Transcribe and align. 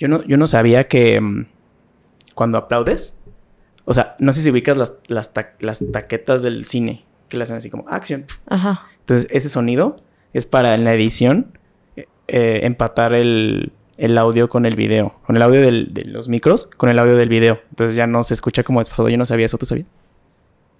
Yo 0.00 0.08
no, 0.08 0.24
yo 0.24 0.36
no 0.36 0.48
sabía 0.48 0.88
que 0.88 1.20
mm, 1.20 1.46
cuando 2.34 2.58
aplaudes, 2.58 3.22
o 3.84 3.94
sea, 3.94 4.16
no 4.18 4.32
sé 4.32 4.42
si 4.42 4.50
ubicas 4.50 4.76
las, 4.76 4.94
las, 5.06 5.32
ta- 5.32 5.52
las 5.60 5.80
taquetas 5.92 6.42
del 6.42 6.64
cine, 6.64 7.04
que 7.28 7.36
le 7.36 7.44
hacen 7.44 7.56
así 7.56 7.70
como 7.70 7.88
acción. 7.88 8.24
Ajá. 8.48 8.86
Entonces, 9.00 9.28
ese 9.30 9.48
sonido 9.48 9.96
es 10.32 10.46
para 10.46 10.74
en 10.74 10.82
la 10.84 10.92
edición 10.94 11.56
eh, 11.96 12.06
eh, 12.28 12.60
empatar 12.64 13.12
el, 13.14 13.72
el 13.98 14.16
audio 14.18 14.48
con 14.48 14.64
el 14.66 14.74
video, 14.74 15.14
con 15.26 15.36
el 15.36 15.42
audio 15.42 15.60
del- 15.60 15.92
de 15.94 16.04
los 16.06 16.28
micros, 16.28 16.66
con 16.66 16.88
el 16.88 16.98
audio 16.98 17.14
del 17.16 17.28
video. 17.28 17.60
Entonces 17.70 17.94
ya 17.94 18.06
no 18.06 18.22
se 18.24 18.34
escucha 18.34 18.62
como 18.64 18.80
desfasado. 18.80 19.08
Yo 19.08 19.18
no 19.18 19.26
sabía 19.26 19.46
eso, 19.46 19.58
¿tú 19.58 19.66
sabías? 19.66 19.86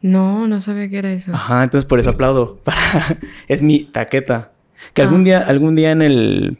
No, 0.02 0.46
no 0.46 0.61
sabía 0.62 0.89
que 0.89 0.98
era 0.98 1.12
eso. 1.12 1.32
Ajá, 1.34 1.62
entonces 1.62 1.87
por 1.87 2.00
eso 2.00 2.11
aplaudo. 2.11 2.57
Para- 2.64 3.18
es 3.48 3.61
mi 3.62 3.84
taqueta. 3.84 4.52
Que 4.95 5.02
algún 5.02 5.21
Ah. 5.21 5.25
día, 5.25 5.39
algún 5.41 5.77
día 5.77 5.91
en 5.91 6.00
el. 6.02 6.59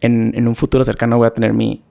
En, 0.00 0.32
en 0.34 0.48
un 0.48 0.54
futuro 0.56 0.84
cercano 0.84 1.18
voy 1.18 1.26
a 1.26 1.30
tener 1.30 1.52
mi. 1.52 1.82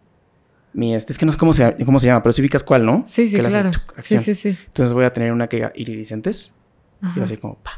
Mi 0.74 0.94
este. 0.96 1.14
Es 1.14 1.18
que 1.20 1.26
no 1.26 1.32
sé 1.32 1.38
cómo 1.38 1.54
se, 1.54 1.84
cómo 1.86 2.00
se 2.00 2.08
llama, 2.08 2.22
pero 2.24 2.32
sí 2.34 2.42
ubicas 2.42 2.64
cuál, 2.64 2.86
¿no? 2.86 3.04
Sí, 3.06 3.28
sí, 3.28 3.36
Que 3.38 3.42
le 3.44 3.48
haces 3.50 3.62
claro. 3.62 3.80
Sí, 3.98 4.16
acción. 4.16 4.22
sí, 4.22 4.36
sí. 4.36 4.58
Entonces 4.68 4.94
voy 4.94 5.06
a 5.06 5.14
tener 5.14 5.32
una 5.32 5.48
que 5.48 5.58
diga 5.58 5.72
iridiscentes. 5.76 6.56
Y 7.02 7.06
va 7.06 7.12
Ajá. 7.12 7.24
a 7.24 7.28
ser 7.28 7.40
como 7.40 7.56
pa. 7.56 7.72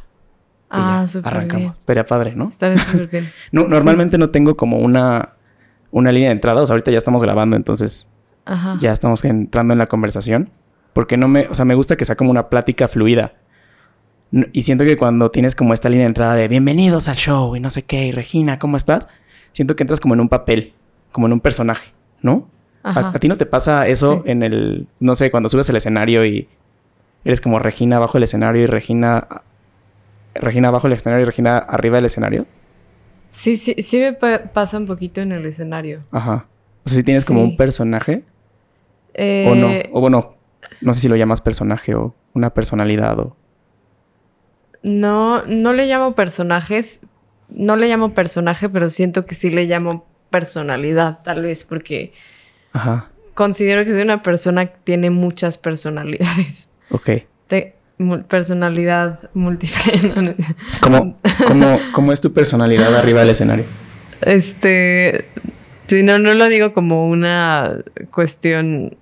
Ah, 0.70 1.06
súper 1.08 1.34
Arrancamos. 1.34 1.62
bien. 1.64 1.74
Estaría 1.80 2.06
padre, 2.06 2.34
¿no? 2.36 2.50
Está 2.50 2.78
súper 2.80 3.08
bien. 3.08 3.32
No, 3.52 3.68
normalmente 3.68 4.18
no 4.18 4.30
tengo 4.30 4.56
como 4.56 4.78
una, 4.80 5.34
una 5.92 6.12
línea 6.12 6.30
de 6.30 6.34
entrada. 6.36 6.62
O 6.62 6.66
sea, 6.66 6.74
ahorita 6.74 6.92
ya 6.92 6.98
estamos 6.98 7.22
grabando, 7.22 7.56
entonces 7.56 8.10
Ajá. 8.46 8.78
ya 8.80 8.92
estamos 8.94 9.24
entrando 9.26 9.74
en 9.74 9.80
la 9.80 9.88
conversación. 9.88 10.50
Porque 10.94 11.16
no 11.18 11.28
me, 11.30 11.48
o 11.48 11.54
sea, 11.54 11.64
me 11.66 11.76
gusta 11.76 11.96
que 11.96 12.04
sea 12.06 12.16
como 12.16 12.32
una 12.32 12.50
plática 12.50 12.88
fluida. 12.88 13.34
Y 14.54 14.64
siento 14.64 14.86
que 14.86 14.96
cuando 14.98 15.30
tienes 15.30 15.56
como 15.56 15.74
esta 15.74 15.90
línea 15.90 16.06
de 16.06 16.10
entrada 16.10 16.36
de 16.36 16.48
bienvenidos 16.48 17.10
al 17.10 17.16
show 17.18 17.54
y 17.56 17.60
no 17.60 17.70
sé 17.70 17.84
qué, 17.84 18.08
y 18.08 18.12
Regina, 18.12 18.60
¿cómo 18.60 18.78
estás? 18.78 19.08
Siento 19.54 19.76
que 19.76 19.84
entras 19.84 20.00
como 20.00 20.14
en 20.14 20.20
un 20.22 20.30
papel, 20.30 20.74
como 21.12 21.28
en 21.28 21.34
un 21.34 21.40
personaje, 21.40 21.92
¿no? 22.22 22.48
¿A, 22.84 22.90
Ajá. 22.92 23.12
a 23.16 23.20
ti 23.20 23.28
no 23.28 23.38
te 23.38 23.46
pasa 23.46 23.88
eso 23.88 24.22
Sí. 24.26 24.32
en 24.32 24.44
el, 24.44 24.88
no 25.00 25.14
sé, 25.16 25.30
cuando 25.30 25.50
subes 25.50 25.70
al 25.70 25.76
escenario 25.76 26.26
y 26.26 26.48
eres 27.26 27.40
como 27.42 27.60
Regina 27.60 27.98
abajo 27.98 28.14
del 28.14 28.24
escenario 28.24 28.64
y 28.64 28.66
Regina, 28.66 29.28
Regina 30.34 30.70
abajo 30.70 30.88
del 30.88 30.98
escenario 30.98 31.24
y 31.24 31.26
Regina 31.26 31.58
arriba 31.58 31.98
del 31.98 32.06
escenario? 32.06 32.46
Sí, 33.30 33.56
sí, 33.58 33.76
sí 33.84 34.00
me 34.00 34.14
pa- 34.14 34.40
pasa 34.54 34.78
un 34.78 34.88
poquito 34.88 35.22
en 35.22 35.32
el 35.32 35.46
escenario. 35.46 36.02
Ajá. 36.12 36.46
O 36.84 36.90
sea, 36.90 36.98
si 36.98 37.04
tienes 37.04 37.24
como 37.26 37.44
un 37.44 37.56
personaje 37.58 38.24
Eh, 39.14 39.46
o 39.50 39.56
no. 39.56 39.70
O 39.94 40.02
bueno, 40.02 40.36
no 40.82 40.94
sé 40.94 41.02
si 41.02 41.08
lo 41.10 41.16
llamas 41.18 41.42
personaje 41.42 41.94
o 41.96 42.16
una 42.34 42.50
personalidad 42.50 43.20
o... 43.20 43.36
No, 44.84 45.44
no 45.44 45.74
le 45.74 45.86
llamo 45.86 46.16
personajes. 46.16 47.02
No 47.52 47.76
le 47.76 47.88
llamo 47.88 48.14
personaje, 48.14 48.70
pero 48.70 48.90
siento 48.90 49.26
que 49.26 49.36
sí 49.36 49.50
le 49.50 49.66
llamo 49.66 50.06
personalidad, 50.30 51.20
tal 51.24 51.44
vez, 51.44 51.64
porque 51.64 52.14
Ajá. 52.74 53.10
considero 53.34 53.84
que 53.86 53.92
soy 53.92 54.02
una 54.02 54.24
persona 54.24 54.68
que 54.68 54.78
tiene 54.84 55.10
muchas 55.10 55.58
personalidades. 55.58 56.68
Ok. 56.90 57.10
Personalidad 58.28 59.30
múltiple. 59.36 60.14
¿Cómo, 60.82 61.20
cómo, 61.48 61.80
cómo 61.92 62.12
es 62.12 62.20
tu 62.20 62.34
personalidad 62.34 62.96
arriba 62.96 63.20
del 63.20 63.30
escenario? 63.30 63.66
Este, 64.22 65.26
si 65.86 66.02
no, 66.02 66.18
no 66.18 66.34
lo 66.34 66.48
digo 66.50 66.74
como 66.74 67.08
una 67.08 67.78
cuestión, 68.12 68.98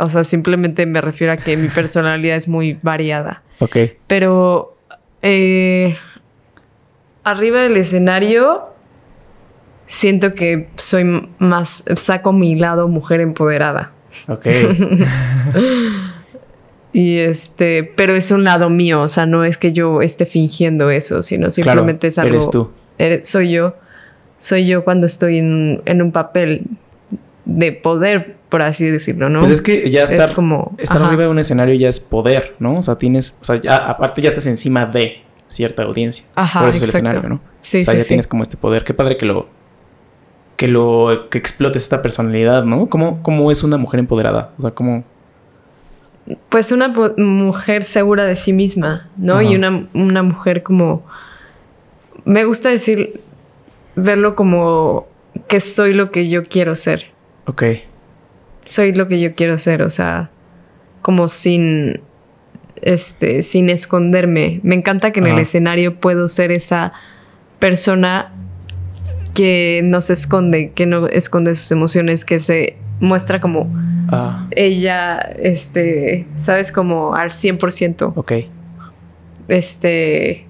o 0.00 0.10
sea, 0.10 0.24
simplemente 0.24 0.84
me 0.86 1.00
refiero 1.00 1.32
a 1.32 1.36
que 1.36 1.56
mi 1.56 1.68
personalidad 1.68 2.36
es 2.36 2.48
muy 2.48 2.78
variada. 2.82 3.42
Ok. 3.60 3.76
Pero 4.08 4.76
eh, 5.22 5.96
arriba 7.24 7.60
del 7.62 7.76
escenario 7.76 8.66
siento 9.86 10.34
que 10.34 10.68
soy 10.76 11.28
más, 11.38 11.84
saco 11.96 12.32
mi 12.32 12.54
lado 12.54 12.88
mujer 12.88 13.20
empoderada. 13.20 13.92
Ok. 14.28 14.46
Y 16.92 17.18
este, 17.18 17.82
pero 17.82 18.14
es 18.14 18.30
un 18.30 18.44
lado 18.44 18.70
mío, 18.70 19.02
o 19.02 19.08
sea, 19.08 19.26
no 19.26 19.44
es 19.44 19.58
que 19.58 19.72
yo 19.72 20.00
esté 20.00 20.26
fingiendo 20.26 20.90
eso, 20.90 21.22
sino 21.22 21.50
simplemente 21.50 22.06
es 22.06 22.18
algo. 22.18 22.34
Eres 22.36 22.50
tú. 22.50 22.70
Eres- 22.98 23.28
soy 23.28 23.50
yo. 23.50 23.74
Soy 24.38 24.66
yo 24.68 24.84
cuando 24.84 25.06
estoy 25.08 25.38
en, 25.38 25.82
en 25.86 26.02
un 26.02 26.12
papel 26.12 26.62
de 27.46 27.72
poder, 27.72 28.36
por 28.48 28.62
así 28.62 28.88
decirlo, 28.88 29.28
¿no? 29.28 29.40
Pues 29.40 29.50
es 29.50 29.60
que 29.60 29.90
ya 29.90 30.04
estar, 30.04 30.28
Es 30.28 30.30
como- 30.30 30.76
estar 30.78 30.98
ajá. 30.98 31.06
arriba 31.08 31.24
de 31.24 31.30
un 31.30 31.40
escenario 31.40 31.74
ya 31.74 31.88
es 31.88 31.98
poder, 31.98 32.54
¿no? 32.60 32.76
O 32.78 32.82
sea, 32.84 32.94
tienes... 32.96 33.38
O 33.40 33.44
sea, 33.44 33.56
ya, 33.60 33.76
aparte 33.88 34.22
ya 34.22 34.28
estás 34.28 34.46
encima 34.46 34.86
de 34.86 35.16
cierta 35.54 35.82
audiencia. 35.82 36.26
Ajá, 36.34 36.60
Por 36.60 36.68
eso 36.70 36.78
es 36.78 36.82
el 36.84 36.88
escenario, 36.90 37.28
¿no? 37.28 37.40
Sí, 37.60 37.80
o 37.80 37.84
sea, 37.84 37.94
sí, 37.94 37.98
ya 37.98 38.04
sí. 38.04 38.08
tienes 38.08 38.26
como 38.26 38.42
este 38.42 38.56
poder. 38.56 38.84
Qué 38.84 38.94
padre 38.94 39.16
que 39.16 39.26
lo... 39.26 39.48
Que 40.56 40.68
lo... 40.68 41.28
Que 41.30 41.38
explotes 41.38 41.82
esta 41.82 42.02
personalidad, 42.02 42.64
¿no? 42.64 42.88
¿Cómo, 42.88 43.22
cómo 43.22 43.50
es 43.50 43.62
una 43.64 43.76
mujer 43.76 44.00
empoderada? 44.00 44.52
O 44.58 44.62
sea, 44.62 44.72
¿cómo... 44.72 45.04
Pues 46.48 46.72
una 46.72 46.88
mujer 46.88 47.84
segura 47.84 48.24
de 48.24 48.34
sí 48.36 48.52
misma, 48.52 49.10
¿no? 49.16 49.34
Ajá. 49.34 49.44
Y 49.44 49.56
una, 49.56 49.88
una 49.94 50.22
mujer 50.22 50.62
como... 50.62 51.04
Me 52.24 52.44
gusta 52.44 52.70
decir, 52.70 53.20
verlo 53.96 54.34
como 54.34 55.06
que 55.48 55.60
soy 55.60 55.92
lo 55.92 56.10
que 56.10 56.28
yo 56.28 56.42
quiero 56.44 56.74
ser. 56.74 57.12
Ok. 57.46 57.62
Soy 58.64 58.94
lo 58.94 59.08
que 59.08 59.20
yo 59.20 59.34
quiero 59.34 59.58
ser, 59.58 59.82
o 59.82 59.90
sea, 59.90 60.30
como 61.02 61.28
sin, 61.28 62.00
este, 62.82 63.42
sin 63.42 63.70
esconderme. 63.70 64.60
Me 64.62 64.74
encanta 64.74 65.10
que 65.12 65.20
en 65.20 65.26
el 65.26 65.38
escenario 65.38 66.00
puedo 66.00 66.28
ser 66.28 66.52
esa 66.52 66.92
persona 67.58 68.32
que 69.34 69.80
no 69.84 70.00
se 70.00 70.12
esconde, 70.12 70.72
que 70.74 70.86
no 70.86 71.08
esconde 71.08 71.54
sus 71.54 71.70
emociones, 71.72 72.24
que 72.24 72.38
se 72.38 72.76
muestra 73.00 73.40
como 73.40 73.68
Ah, 74.10 74.46
ella, 74.50 75.18
este, 75.18 76.26
sabes, 76.36 76.70
como 76.70 77.14
al 77.14 77.30
100%. 77.30 78.12
ok. 78.14 78.32
Este, 79.48 80.46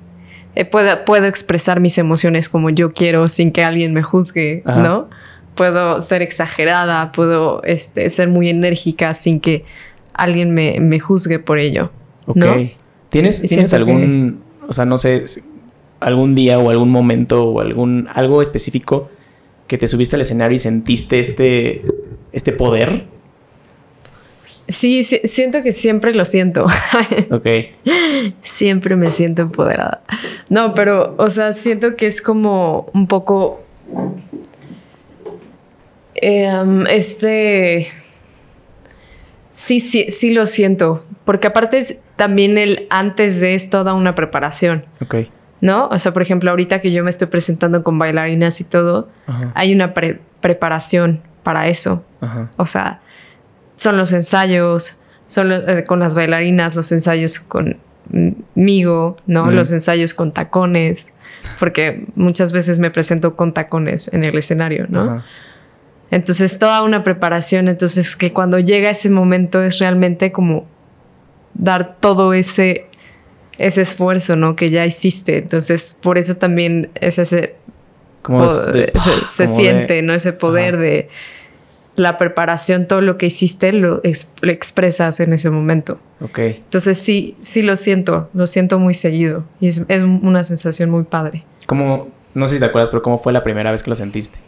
eh, 0.55 0.65
puedo, 0.65 1.05
puedo 1.05 1.27
expresar 1.27 1.81
mis 1.81 1.99
emociones 1.99 2.49
como 2.49 2.71
yo 2.71 2.93
quiero 2.93 3.27
sin 3.29 3.53
que 3.53 3.65
alguien 3.65 3.93
me 3.93 4.03
juzgue, 4.03 4.62
Ajá. 4.65 4.83
¿no? 4.83 5.09
Puedo 5.55 6.01
ser 6.01 6.23
exagerada, 6.23 7.12
puedo 7.12 7.62
este, 7.65 8.09
ser 8.11 8.29
muy 8.29 8.49
enérgica 8.49 9.15
sin 9.15 9.41
que 9.41 9.65
alguien 10.12 10.53
me, 10.53 10.79
me 10.81 11.01
juzgue 11.01 11.39
por 11.39 11.59
ello. 11.59 11.91
Ok. 12.27 12.37
¿No? 12.37 12.71
¿Tienes, 13.11 13.43
¿tienes 13.43 13.73
algún, 13.73 14.43
o 14.69 14.73
sea, 14.73 14.85
no 14.85 14.99
sé, 14.99 15.25
algún 16.01 16.35
día 16.35 16.59
o 16.59 16.71
algún 16.71 16.91
momento 16.91 17.45
o 17.45 17.61
algún 17.61 18.09
algo 18.12 18.43
específico 18.43 19.09
que 19.69 19.79
te 19.79 19.89
subiste 19.89 20.17
al 20.17 20.23
escenario 20.23 20.57
y 20.57 20.59
sentiste 20.59 21.21
este, 21.21 21.83
este 22.33 22.53
poder? 22.53 23.05
Sí, 24.67 25.05
sí, 25.05 25.21
siento 25.25 25.62
que 25.62 25.73
siempre 25.73 26.15
lo 26.15 26.25
siento. 26.25 26.67
Ok. 27.31 27.47
siempre 28.43 28.97
me 28.97 29.11
siento 29.11 29.43
empoderada. 29.43 30.03
No, 30.51 30.75
pero, 30.75 31.15
o 31.19 31.29
sea, 31.29 31.53
siento 31.53 31.97
que 31.97 32.06
es 32.06 32.23
como 32.23 32.87
un 32.95 33.06
poco. 33.06 33.62
em, 36.15 36.87
este. 36.87 37.89
Sí, 39.53 39.81
sí, 39.81 40.11
sí 40.11 40.33
lo 40.33 40.47
siento. 40.47 41.05
Porque 41.25 41.47
aparte 41.47 42.01
también 42.17 42.59
el 42.59 42.87
antes 42.91 43.41
de 43.41 43.55
es 43.55 43.71
toda 43.71 43.95
una 43.95 44.15
preparación, 44.15 44.85
Ok. 45.01 45.15
¿no? 45.61 45.89
O 45.89 45.99
sea, 45.99 46.12
por 46.12 46.21
ejemplo, 46.23 46.51
ahorita 46.51 46.81
que 46.81 46.93
yo 46.93 47.03
me 47.03 47.11
estoy 47.11 47.29
presentando 47.29 47.83
con 47.83 47.99
bailarinas 47.99 48.61
y 48.61 48.65
todo, 48.65 49.09
Ajá. 49.27 49.51
hay 49.55 49.73
una 49.75 49.95
pre- 49.95 50.21
preparación 50.41 51.23
para 51.43 51.69
eso. 51.69 52.05
Ajá. 52.21 52.51
O 52.59 52.67
sea, 52.67 53.01
son 53.79 53.97
los 53.97 54.12
ensayos, 54.12 55.01
son 55.27 55.49
los- 55.49 55.67
eh, 55.67 55.85
con 55.85 55.99
las 56.01 56.15
bailarinas, 56.15 56.75
los 56.75 56.93
ensayos 56.93 57.39
conmigo, 57.39 59.17
¿no? 59.27 59.51
Los 59.51 59.73
ensayos 59.73 60.15
con 60.15 60.33
tacones, 60.33 61.12
porque 61.59 62.06
muchas 62.15 62.53
veces 62.53 62.79
me 62.79 62.91
presento 62.91 63.37
con 63.37 63.53
tacones 63.55 64.12
en 64.12 64.25
el 64.25 64.37
escenario, 64.37 64.87
¿no? 64.89 65.01
Ajá. 65.03 65.25
Entonces, 66.11 66.59
toda 66.59 66.83
una 66.83 67.03
preparación, 67.03 67.69
entonces 67.69 68.15
que 68.15 68.32
cuando 68.32 68.59
llega 68.59 68.91
ese 68.91 69.11
momento 69.11 69.62
es 69.62 69.79
realmente 69.79 70.31
como 70.31 70.67
dar 71.55 71.97
todo 72.01 72.33
ese 72.35 72.87
ese 73.56 73.83
esfuerzo, 73.83 74.35
¿no? 74.35 74.56
Que 74.56 74.69
ya 74.69 74.85
hiciste. 74.85 75.39
Entonces, 75.39 75.97
por 76.03 76.19
eso 76.19 76.37
también 76.37 76.91
es 76.97 77.19
ese 77.21 77.55
Como 78.23 78.43
de- 78.53 78.93
se, 78.95 79.27
se 79.27 79.45
como 79.47 79.56
de- 79.59 79.62
siente, 79.62 80.03
¿no? 80.03 80.12
Ese 80.12 80.33
poder 80.33 80.75
Ajá. 80.75 80.83
de 80.83 81.09
la 81.97 82.19
preparación, 82.19 82.89
todo 82.89 83.01
lo 83.01 83.17
que 83.17 83.27
hiciste 83.27 83.73
lo 83.73 84.01
expresas 84.03 85.21
en 85.21 85.33
ese 85.33 85.51
momento. 85.51 86.01
Ok. 86.21 86.39
Entonces 86.41 86.99
sí, 86.99 87.37
sí 87.39 87.62
lo 87.62 87.77
siento, 87.77 88.29
lo 88.35 88.49
siento 88.49 88.81
muy 88.81 88.95
seguido 88.95 89.45
y 89.61 89.69
es, 89.69 89.85
es 89.87 90.03
una 90.03 90.43
sensación 90.43 90.91
muy 90.91 91.05
padre. 91.05 91.45
¿Cómo, 91.67 92.09
no 92.35 92.49
sé 92.49 92.55
si 92.55 92.61
te 92.61 92.67
acuerdas, 92.67 92.91
pero 92.91 93.03
cómo 93.03 93.19
fue 93.23 93.33
la 93.33 93.45
primera 93.45 93.71
vez 93.71 93.85
que 93.85 93.91
lo 93.91 93.95
sentiste? 93.97 94.39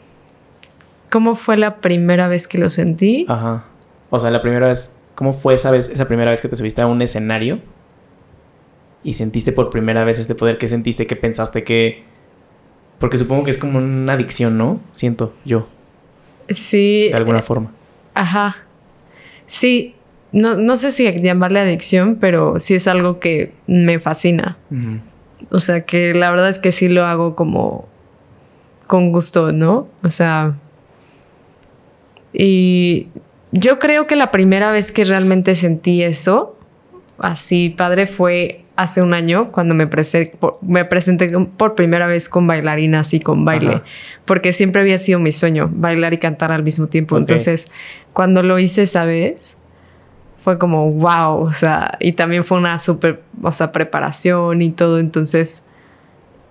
¿Cómo 1.13 1.37
fue 1.37 1.57
la 1.57 1.77
primera 1.77 2.27
vez 2.27 2.49
que 2.49 2.59
lo 2.59 2.69
sentí? 2.71 3.27
Ajá. 3.29 3.65
O 4.11 4.19
sea, 4.19 4.33
la 4.33 4.43
primera 4.43 4.67
vez, 4.67 4.96
¿cómo 5.17 5.33
fue 5.33 5.55
esa 5.55 5.73
vez, 5.73 5.89
esa 5.89 6.07
primera 6.07 6.31
vez 6.31 6.41
que 6.41 6.49
te 6.49 6.57
subiste 6.57 6.81
a 6.81 6.87
un 6.87 7.03
escenario 7.03 7.59
y 9.03 9.15
sentiste 9.15 9.51
por 9.51 9.71
primera 9.71 10.05
vez 10.05 10.21
este 10.21 10.37
poder? 10.37 10.59
¿Qué 10.59 10.69
sentiste? 10.69 11.09
¿Qué 11.09 11.17
pensaste? 11.17 11.65
¿Qué...? 11.65 12.05
Porque 13.01 13.19
supongo 13.19 13.43
que 13.43 13.51
es 13.51 13.59
como 13.59 13.79
una 13.79 14.13
adicción, 14.13 14.57
¿no? 14.57 14.81
Siento 14.93 15.35
yo. 15.45 15.67
Sí. 16.49 17.09
De 17.11 17.17
alguna 17.17 17.43
forma. 17.43 17.73
Ajá. 18.15 18.59
Sí. 19.47 19.95
No, 20.33 20.57
no 20.57 20.77
sé 20.77 20.93
si 20.93 21.11
llamarle 21.21 21.61
adicción, 21.61 22.17
pero 22.21 22.61
sí 22.61 22.75
es 22.75 22.87
algo 22.87 23.19
que 23.21 23.53
me 23.67 24.01
fascina. 24.01 24.57
O 25.51 25.61
sea, 25.61 25.85
que 25.85 26.15
la 26.15 26.31
verdad 26.31 26.49
es 26.49 26.59
que 26.59 26.73
sí 26.73 26.89
lo 26.89 27.05
hago 27.05 27.37
como 27.37 27.87
con 28.87 29.13
gusto, 29.13 29.53
¿no? 29.53 29.89
O 30.03 30.11
sea, 30.11 30.57
y 32.33 33.09
yo 33.53 33.79
creo 33.79 34.07
que 34.07 34.17
la 34.17 34.31
primera 34.31 34.71
vez 34.73 34.93
que 34.93 35.05
realmente 35.05 35.55
sentí 35.55 36.03
eso, 36.03 36.57
así 37.19 37.71
padre, 37.71 38.07
fue 38.07 38.63
hace 38.77 39.01
un 39.01 39.15
año 39.15 39.51
cuando 39.53 39.75
me, 39.75 39.89
prese- 39.89 40.31
por- 40.39 40.59
me 40.61 40.85
presenté 40.85 41.31
por 41.57 41.75
primera 41.75 42.07
vez 42.07 42.29
con 42.29 42.47
bailarinas 42.47 43.15
y 43.15 43.21
con 43.21 43.45
baile, 43.47 43.77
Ajá. 43.77 43.85
porque 44.27 44.53
siempre 44.53 44.83
había 44.83 44.99
sido 44.99 45.19
mi 45.19 45.33
sueño, 45.33 45.71
bailar 45.73 46.13
y 46.13 46.19
cantar 46.19 46.53
al 46.53 46.63
mismo 46.63 46.87
tiempo. 46.89 47.17
Entonces, 47.17 47.69
cuando 48.13 48.43
lo 48.43 48.59
hice 48.59 48.83
esa 48.83 49.07
vez, 49.07 49.57
fue 50.41 50.59
como 50.59 50.91
wow, 50.91 51.39
o 51.41 51.53
sea, 51.53 51.97
y 52.01 52.13
también 52.13 52.45
fue 52.45 52.59
una 52.59 52.79
súper, 52.79 53.23
o 53.43 53.51
sea, 53.51 53.73
preparación 53.73 54.61
y 54.61 54.71
todo, 54.71 54.99
entonces 54.99 55.65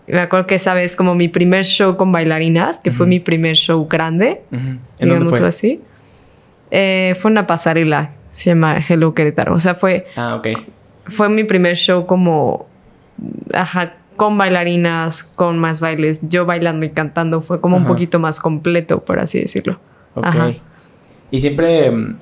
me 0.08 0.20
acuerdo 0.20 0.48
que 0.48 0.56
esa 0.56 0.74
vez 0.74 0.96
como 0.96 1.14
mi 1.16 1.28
primer 1.28 1.64
show 1.66 1.96
con 1.96 2.12
bailarinas, 2.12 2.80
que 2.80 2.92
fue 2.92 3.06
mi 3.08 3.20
primer 3.20 3.56
show 3.56 3.88
grande. 3.88 4.42
¿En 4.52 5.10
dónde 5.10 5.30
fue? 5.30 5.48
así, 5.48 5.82
eh, 6.72 7.16
fue 7.20 7.32
una 7.32 7.48
pasarela, 7.48 8.12
se 8.32 8.50
llama 8.52 8.78
Hello 8.88 9.14
Querétaro, 9.14 9.54
o 9.54 9.60
sea, 9.60 9.76
fue, 9.76 10.08
Ah, 10.16 10.36
ok. 10.36 10.48
fue 11.08 11.30
mi 11.30 11.44
primer 11.44 11.76
show 11.76 12.06
como, 12.06 12.68
ajá, 13.54 13.96
con 14.16 14.38
bailarinas, 14.38 15.24
con 15.24 15.60
más 15.60 15.80
bailes, 15.80 16.30
yo 16.30 16.46
bailando 16.46 16.86
y 16.86 16.90
cantando, 16.90 17.42
fue 17.42 17.60
como 17.60 17.78
un 17.78 17.86
poquito 17.86 18.20
más 18.20 18.40
completo, 18.40 19.04
por 19.04 19.20
así 19.20 19.40
decirlo. 19.40 19.80
Ok. 20.16 20.26
Ajá. 20.26 20.54
Y 21.32 21.42
siempre, 21.42 21.92
mm, 21.92 22.18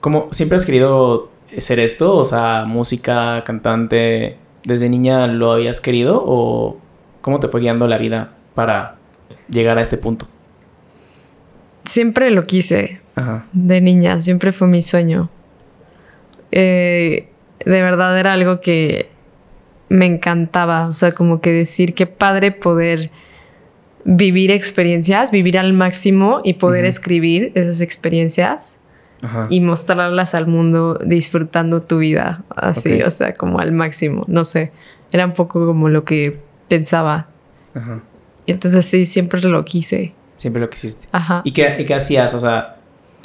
como, 0.00 0.28
siempre 0.32 0.56
has 0.56 0.66
querido 0.66 1.30
ser 1.58 1.78
esto, 1.78 2.16
o 2.16 2.24
sea, 2.24 2.64
música, 2.66 3.44
cantante, 3.44 4.36
desde 4.64 4.88
niña 4.88 5.28
lo 5.28 5.52
habías 5.52 5.80
querido 5.80 6.20
o 6.26 6.76
cómo 7.20 7.38
te 7.38 7.48
fue 7.48 7.60
guiando 7.60 7.86
la 7.86 7.98
vida 7.98 8.32
para 8.54 8.96
llegar 9.48 9.78
a 9.78 9.82
este 9.82 9.96
punto? 9.96 10.26
Siempre 11.84 12.30
lo 12.30 12.46
quise, 12.46 12.98
Ajá. 13.16 13.46
De 13.52 13.80
niña, 13.80 14.20
siempre 14.20 14.52
fue 14.52 14.68
mi 14.68 14.82
sueño. 14.82 15.30
Eh, 16.52 17.28
de 17.64 17.82
verdad 17.82 18.18
era 18.18 18.34
algo 18.34 18.60
que 18.60 19.08
me 19.88 20.06
encantaba, 20.06 20.86
o 20.86 20.92
sea, 20.92 21.12
como 21.12 21.40
que 21.40 21.52
decir 21.52 21.94
qué 21.94 22.06
padre 22.06 22.52
poder 22.52 23.10
vivir 24.04 24.50
experiencias, 24.50 25.30
vivir 25.30 25.58
al 25.58 25.72
máximo 25.72 26.40
y 26.44 26.54
poder 26.54 26.84
escribir 26.84 27.52
esas 27.54 27.80
experiencias 27.80 28.78
Ajá. 29.22 29.46
y 29.50 29.60
mostrarlas 29.60 30.34
al 30.34 30.46
mundo 30.46 30.98
disfrutando 31.04 31.82
tu 31.82 31.98
vida, 31.98 32.44
así, 32.54 33.02
o 33.02 33.10
sea, 33.10 33.34
como 33.34 33.58
al 33.58 33.72
máximo, 33.72 34.24
no 34.28 34.44
sé, 34.44 34.72
era 35.12 35.26
un 35.26 35.34
poco 35.34 35.66
como 35.66 35.88
lo 35.88 36.04
que 36.04 36.38
pensaba. 36.68 37.28
Ajá. 37.74 38.02
Y 38.44 38.52
entonces 38.52 38.86
sí, 38.86 39.06
siempre 39.06 39.40
lo 39.40 39.64
quise. 39.64 40.14
Siempre 40.36 40.60
lo 40.60 40.70
quisiste. 40.70 41.08
Ajá. 41.12 41.42
¿Y 41.44 41.52
qué, 41.52 41.76
y 41.80 41.84
qué 41.84 41.94
hacías? 41.94 42.32
O 42.34 42.38
sea, 42.38 42.75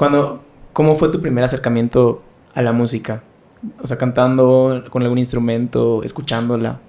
cuando, 0.02 0.44
¿cómo 0.74 0.96
fue 0.96 1.10
tu 1.10 1.22
primer 1.22 1.44
acercamiento 1.44 2.24
a 2.56 2.64
la 2.64 2.74
música? 2.74 3.22
O 3.84 3.86
sea, 3.86 4.00
cantando 4.00 4.84
con 4.90 5.04
algún 5.04 5.20
instrumento, 5.20 6.02
escuchándola. 6.02 6.80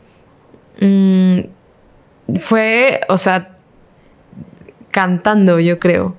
Mm, 0.81 1.41
fue, 2.41 3.03
o 3.11 3.19
sea, 3.19 3.59
cantando, 4.91 5.61
yo 5.61 5.79
creo. 5.79 6.17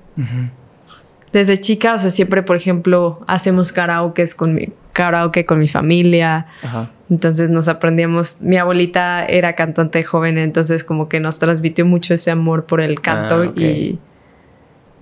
Desde 1.32 1.58
chica, 1.58 1.96
o 1.96 1.98
sea, 1.98 2.10
siempre, 2.10 2.44
por 2.44 2.54
ejemplo, 2.54 3.24
hacemos 3.26 3.72
karaoke 3.72 4.24
con 4.36 4.54
mi, 4.54 4.68
karaoke 4.92 5.44
con 5.46 5.58
mi 5.58 5.66
familia. 5.66 6.46
Ajá. 6.62 6.92
Entonces 7.10 7.50
nos 7.50 7.66
aprendíamos. 7.66 8.40
Mi 8.40 8.56
abuelita 8.56 9.26
era 9.26 9.56
cantante 9.56 10.04
joven, 10.04 10.38
entonces 10.38 10.84
como 10.84 11.08
que 11.08 11.18
nos 11.18 11.40
transmitió 11.40 11.84
mucho 11.86 12.14
ese 12.14 12.30
amor 12.30 12.66
por 12.66 12.80
el 12.80 13.00
canto 13.00 13.42
Ah, 13.42 13.60
y, 13.60 13.98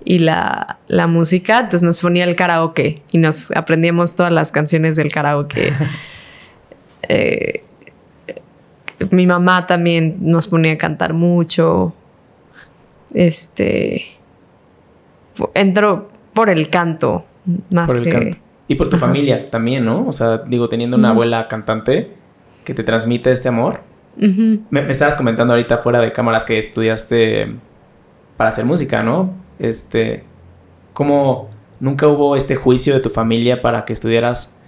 y 0.05 0.19
la, 0.19 0.79
la 0.87 1.07
música. 1.07 1.59
Entonces 1.59 1.83
nos 1.83 2.01
ponía 2.01 2.23
el 2.25 2.35
karaoke 2.35 3.01
y 3.11 3.17
nos 3.17 3.51
aprendíamos 3.51 4.15
todas 4.15 4.31
las 4.31 4.51
canciones 4.51 4.95
del 4.95 5.11
karaoke. 5.11 5.73
Eh, 7.09 7.65
mi 9.11 9.27
mamá 9.27 9.67
también 9.67 10.15
nos 10.21 10.47
ponía 10.47 10.71
a 10.71 10.77
cantar 10.77 11.13
mucho. 11.13 11.93
Este. 13.13 14.05
Entró 15.53 16.09
por 16.33 16.49
el 16.49 16.69
canto, 16.69 17.25
más 17.69 17.87
por 17.87 17.97
el 17.97 18.03
que. 18.05 18.09
canto. 18.09 18.37
Y 18.69 18.75
por 18.75 18.87
tu 18.87 18.95
Ajá. 18.95 19.07
familia 19.07 19.51
también, 19.51 19.83
¿no? 19.83 20.07
O 20.07 20.13
sea, 20.13 20.37
digo, 20.37 20.69
teniendo 20.69 20.95
una 20.95 21.09
abuela 21.09 21.49
cantante 21.49 22.11
que 22.63 22.73
te 22.73 22.85
transmite 22.85 23.33
este 23.33 23.49
amor. 23.49 23.81
Me 24.15 24.89
estabas 24.89 25.17
comentando 25.17 25.53
ahorita 25.53 25.79
fuera 25.79 25.99
de 25.99 26.13
cámaras 26.13 26.45
que 26.45 26.57
estudiaste 26.57 27.53
para 28.37 28.51
hacer 28.51 28.63
música, 28.63 29.03
¿no? 29.03 29.42
Este, 29.59 30.23
¿cómo 30.93 31.49
nunca 31.79 32.07
hubo 32.07 32.35
este 32.35 32.55
juicio 32.55 32.93
de 32.93 32.99
tu 32.99 33.09
familia 33.09 33.61
para 33.61 33.85
que 33.85 33.93
estudiaras 33.93 34.59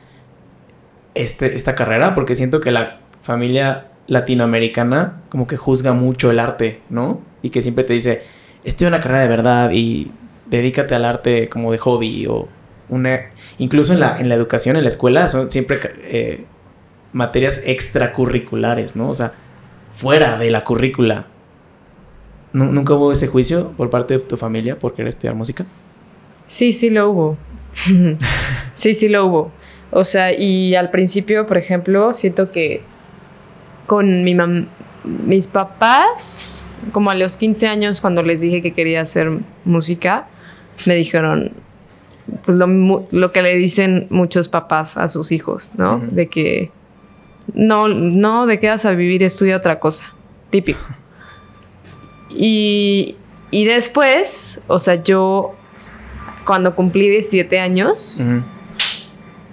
este, 1.14 1.56
esta 1.56 1.76
carrera? 1.76 2.14
Porque 2.16 2.36
siento 2.36 2.60
que 2.60 2.72
la 2.72 3.00
familia 3.22 3.88
latinoamericana 4.08 5.22
como 5.30 5.48
que 5.48 5.58
juzga 5.58 5.94
mucho 5.94 6.32
el 6.32 6.40
arte, 6.40 6.82
¿no? 6.90 7.22
Y 7.42 7.50
que 7.50 7.62
siempre 7.62 7.84
te 7.84 7.94
dice, 7.94 8.24
estudia 8.64 8.90
una 8.90 9.00
carrera 9.00 9.22
de 9.22 9.28
verdad 9.28 9.72
y 9.72 10.12
dedícate 10.46 10.96
al 10.96 11.06
arte 11.06 11.50
como 11.50 11.72
de 11.72 11.78
hobby 11.78 12.28
o 12.28 12.48
una... 12.90 13.20
Incluso 13.58 13.94
en 13.94 14.00
la, 14.00 14.20
en 14.20 14.30
la 14.30 14.36
educación, 14.36 14.76
en 14.78 14.84
la 14.84 14.90
escuela, 14.90 15.28
son 15.28 15.50
siempre 15.52 15.80
eh, 16.04 16.46
materias 17.14 17.64
extracurriculares, 17.66 18.96
¿no? 18.96 19.10
O 19.10 19.14
sea, 19.14 19.34
fuera 19.96 20.38
de 20.38 20.52
la 20.52 20.64
currícula. 20.64 21.28
Nu- 22.56 22.72
¿Nunca 22.72 22.94
hubo 22.94 23.12
ese 23.12 23.28
juicio 23.28 23.72
por 23.75 23.90
parte 23.90 24.13
de 24.16 24.19
tu 24.22 24.38
familia 24.38 24.80
por 24.80 24.94
querer 24.94 25.10
estudiar 25.10 25.36
música? 25.36 25.66
Sí, 26.46 26.72
sí 26.74 26.90
lo 26.90 27.10
hubo. 27.12 27.38
sí, 28.75 28.94
sí 28.94 29.10
lo 29.10 29.25
hubo. 29.25 29.52
O 29.92 30.04
sea, 30.04 30.34
y 30.34 30.74
al 30.75 30.90
principio, 30.90 31.46
por 31.46 31.57
ejemplo, 31.57 32.13
siento 32.13 32.52
que 32.52 32.81
con 33.88 34.24
mi 34.24 34.34
mam- 34.34 34.68
mis 35.04 35.48
papás, 35.48 36.66
como 36.92 37.12
a 37.12 37.16
los 37.16 37.38
15 37.38 37.68
años, 37.68 38.00
cuando 38.02 38.24
les 38.24 38.42
dije 38.42 38.62
que 38.62 38.74
quería 38.74 39.01
hacer 39.01 39.30
música, 39.66 40.28
me 40.86 40.96
dijeron, 40.96 41.51
pues 42.46 42.58
lo, 42.58 42.68
lo 43.12 43.31
que 43.31 43.42
le 43.42 43.56
dicen 43.56 44.08
muchos 44.10 44.48
papás 44.48 44.98
a 44.98 45.08
sus 45.08 45.32
hijos, 45.32 45.72
¿no? 45.77 46.00
De 46.10 46.27
que 46.27 46.72
no, 47.53 47.88
no, 47.88 48.48
de 48.48 48.60
qué 48.60 48.70
vas 48.70 48.86
a 48.86 48.91
vivir, 48.91 49.22
estudia 49.24 49.56
otra 49.58 49.79
cosa. 49.79 50.06
Típico. 50.50 50.79
Y, 52.29 53.15
y 53.51 53.65
después, 53.65 54.63
o 54.67 54.79
sea, 54.79 55.03
yo 55.03 55.53
cuando 56.46 56.75
cumplí 56.75 57.10
17 57.10 57.60
años, 57.60 58.20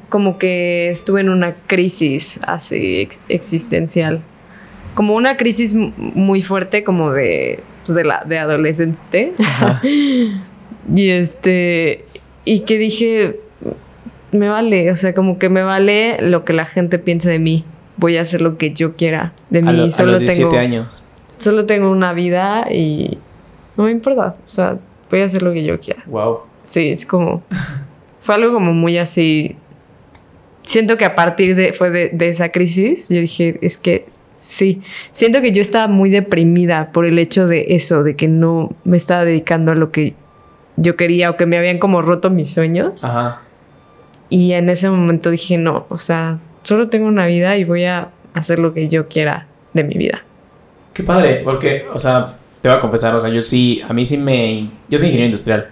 como 0.08 0.38
que 0.38 0.90
estuve 0.90 1.20
en 1.22 1.28
una 1.30 1.54
crisis 1.66 2.38
así 2.46 3.00
ex- 3.00 3.22
existencial. 3.28 4.20
Como 4.94 5.14
una 5.14 5.36
crisis 5.38 5.74
muy 5.74 6.42
fuerte, 6.42 6.84
como 6.84 7.12
de, 7.12 7.60
pues, 7.86 7.96
de, 7.96 8.04
la, 8.04 8.24
de 8.26 8.38
adolescente. 8.38 9.32
Ajá. 9.38 9.80
y 10.94 11.08
este, 11.08 12.04
y 12.44 12.60
que 12.60 12.76
dije, 12.76 13.40
me 14.32 14.48
vale, 14.48 14.90
o 14.90 14.96
sea, 14.96 15.14
como 15.14 15.38
que 15.38 15.48
me 15.48 15.62
vale 15.62 16.18
lo 16.20 16.44
que 16.44 16.52
la 16.52 16.66
gente 16.66 16.98
piense 16.98 17.30
de 17.30 17.38
mí. 17.38 17.64
Voy 17.96 18.18
a 18.18 18.22
hacer 18.22 18.42
lo 18.42 18.58
que 18.58 18.72
yo 18.72 18.96
quiera 18.96 19.32
de 19.48 19.60
A, 19.60 19.62
mí. 19.62 19.88
a 19.88 19.90
solo 19.90 20.12
los 20.12 20.20
17 20.20 20.50
tengo, 20.50 20.58
años. 20.60 21.04
Solo 21.42 21.66
tengo 21.66 21.90
una 21.90 22.12
vida 22.12 22.66
y 22.70 23.18
no 23.76 23.84
me 23.84 23.90
importa. 23.90 24.36
O 24.46 24.50
sea, 24.50 24.78
voy 25.10 25.20
a 25.20 25.24
hacer 25.24 25.42
lo 25.42 25.52
que 25.52 25.64
yo 25.64 25.78
quiera. 25.80 26.02
Wow. 26.06 26.40
Sí, 26.62 26.90
es 26.90 27.06
como. 27.06 27.42
Fue 28.20 28.34
algo 28.34 28.52
como 28.52 28.72
muy 28.72 28.98
así. 28.98 29.56
Siento 30.64 30.96
que 30.96 31.04
a 31.04 31.14
partir 31.14 31.54
de. 31.54 31.72
Fue 31.72 31.90
de, 31.90 32.10
de 32.12 32.28
esa 32.28 32.50
crisis. 32.50 33.08
Yo 33.08 33.20
dije, 33.20 33.58
es 33.62 33.76
que 33.76 34.06
sí. 34.36 34.82
Siento 35.12 35.40
que 35.40 35.52
yo 35.52 35.60
estaba 35.60 35.88
muy 35.88 36.10
deprimida 36.10 36.92
por 36.92 37.06
el 37.06 37.18
hecho 37.18 37.46
de 37.46 37.66
eso, 37.70 38.02
de 38.02 38.16
que 38.16 38.28
no 38.28 38.70
me 38.84 38.96
estaba 38.96 39.24
dedicando 39.24 39.72
a 39.72 39.74
lo 39.74 39.90
que 39.90 40.14
yo 40.76 40.96
quería 40.96 41.30
o 41.30 41.36
que 41.36 41.46
me 41.46 41.58
habían 41.58 41.78
como 41.78 42.02
roto 42.02 42.30
mis 42.30 42.52
sueños. 42.52 43.04
Ajá. 43.04 43.42
Y 44.28 44.52
en 44.52 44.70
ese 44.70 44.88
momento 44.88 45.30
dije, 45.30 45.58
no, 45.58 45.84
o 45.90 45.98
sea, 45.98 46.38
solo 46.62 46.88
tengo 46.88 47.06
una 47.06 47.26
vida 47.26 47.56
y 47.58 47.64
voy 47.64 47.84
a 47.84 48.08
hacer 48.32 48.58
lo 48.58 48.72
que 48.72 48.88
yo 48.88 49.06
quiera 49.06 49.46
de 49.74 49.84
mi 49.84 49.94
vida. 49.96 50.24
Qué 50.92 51.02
padre, 51.02 51.40
porque, 51.44 51.86
o 51.92 51.98
sea, 51.98 52.34
te 52.60 52.68
voy 52.68 52.76
a 52.76 52.80
confesar, 52.80 53.14
o 53.14 53.20
sea, 53.20 53.30
yo 53.30 53.40
sí, 53.40 53.82
a 53.88 53.92
mí 53.92 54.04
sí 54.06 54.18
me... 54.18 54.68
Yo 54.88 54.98
soy 54.98 55.08
ingeniero 55.08 55.26
industrial. 55.26 55.68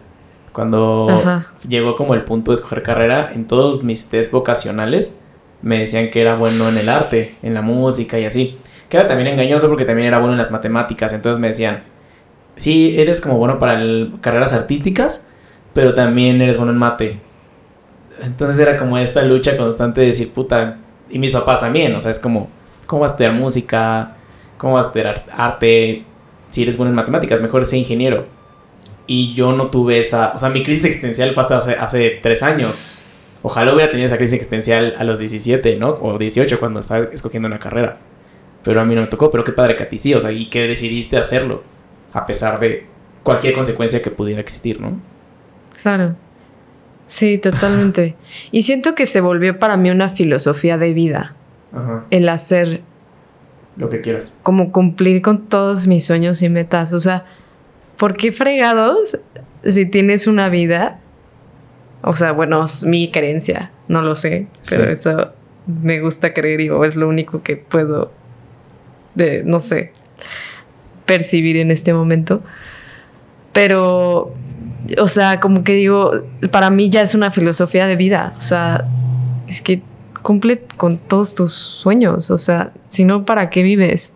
Cuando 0.52 1.08
Ajá. 1.10 1.46
llegó 1.68 1.94
como 1.94 2.14
el 2.14 2.24
punto 2.24 2.50
de 2.50 2.56
escoger 2.56 2.82
carrera, 2.82 3.30
en 3.34 3.46
todos 3.46 3.84
mis 3.84 4.08
test 4.10 4.32
vocacionales 4.32 5.22
me 5.62 5.78
decían 5.80 6.10
que 6.10 6.20
era 6.22 6.36
bueno 6.36 6.68
en 6.68 6.78
el 6.78 6.88
arte, 6.88 7.36
en 7.42 7.54
la 7.54 7.62
música 7.62 8.18
y 8.18 8.24
así. 8.24 8.56
Que 8.88 8.96
era 8.96 9.06
también 9.06 9.28
engañoso 9.28 9.68
porque 9.68 9.84
también 9.84 10.08
era 10.08 10.18
bueno 10.18 10.32
en 10.32 10.38
las 10.38 10.50
matemáticas. 10.50 11.12
Entonces 11.12 11.38
me 11.40 11.48
decían, 11.48 11.84
sí, 12.56 12.98
eres 12.98 13.20
como 13.20 13.36
bueno 13.36 13.58
para 13.58 13.80
el- 13.80 14.14
carreras 14.20 14.52
artísticas, 14.52 15.28
pero 15.74 15.94
también 15.94 16.40
eres 16.40 16.56
bueno 16.56 16.72
en 16.72 16.78
mate. 16.78 17.20
Entonces 18.22 18.58
era 18.58 18.76
como 18.76 18.98
esta 18.98 19.22
lucha 19.22 19.56
constante 19.56 20.00
de 20.00 20.08
decir, 20.08 20.32
puta, 20.32 20.78
y 21.08 21.18
mis 21.18 21.32
papás 21.32 21.60
también, 21.60 21.94
o 21.94 22.00
sea, 22.00 22.10
es 22.10 22.18
como, 22.18 22.48
¿cómo 22.86 23.02
vas 23.02 23.12
a 23.12 23.14
estudiar 23.14 23.32
música? 23.34 24.16
¿Cómo 24.60 24.74
vas 24.74 24.84
a 24.84 24.88
estudiar 24.90 25.24
arte? 25.32 26.04
Si 26.50 26.62
eres 26.62 26.76
bueno 26.76 26.90
en 26.90 26.96
matemáticas, 26.96 27.40
mejor 27.40 27.64
sé 27.64 27.78
ingeniero. 27.78 28.26
Y 29.06 29.32
yo 29.32 29.52
no 29.52 29.70
tuve 29.70 29.98
esa, 29.98 30.32
o 30.34 30.38
sea, 30.38 30.50
mi 30.50 30.62
crisis 30.62 30.84
existencial 30.84 31.32
fue 31.32 31.42
hasta 31.42 31.56
hace, 31.56 31.72
hace 31.76 32.18
tres 32.22 32.42
años. 32.42 33.00
Ojalá 33.40 33.72
hubiera 33.72 33.90
tenido 33.90 34.04
esa 34.04 34.18
crisis 34.18 34.34
existencial 34.34 34.92
a 34.98 35.04
los 35.04 35.18
17, 35.18 35.76
¿no? 35.76 35.88
O 36.02 36.18
18 36.18 36.60
cuando 36.60 36.80
estaba 36.80 37.06
escogiendo 37.06 37.46
una 37.46 37.58
carrera. 37.58 37.96
Pero 38.62 38.82
a 38.82 38.84
mí 38.84 38.94
no 38.94 39.00
me 39.00 39.06
tocó, 39.06 39.30
pero 39.30 39.44
qué 39.44 39.52
padre 39.52 39.76
que 39.76 39.84
a 39.84 39.88
ti 39.88 39.96
sí, 39.96 40.12
o 40.12 40.20
sea, 40.20 40.30
y 40.30 40.50
que 40.50 40.68
decidiste 40.68 41.16
hacerlo, 41.16 41.62
a 42.12 42.26
pesar 42.26 42.60
de 42.60 42.84
cualquier 43.22 43.54
consecuencia 43.54 44.02
que 44.02 44.10
pudiera 44.10 44.42
existir, 44.42 44.78
¿no? 44.78 45.00
Claro. 45.80 46.16
Sí, 47.06 47.38
totalmente. 47.38 48.14
y 48.52 48.60
siento 48.60 48.94
que 48.94 49.06
se 49.06 49.22
volvió 49.22 49.58
para 49.58 49.78
mí 49.78 49.88
una 49.88 50.10
filosofía 50.10 50.76
de 50.76 50.92
vida. 50.92 51.34
Ajá. 51.72 52.04
El 52.10 52.28
hacer 52.28 52.82
Lo 53.76 53.88
que 53.88 54.00
quieras. 54.00 54.36
como 54.42 54.72
cumplir 54.72 55.22
con 55.22 55.46
todos 55.48 55.86
mis 55.86 56.04
sueños 56.04 56.42
y 56.42 56.48
metas. 56.48 56.92
O 56.92 57.00
sea, 57.00 57.24
¿por 57.96 58.16
qué 58.16 58.32
fregados 58.32 59.18
si 59.68 59.86
tienes 59.86 60.26
una 60.26 60.48
vida? 60.48 60.98
O 62.02 62.16
sea, 62.16 62.32
bueno, 62.32 62.64
es 62.64 62.84
mi 62.84 63.10
creencia, 63.10 63.70
no 63.88 64.02
lo 64.02 64.14
sé, 64.14 64.46
pero 64.68 64.84
Sí. 64.86 64.90
eso 64.92 65.32
me 65.66 66.00
gusta 66.00 66.32
creer 66.34 66.60
y 66.62 66.70
o 66.70 66.84
es 66.84 66.96
lo 66.96 67.08
único 67.08 67.42
que 67.42 67.56
puedo, 67.56 68.10
de, 69.14 69.42
no 69.44 69.60
sé, 69.60 69.92
percibir 71.06 71.56
en 71.58 71.70
este 71.70 71.92
momento. 71.92 72.42
Pero, 73.52 74.34
o 74.98 75.08
sea, 75.08 75.40
como 75.40 75.64
que 75.64 75.74
digo, 75.74 76.22
para 76.50 76.70
mí 76.70 76.88
ya 76.90 77.02
es 77.02 77.14
una 77.14 77.30
filosofía 77.30 77.86
de 77.86 77.96
vida. 77.96 78.34
O 78.38 78.40
sea, 78.40 78.86
es 79.48 79.60
que 79.60 79.82
cumple 80.22 80.62
con 80.76 80.98
todos 80.98 81.34
tus 81.34 81.52
sueños. 81.52 82.30
O 82.30 82.38
sea, 82.38 82.72
si 82.88 83.04
no, 83.04 83.24
¿para 83.24 83.50
qué 83.50 83.62
vives? 83.62 84.12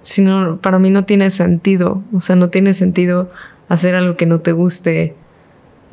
Si 0.00 0.22
no, 0.22 0.58
para 0.60 0.78
mí 0.78 0.90
no 0.90 1.04
tiene 1.04 1.30
sentido. 1.30 2.02
O 2.12 2.20
sea, 2.20 2.36
no 2.36 2.50
tiene 2.50 2.74
sentido 2.74 3.30
hacer 3.68 3.94
algo 3.94 4.16
que 4.16 4.26
no 4.26 4.40
te 4.40 4.52
guste. 4.52 5.14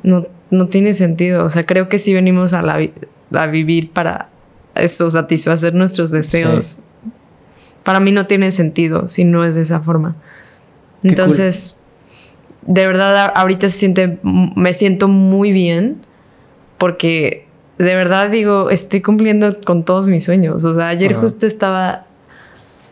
No, 0.03 0.25
no 0.49 0.67
tiene 0.67 0.93
sentido. 0.93 1.45
O 1.45 1.49
sea, 1.49 1.65
creo 1.65 1.89
que 1.89 1.99
si 1.99 2.13
venimos 2.13 2.53
a, 2.53 2.61
la, 2.61 2.77
vi- 2.77 2.93
a 3.33 3.45
vivir 3.47 3.91
para 3.91 4.29
eso, 4.75 5.09
satisfacer 5.09 5.75
nuestros 5.75 6.09
deseos. 6.11 6.79
Para 7.83 7.99
mí 7.99 8.11
no 8.11 8.25
tiene 8.27 8.51
sentido 8.51 9.07
si 9.07 9.23
no 9.25 9.43
es 9.45 9.55
de 9.55 9.61
esa 9.61 9.79
forma. 9.81 10.15
Qué 11.01 11.09
Entonces, 11.09 11.83
de 12.63 12.85
verdad, 12.87 13.31
ahorita 13.35 13.69
se 13.69 13.77
siente, 13.77 14.19
me 14.23 14.73
siento 14.73 15.07
muy 15.07 15.51
bien 15.51 15.97
porque 16.77 17.45
de 17.79 17.95
verdad 17.95 18.29
digo, 18.29 18.69
estoy 18.69 19.01
cumpliendo 19.01 19.57
con 19.65 19.83
todos 19.83 20.07
mis 20.07 20.23
sueños. 20.25 20.63
O 20.63 20.73
sea, 20.73 20.89
ayer 20.89 21.13
Ajá. 21.13 21.21
justo 21.21 21.47
estaba 21.47 22.05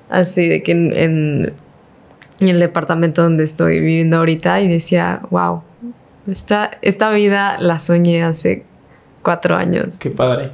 así 0.10 0.48
de 0.48 0.64
que 0.64 0.72
en, 0.72 0.94
en- 0.98 1.54
en 2.40 2.50
el 2.50 2.60
departamento 2.60 3.22
donde 3.24 3.44
estoy 3.44 3.80
viviendo 3.80 4.18
ahorita 4.18 4.62
y 4.62 4.68
decía, 4.68 5.22
wow, 5.32 5.62
esta, 6.30 6.72
esta 6.82 7.10
vida 7.12 7.58
la 7.60 7.80
soñé 7.80 8.24
hace 8.24 8.64
cuatro 9.24 9.56
años. 9.56 9.98
Qué 10.00 10.10
padre. 10.12 10.52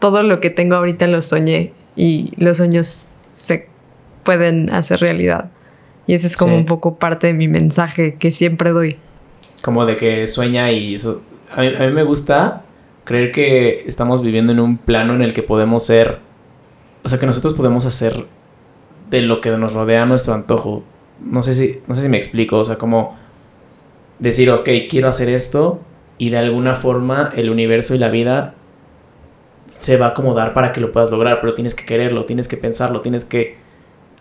Todo 0.00 0.22
lo 0.22 0.40
que 0.40 0.50
tengo 0.50 0.74
ahorita 0.74 1.06
lo 1.06 1.22
soñé 1.22 1.72
y 1.96 2.32
los 2.36 2.56
sueños 2.56 3.06
se 3.32 3.68
pueden 4.24 4.70
hacer 4.74 5.00
realidad. 5.00 5.50
Y 6.06 6.14
ese 6.14 6.26
es 6.26 6.36
como 6.36 6.52
Sí. 6.54 6.58
un 6.58 6.66
poco 6.66 6.96
parte 6.96 7.28
de 7.28 7.32
mi 7.34 7.46
mensaje 7.48 8.14
que 8.16 8.30
siempre 8.32 8.70
doy. 8.70 8.96
Como 9.62 9.86
de 9.86 9.96
que 9.96 10.26
sueña 10.26 10.72
y 10.72 10.96
eso. 10.96 11.22
A 11.54 11.60
mí, 11.60 11.68
a 11.68 11.80
mí 11.86 11.92
me 11.92 12.02
gusta 12.02 12.62
creer 13.10 13.32
que 13.32 13.82
estamos 13.88 14.22
viviendo 14.22 14.52
en 14.52 14.60
un 14.60 14.78
plano 14.78 15.16
en 15.16 15.22
el 15.22 15.34
que 15.34 15.42
podemos 15.42 15.84
ser. 15.84 16.20
O 17.02 17.08
sea, 17.08 17.18
que 17.18 17.26
nosotros 17.26 17.54
podemos 17.54 17.84
hacer 17.84 18.26
de 19.10 19.20
lo 19.20 19.40
que 19.40 19.50
nos 19.50 19.72
rodea 19.72 20.06
nuestro 20.06 20.32
antojo. 20.32 20.84
No 21.20 21.42
sé 21.42 21.54
si, 21.54 21.80
no 21.88 21.96
sé 21.96 22.02
si 22.02 22.08
me 22.08 22.18
explico. 22.18 22.58
O 22.58 22.64
sea, 22.64 22.78
como 22.78 23.18
decir, 24.20 24.48
ok, 24.52 24.68
quiero 24.88 25.08
hacer 25.08 25.28
esto. 25.28 25.80
Y 26.18 26.30
de 26.30 26.38
alguna 26.38 26.76
forma 26.76 27.32
el 27.34 27.50
universo 27.50 27.96
y 27.96 27.98
la 27.98 28.10
vida 28.10 28.54
se 29.66 29.96
va 29.96 30.06
a 30.06 30.08
acomodar 30.10 30.54
para 30.54 30.70
que 30.70 30.80
lo 30.80 30.92
puedas 30.92 31.10
lograr. 31.10 31.40
Pero 31.40 31.54
tienes 31.54 31.74
que 31.74 31.84
quererlo, 31.84 32.26
tienes 32.26 32.46
que 32.46 32.58
pensarlo, 32.58 33.00
tienes 33.00 33.24
que 33.24 33.56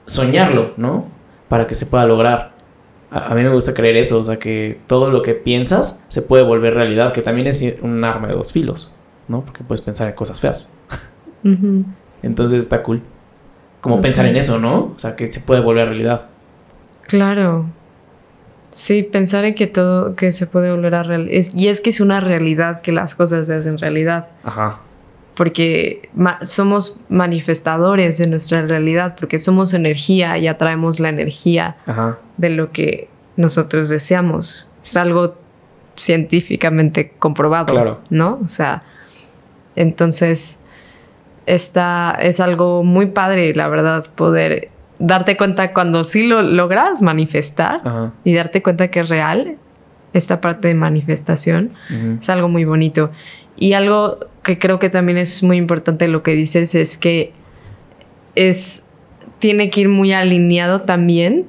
soñarlo, 0.07 0.73
¿no? 0.77 1.05
Para 1.47 1.67
que 1.67 1.75
se 1.75 1.85
pueda 1.85 2.07
lograr. 2.07 2.53
A, 3.11 3.31
a 3.31 3.35
mí 3.35 3.43
me 3.43 3.49
gusta 3.49 3.73
creer 3.73 3.97
eso, 3.97 4.19
o 4.19 4.25
sea, 4.25 4.37
que 4.37 4.79
todo 4.87 5.09
lo 5.09 5.21
que 5.21 5.33
piensas 5.33 6.05
se 6.09 6.21
puede 6.21 6.43
volver 6.43 6.73
realidad, 6.73 7.13
que 7.13 7.21
también 7.21 7.47
es 7.47 7.63
un 7.81 8.03
arma 8.03 8.27
de 8.27 8.33
dos 8.33 8.51
filos, 8.51 8.93
¿no? 9.27 9.41
Porque 9.41 9.63
puedes 9.63 9.81
pensar 9.81 10.07
en 10.07 10.15
cosas 10.15 10.39
feas. 10.39 10.77
Entonces 12.21 12.61
está 12.61 12.83
cool. 12.83 13.01
Como 13.81 14.01
pensar 14.01 14.25
en 14.25 14.35
eso, 14.35 14.59
¿no? 14.59 14.93
O 14.95 14.99
sea, 14.99 15.15
que 15.15 15.31
se 15.31 15.39
puede 15.39 15.61
volver 15.61 15.87
realidad. 15.87 16.27
Claro. 17.03 17.65
Sí, 18.71 19.03
pensar 19.03 19.45
en 19.45 19.55
que 19.55 19.67
todo, 19.67 20.15
que 20.15 20.31
se 20.31 20.45
puede 20.45 20.71
volver 20.71 20.95
a 20.95 21.03
real. 21.03 21.27
Es, 21.31 21.55
y 21.55 21.69
es 21.69 21.81
que 21.81 21.89
es 21.89 22.01
una 22.01 22.19
realidad 22.19 22.81
que 22.81 22.91
las 22.91 23.15
cosas 23.15 23.47
se 23.47 23.55
hacen 23.55 23.77
realidad. 23.77 24.27
Ajá. 24.43 24.69
Porque 25.39 26.09
ma- 26.13 26.39
somos 26.43 26.99
manifestadores 27.07 28.17
de 28.17 28.27
nuestra 28.27 28.61
realidad, 28.63 29.15
porque 29.17 29.39
somos 29.39 29.73
energía 29.73 30.37
y 30.37 30.47
atraemos 30.49 30.99
la 30.99 31.07
energía 31.07 31.77
Ajá. 31.87 32.17
de 32.35 32.49
lo 32.49 32.73
que 32.73 33.07
nosotros 33.37 33.87
deseamos. 33.87 34.69
Es 34.83 34.97
algo 34.97 35.35
científicamente 35.95 37.13
comprobado, 37.19 37.73
Claro. 37.73 38.01
¿no? 38.09 38.37
O 38.43 38.49
sea, 38.49 38.83
entonces 39.77 40.59
esta 41.45 42.17
es 42.21 42.41
algo 42.41 42.83
muy 42.83 43.05
padre, 43.05 43.53
la 43.55 43.69
verdad, 43.69 44.05
poder 44.15 44.69
darte 44.99 45.37
cuenta 45.37 45.71
cuando 45.73 46.03
sí 46.03 46.27
lo 46.27 46.41
logras 46.41 47.01
manifestar 47.01 47.79
Ajá. 47.85 48.11
y 48.25 48.33
darte 48.33 48.61
cuenta 48.61 48.89
que 48.89 48.99
es 48.99 49.07
real 49.07 49.55
esta 50.11 50.41
parte 50.41 50.67
de 50.67 50.73
manifestación 50.73 51.71
es 52.19 52.27
algo 52.29 52.49
muy 52.49 52.65
bonito. 52.65 53.11
Y 53.55 53.71
algo 53.73 54.17
que 54.49 54.57
creo 54.57 54.79
que 54.79 54.89
también 54.89 55.19
es 55.19 55.43
muy 55.43 55.57
importante 55.57 56.07
lo 56.07 56.23
que 56.23 56.31
dices 56.31 56.73
es 56.73 56.97
que 56.97 57.33
es 58.33 58.87
tiene 59.37 59.69
que 59.69 59.81
ir 59.81 59.89
muy 59.89 60.11
alineado 60.11 60.81
también 60.81 61.45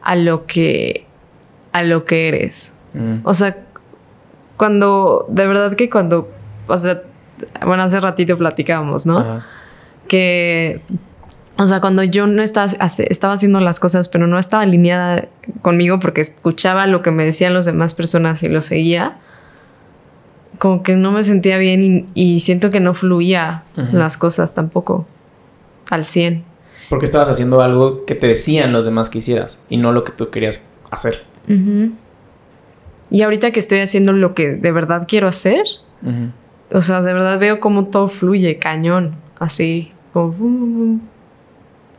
a 0.00 0.16
lo 0.16 0.46
que 0.46 1.04
a 1.72 1.82
lo 1.82 2.06
que 2.06 2.28
eres. 2.28 2.72
Ujú. 2.94 3.20
O 3.24 3.34
sea, 3.34 3.58
cuando 4.56 5.26
de 5.28 5.46
verdad 5.46 5.74
que 5.74 5.90
cuando 5.90 6.30
o 6.66 6.78
sea, 6.78 7.02
bueno, 7.66 7.82
hace 7.82 8.00
ratito 8.00 8.38
platicábamos, 8.38 9.04
¿no? 9.04 9.18
Ajá. 9.18 9.46
que, 10.08 10.80
o 11.58 11.66
sea, 11.66 11.82
cuando 11.82 12.02
yo 12.04 12.26
no 12.26 12.42
estaba, 12.42 12.72
estaba 13.10 13.34
haciendo 13.34 13.60
las 13.60 13.80
cosas, 13.80 14.08
pero 14.08 14.26
no 14.26 14.38
estaba 14.38 14.62
alineada 14.62 15.28
conmigo 15.60 15.98
porque 15.98 16.22
escuchaba 16.22 16.86
lo 16.86 17.02
que 17.02 17.10
me 17.10 17.26
decían 17.26 17.52
las 17.52 17.66
demás 17.66 17.92
personas 17.92 18.42
y 18.42 18.48
lo 18.48 18.62
seguía, 18.62 19.18
como 20.58 20.82
que 20.82 20.96
no 20.96 21.12
me 21.12 21.22
sentía 21.22 21.58
bien 21.58 22.08
y, 22.14 22.34
y 22.34 22.40
siento 22.40 22.70
que 22.70 22.80
no 22.80 22.94
fluía 22.94 23.62
las 23.92 24.16
cosas 24.16 24.54
tampoco 24.54 25.06
al 25.90 26.04
100. 26.04 26.44
Porque 26.90 27.04
estabas 27.04 27.28
haciendo 27.28 27.60
algo 27.60 28.04
que 28.04 28.14
te 28.14 28.26
decían 28.26 28.72
los 28.72 28.84
demás 28.84 29.10
que 29.10 29.18
hicieras 29.18 29.58
y 29.68 29.76
no 29.76 29.92
lo 29.92 30.04
que 30.04 30.12
tú 30.12 30.30
querías 30.30 30.66
hacer. 30.90 31.24
Y 33.10 33.22
ahorita 33.22 33.52
que 33.52 33.60
estoy 33.60 33.78
haciendo 33.80 34.12
lo 34.12 34.34
que 34.34 34.50
de 34.50 34.72
verdad 34.72 35.06
quiero 35.08 35.28
hacer, 35.28 35.62
o 36.72 36.82
sea, 36.82 37.02
de 37.02 37.12
verdad 37.12 37.38
veo 37.38 37.60
cómo 37.60 37.86
todo 37.86 38.08
fluye 38.08 38.58
cañón, 38.58 39.16
así, 39.38 39.92
como 40.12 41.00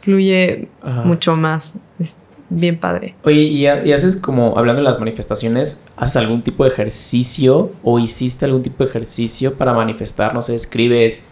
fluye 0.01 0.67
Ajá. 0.81 1.03
mucho 1.03 1.35
más. 1.35 1.79
Es 1.99 2.17
bien 2.49 2.79
padre. 2.79 3.15
Oye, 3.23 3.41
¿y, 3.41 3.67
ha- 3.67 3.85
y 3.85 3.93
haces 3.93 4.15
como, 4.15 4.57
hablando 4.57 4.81
de 4.81 4.89
las 4.89 4.99
manifestaciones, 4.99 5.87
haces 5.95 6.17
algún 6.17 6.41
tipo 6.43 6.63
de 6.63 6.69
ejercicio 6.71 7.71
o 7.83 7.99
hiciste 7.99 8.45
algún 8.45 8.63
tipo 8.63 8.83
de 8.83 8.89
ejercicio 8.89 9.55
para 9.57 9.73
manifestar? 9.73 10.33
No 10.33 10.41
sé, 10.41 10.55
escribes, 10.55 11.27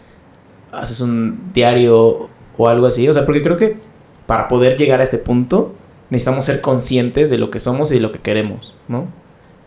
haces 0.72 1.00
un 1.00 1.50
diario 1.54 2.28
o 2.56 2.68
algo 2.68 2.86
así. 2.86 3.08
O 3.08 3.12
sea, 3.12 3.24
porque 3.26 3.42
creo 3.42 3.56
que 3.56 3.76
para 4.26 4.48
poder 4.48 4.76
llegar 4.76 5.00
a 5.00 5.02
este 5.02 5.18
punto 5.18 5.74
necesitamos 6.10 6.44
ser 6.44 6.60
conscientes 6.60 7.30
de 7.30 7.38
lo 7.38 7.50
que 7.50 7.58
somos 7.58 7.90
y 7.90 7.94
de 7.94 8.00
lo 8.00 8.12
que 8.12 8.18
queremos, 8.20 8.74
¿no? 8.88 9.06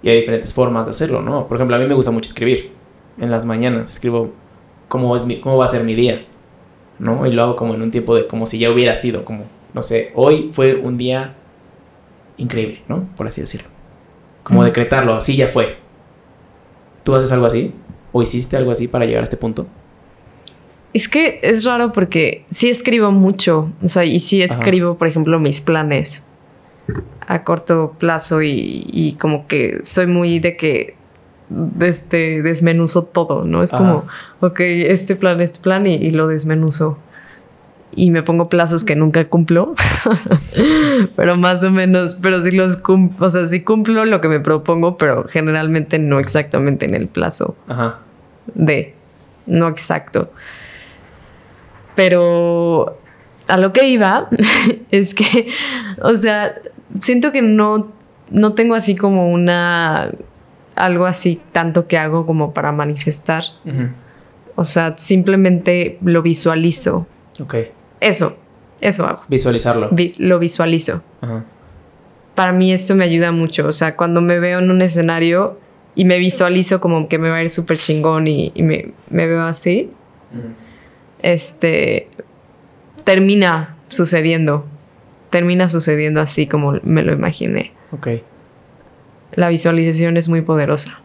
Y 0.04 0.10
hay 0.10 0.18
diferentes 0.18 0.54
formas 0.54 0.86
de 0.86 0.92
hacerlo, 0.92 1.22
¿no? 1.22 1.48
Por 1.48 1.58
ejemplo, 1.58 1.76
a 1.76 1.80
mí 1.80 1.86
me 1.86 1.94
gusta 1.94 2.12
mucho 2.12 2.28
escribir. 2.30 2.72
En 3.20 3.30
las 3.30 3.46
mañanas 3.46 3.90
escribo 3.90 4.32
cómo, 4.88 5.16
es 5.16 5.26
mi, 5.26 5.40
cómo 5.40 5.58
va 5.58 5.66
a 5.66 5.68
ser 5.68 5.84
mi 5.84 5.94
día, 5.96 6.26
¿no? 6.98 7.26
Y 7.28 7.32
lo 7.32 7.44
hago 7.44 7.56
como 7.56 7.76
en 7.76 7.82
un 7.82 7.92
tiempo 7.92 8.16
de 8.16 8.26
como 8.26 8.46
si 8.46 8.58
ya 8.58 8.72
hubiera 8.72 8.96
sido, 8.96 9.24
como, 9.26 9.44
no 9.74 9.82
sé, 9.84 10.12
hoy 10.16 10.50
fue 10.54 10.76
un 10.76 10.98
día 10.98 11.36
increíble, 12.38 12.82
¿no? 12.88 13.08
Por 13.16 13.28
así 13.28 13.42
decirlo. 13.42 13.68
Como 14.44 14.62
Mm. 14.62 14.66
decretarlo, 14.66 15.14
así 15.14 15.36
ya 15.36 15.48
fue. 15.48 15.78
¿Tú 17.04 17.16
haces 17.16 17.32
algo 17.32 17.46
así? 17.46 17.74
¿O 18.12 18.22
hiciste 18.22 18.58
algo 18.58 18.72
así 18.72 18.88
para 18.88 19.06
llegar 19.06 19.22
a 19.22 19.24
este 19.26 19.38
punto? 19.38 19.68
Es 20.94 21.08
que 21.08 21.40
es 21.42 21.64
raro 21.64 21.92
porque 21.94 22.46
sí 22.50 22.70
escribo 22.70 23.12
mucho, 23.12 23.72
o 23.82 23.88
sea, 23.88 24.04
y 24.04 24.20
sí 24.20 24.44
Ajá. 24.44 24.54
escribo, 24.56 24.98
por 24.98 25.08
ejemplo, 25.08 25.40
mis 25.40 25.62
planes. 25.62 26.26
a 27.28 27.44
corto 27.46 27.96
plazo 27.98 28.42
y, 28.42 28.84
y 28.92 29.14
como 29.14 29.48
que 29.48 29.80
soy 29.84 30.08
muy 30.08 30.40
de 30.40 30.58
que 30.58 30.96
este, 31.80 32.42
desmenuzo 32.42 33.04
todo, 33.06 33.46
¿no? 33.46 33.64
Es 33.64 33.72
como, 33.72 34.06
ok, 34.42 34.60
este 34.60 35.16
plan, 35.16 35.40
este 35.40 35.60
plan 35.60 35.86
y, 35.86 35.94
y 35.96 36.12
lo 36.12 36.28
desmenuzo. 36.28 36.98
Y 37.94 38.12
me 38.12 38.24
pongo 38.24 38.48
plazos 38.48 38.84
que 38.84 38.96
nunca 38.96 39.28
cumplo, 39.28 39.76
pero 41.16 41.36
más 41.36 41.62
o 41.64 41.72
menos, 41.72 42.16
pero 42.16 42.42
sí 42.42 42.52
los 42.52 42.78
cumplo, 42.78 43.28
o 43.28 43.30
sea, 43.30 43.46
sí 43.48 43.64
cumplo 43.64 44.06
lo 44.06 44.22
que 44.22 44.30
me 44.30 44.40
propongo, 44.40 44.98
pero 44.98 45.26
generalmente 45.28 46.00
no 46.00 46.20
exactamente 46.20 46.86
en 46.86 46.96
el 46.96 47.08
plazo 47.08 47.58
Ajá. 47.68 48.00
de, 48.54 48.96
no 49.46 49.68
exacto. 49.68 50.32
Pero 51.96 52.98
a 53.48 53.58
lo 53.58 53.74
que 53.74 53.90
iba 53.90 54.30
es 54.92 55.14
que, 55.14 55.50
o 56.02 56.16
sea, 56.16 56.56
siento 56.96 57.32
que 57.32 57.42
no, 57.42 57.92
no 58.30 58.54
tengo 58.54 58.76
así 58.76 58.96
como 58.96 59.32
una, 59.32 60.12
algo 60.76 61.06
así 61.06 61.42
tanto 61.52 61.88
que 61.88 61.98
hago 61.98 62.26
como 62.26 62.54
para 62.54 62.72
manifestar. 62.72 63.44
O 64.56 64.64
sea, 64.64 64.96
simplemente 64.98 65.98
lo 66.02 66.22
visualizo. 66.22 67.08
Ok. 67.40 67.56
Eso, 68.02 68.36
eso 68.82 69.06
hago. 69.06 69.24
Visualizarlo. 69.30 69.88
Vis- 69.92 70.20
lo 70.20 70.38
visualizo. 70.40 71.02
Ajá. 71.22 71.46
Para 72.36 72.52
mí 72.52 72.74
esto 72.74 72.96
me 72.96 73.06
ayuda 73.06 73.32
mucho. 73.32 73.68
O 73.68 73.72
sea, 73.72 73.96
cuando 73.96 74.20
me 74.22 74.40
veo 74.40 74.60
en 74.60 74.70
un 74.72 74.82
escenario 74.82 75.58
y 75.96 76.04
me 76.06 76.18
visualizo 76.18 76.82
como 76.82 77.08
que 77.08 77.18
me 77.18 77.30
va 77.30 77.38
a 77.38 77.42
ir 77.44 77.50
súper 77.50 77.78
chingón 77.78 78.28
y, 78.28 78.52
y 78.56 78.64
me, 78.64 78.92
me 79.10 79.28
veo 79.28 79.44
así, 79.44 79.90
este, 81.22 82.08
termina 83.04 83.76
sucediendo. 83.90 84.66
Termina 85.30 85.70
sucediendo 85.70 86.20
así 86.22 86.48
como 86.48 86.74
me 86.84 87.04
lo 87.04 87.14
imaginé. 87.14 87.72
Ok. 87.92 88.08
La 89.34 89.50
visualización 89.50 90.18
es 90.18 90.28
muy 90.28 90.42
poderosa. 90.42 91.02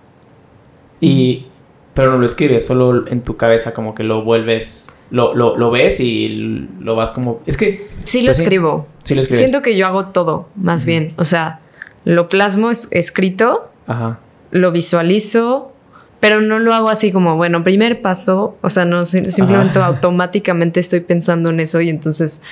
Y... 1.01 1.47
Pero 1.95 2.11
no 2.11 2.19
lo 2.19 2.27
escribes, 2.27 2.67
solo 2.67 3.07
en 3.09 3.23
tu 3.23 3.37
cabeza 3.37 3.73
como 3.73 3.95
que 3.95 4.03
lo 4.03 4.23
vuelves... 4.23 4.89
Lo, 5.11 5.35
lo, 5.35 5.57
lo 5.57 5.71
ves 5.71 6.01
y 6.01 6.69
lo 6.81 6.97
vas 6.97 7.11
como... 7.13 7.41
Es 7.47 7.57
que... 7.57 7.89
Sí 8.05 8.21
lo 8.23 8.27
Pues 8.27 8.41
escribo. 8.41 8.87
Sí 9.05 9.15
lo 9.15 9.21
escribes. 9.21 9.39
Siento 9.41 9.63
que 9.63 9.77
yo 9.77 9.87
hago 9.87 10.07
todo, 10.07 10.49
más 10.57 10.85
bien. 10.85 11.15
O 11.17 11.25
sea, 11.25 11.61
lo 12.05 12.29
plasmo 12.29 12.71
es- 12.71 12.89
escrito, 12.91 13.71
Ajá. 13.87 14.19
lo 14.51 14.73
visualizo, 14.73 15.73
pero 16.21 16.41
no 16.41 16.59
lo 16.59 16.75
hago 16.75 16.89
así 16.89 17.13
como, 17.13 17.37
bueno, 17.37 17.63
primer 17.63 18.01
paso, 18.03 18.57
o 18.63 18.71
sea, 18.71 18.85
no, 18.85 19.05
si- 19.05 19.31
simplemente 19.31 19.79
Ajá. 19.79 19.89
automáticamente 19.89 20.81
estoy 20.81 21.01
pensando 21.01 21.51
en 21.51 21.61
eso 21.61 21.81
y 21.81 21.89
entonces 21.89 22.43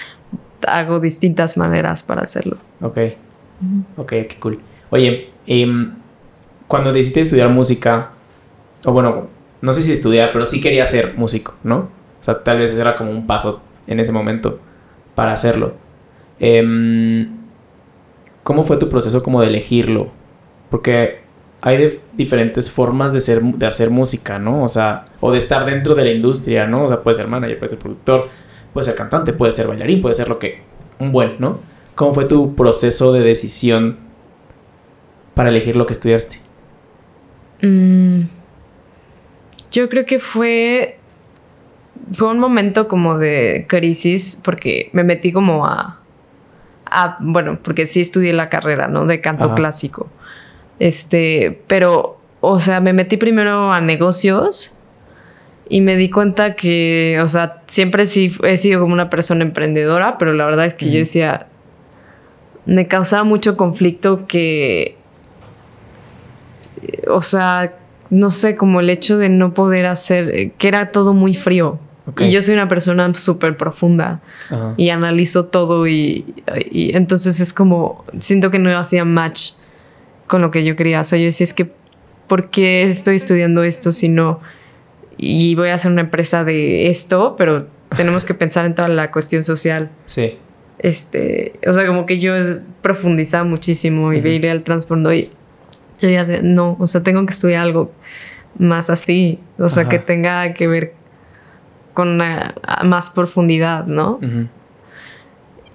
hago 0.67 1.01
distintas 1.01 1.57
maneras 1.57 2.03
para 2.03 2.23
hacerlo. 2.23 2.57
Ok. 2.81 2.99
Ok, 3.97 4.09
qué 4.11 4.37
cool. 4.41 4.61
Oye, 4.91 5.31
em, 5.47 5.93
cuando 6.69 6.93
decidiste 6.93 7.21
estudiar 7.21 7.49
música, 7.49 8.11
o 8.85 8.93
bueno, 8.93 9.29
no 9.61 9.73
sé 9.75 9.83
si 9.83 9.93
estudiar, 9.93 10.31
pero 10.33 10.47
sí 10.47 10.61
quería 10.61 10.85
ser 10.87 11.15
músico, 11.17 11.55
¿no? 11.65 11.89
O 12.25 12.27
sea, 12.27 12.43
tal 12.43 12.57
vez 12.57 12.73
ese 12.73 12.81
era 12.81 12.97
como 12.97 13.11
un 13.11 13.27
paso 13.27 13.61
en 13.87 14.01
ese 14.01 14.11
momento 14.11 14.59
para 15.15 15.35
hacerlo. 15.35 15.75
Em, 16.41 17.37
¿Cómo 18.43 18.65
fue 18.65 18.79
tu 18.79 18.89
proceso 18.89 19.23
como 19.23 19.43
de 19.43 19.49
elegirlo? 19.49 20.11
Porque 20.71 21.21
hay 21.61 22.01
diferentes 22.15 22.71
formas 22.71 23.13
de, 23.13 23.21
ser, 23.21 23.43
de 23.43 23.67
hacer 23.67 23.91
música, 23.91 24.39
¿no? 24.39 24.65
O 24.65 24.71
sea, 24.71 25.05
o 25.21 25.33
de 25.33 25.37
estar 25.37 25.67
dentro 25.67 25.95
de 25.95 26.05
la 26.05 26.13
industria, 26.13 26.67
¿no? 26.67 26.85
O 26.85 26.89
sea, 26.89 27.03
puede 27.03 27.17
ser 27.19 27.29
manager, 27.29 27.59
puede 27.59 27.71
ser 27.71 27.79
productor, 27.79 28.29
puede 28.73 28.87
ser 28.87 28.95
cantante, 28.95 29.35
puede 29.35 29.53
ser 29.53 29.67
bailarín, 29.67 30.01
puede 30.01 30.15
ser 30.15 30.29
lo 30.29 30.39
que... 30.39 30.63
Un 30.99 31.13
buen, 31.13 31.37
¿no? 31.41 31.59
¿Cómo 31.95 32.15
fue 32.15 32.25
tu 32.25 32.55
proceso 32.55 33.13
de 33.13 33.21
decisión 33.21 33.99
para 35.35 35.51
elegir 35.51 35.77
lo 35.77 35.85
que 35.85 35.93
estudiaste? 35.93 36.41
Mm, 37.61 38.23
yo 39.71 39.91
creo 39.91 40.07
que 40.07 40.21
fue. 40.21 40.99
Fue 42.13 42.29
un 42.29 42.39
momento 42.39 42.89
como 42.89 43.19
de 43.19 43.67
crisis 43.69 44.41
porque 44.45 44.91
me 44.93 45.05
metí 45.05 45.33
como 45.33 45.67
a. 45.67 46.01
a 46.87 47.17
bueno, 47.21 47.59
porque 47.63 47.87
sí 47.87 48.01
estudié 48.01 48.33
la 48.33 48.49
carrera, 48.49 48.89
¿no? 48.89 49.07
De 49.07 49.21
canto 49.21 49.47
Ajá. 49.47 49.55
clásico. 49.55 50.09
Este, 50.79 51.63
pero, 51.67 52.19
o 52.41 52.61
sea, 52.61 52.81
me 52.81 52.93
metí 52.93 53.17
primero 53.17 53.73
a 53.73 53.81
negocios 53.81 54.75
y 55.69 55.81
me 55.81 55.97
di 55.97 56.11
cuenta 56.11 56.55
que, 56.55 57.19
o 57.23 57.29
sea, 57.29 57.63
siempre 57.67 58.07
sí 58.07 58.35
he 58.43 58.57
sido 58.57 58.81
como 58.81 58.93
una 58.93 59.09
persona 59.09 59.45
emprendedora, 59.45 60.19
pero 60.19 60.33
la 60.33 60.45
verdad 60.45 60.67
es 60.67 60.75
que 60.75 60.91
yo 60.91 60.99
decía, 60.99 61.47
me 62.67 62.87
causaba 62.87 63.25
mucho 63.25 63.57
conflicto 63.57 64.27
que, 64.27 64.97
o 67.09 67.23
sea, 67.23 67.75
no 68.11 68.31
sé, 68.31 68.57
como 68.57 68.81
el 68.81 68.91
hecho 68.91 69.17
de 69.19 69.29
no 69.29 69.55
poder 69.55 69.87
hacer, 69.87 70.31
eh, 70.35 70.53
que 70.59 70.69
era 70.69 70.93
todo 70.93 71.15
muy 71.15 71.35
frío. 71.35 71.79
Ok. 72.07 72.21
Y 72.23 72.31
yo 72.31 72.43
soy 72.43 72.55
una 72.55 72.69
persona 72.69 73.13
súper 73.15 73.57
profunda 73.57 74.21
Ajá. 74.51 74.75
y 74.77 74.91
analizo 74.91 75.47
todo 75.47 75.87
y, 75.89 76.35
y 76.71 76.95
entonces 76.97 77.41
es 77.41 77.53
como, 77.53 78.05
siento 78.19 78.51
que 78.51 78.59
no 78.59 78.77
hacía 78.79 79.05
match 79.05 79.53
con 80.27 80.43
lo 80.43 80.51
que 80.51 80.65
yo 80.65 80.77
quería. 80.77 81.01
O 81.01 81.05
sea, 81.05 81.19
yo 81.19 81.25
decía, 81.25 81.45
es 81.45 81.55
que, 81.55 81.71
¿por 82.27 82.51
qué 82.51 82.83
estoy 82.83 83.17
estudiando 83.17 83.63
esto 83.65 83.91
si 83.93 84.09
no? 84.09 84.41
Y 85.17 85.55
voy 85.55 85.69
a 85.69 85.75
hacer 85.75 85.93
una 85.93 86.03
empresa 86.03 86.45
de 86.45 86.89
esto, 86.89 87.37
pero 87.39 87.69
tenemos 87.97 88.25
que 88.25 88.35
pensar 88.35 88.67
en 88.67 88.75
toda 88.75 88.89
la 88.89 89.11
cuestión 89.11 89.43
social. 89.43 89.91
Sí. 90.07 90.37
Este, 90.79 91.59
o 91.67 91.73
sea, 91.73 91.87
como 91.87 92.05
que 92.05 92.19
yo 92.19 92.35
profundizaba 92.83 93.45
muchísimo 93.45 94.13
y 94.13 94.17
Ujú. 94.17 94.25
veía 94.25 94.53
el 94.53 94.63
transporte 94.65 95.17
y 95.17 95.31
yo 96.01 96.25
sé, 96.25 96.43
no, 96.43 96.77
o 96.81 96.87
sea, 96.87 97.03
tengo 97.03 97.25
que 97.25 97.33
estudiar 97.33 97.63
algo 97.63 97.93
más 98.59 98.91
así, 98.91 99.39
o 99.59 99.69
sea, 99.69 99.83
Ajá. 99.83 99.91
que 99.91 99.99
tenga 100.01 100.53
que 100.53 100.67
ver 100.67 100.95
con 101.95 102.09
una 102.09 102.55
más 102.85 103.11
profundidad, 103.11 103.87
¿no? 103.87 104.21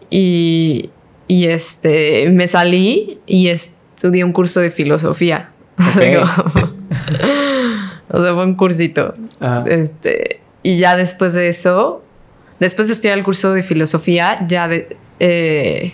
Y, 0.09 0.91
y 1.27 1.45
este, 1.47 2.29
me 2.29 2.47
salí 2.47 3.19
y 3.25 3.47
estudié 3.47 4.23
un 4.23 4.33
curso 4.33 4.59
de 4.59 4.71
filosofía. 4.71 5.51
O 8.11 8.19
sea, 8.21 8.33
o 8.33 8.35
fue 8.35 8.43
un 8.43 8.55
cursito. 8.55 9.13
Este, 9.67 10.41
y 10.63 10.77
ya 10.77 10.97
después 10.97 11.35
de 11.35 11.47
eso, 11.47 12.03
después 12.59 12.87
de 12.87 12.95
estudiar 12.95 13.17
el 13.17 13.23
curso 13.23 13.53
de 13.53 13.61
filosofía, 13.61 14.45
ya 14.47 14.67
de, 14.67 14.97
eh, 15.19 15.93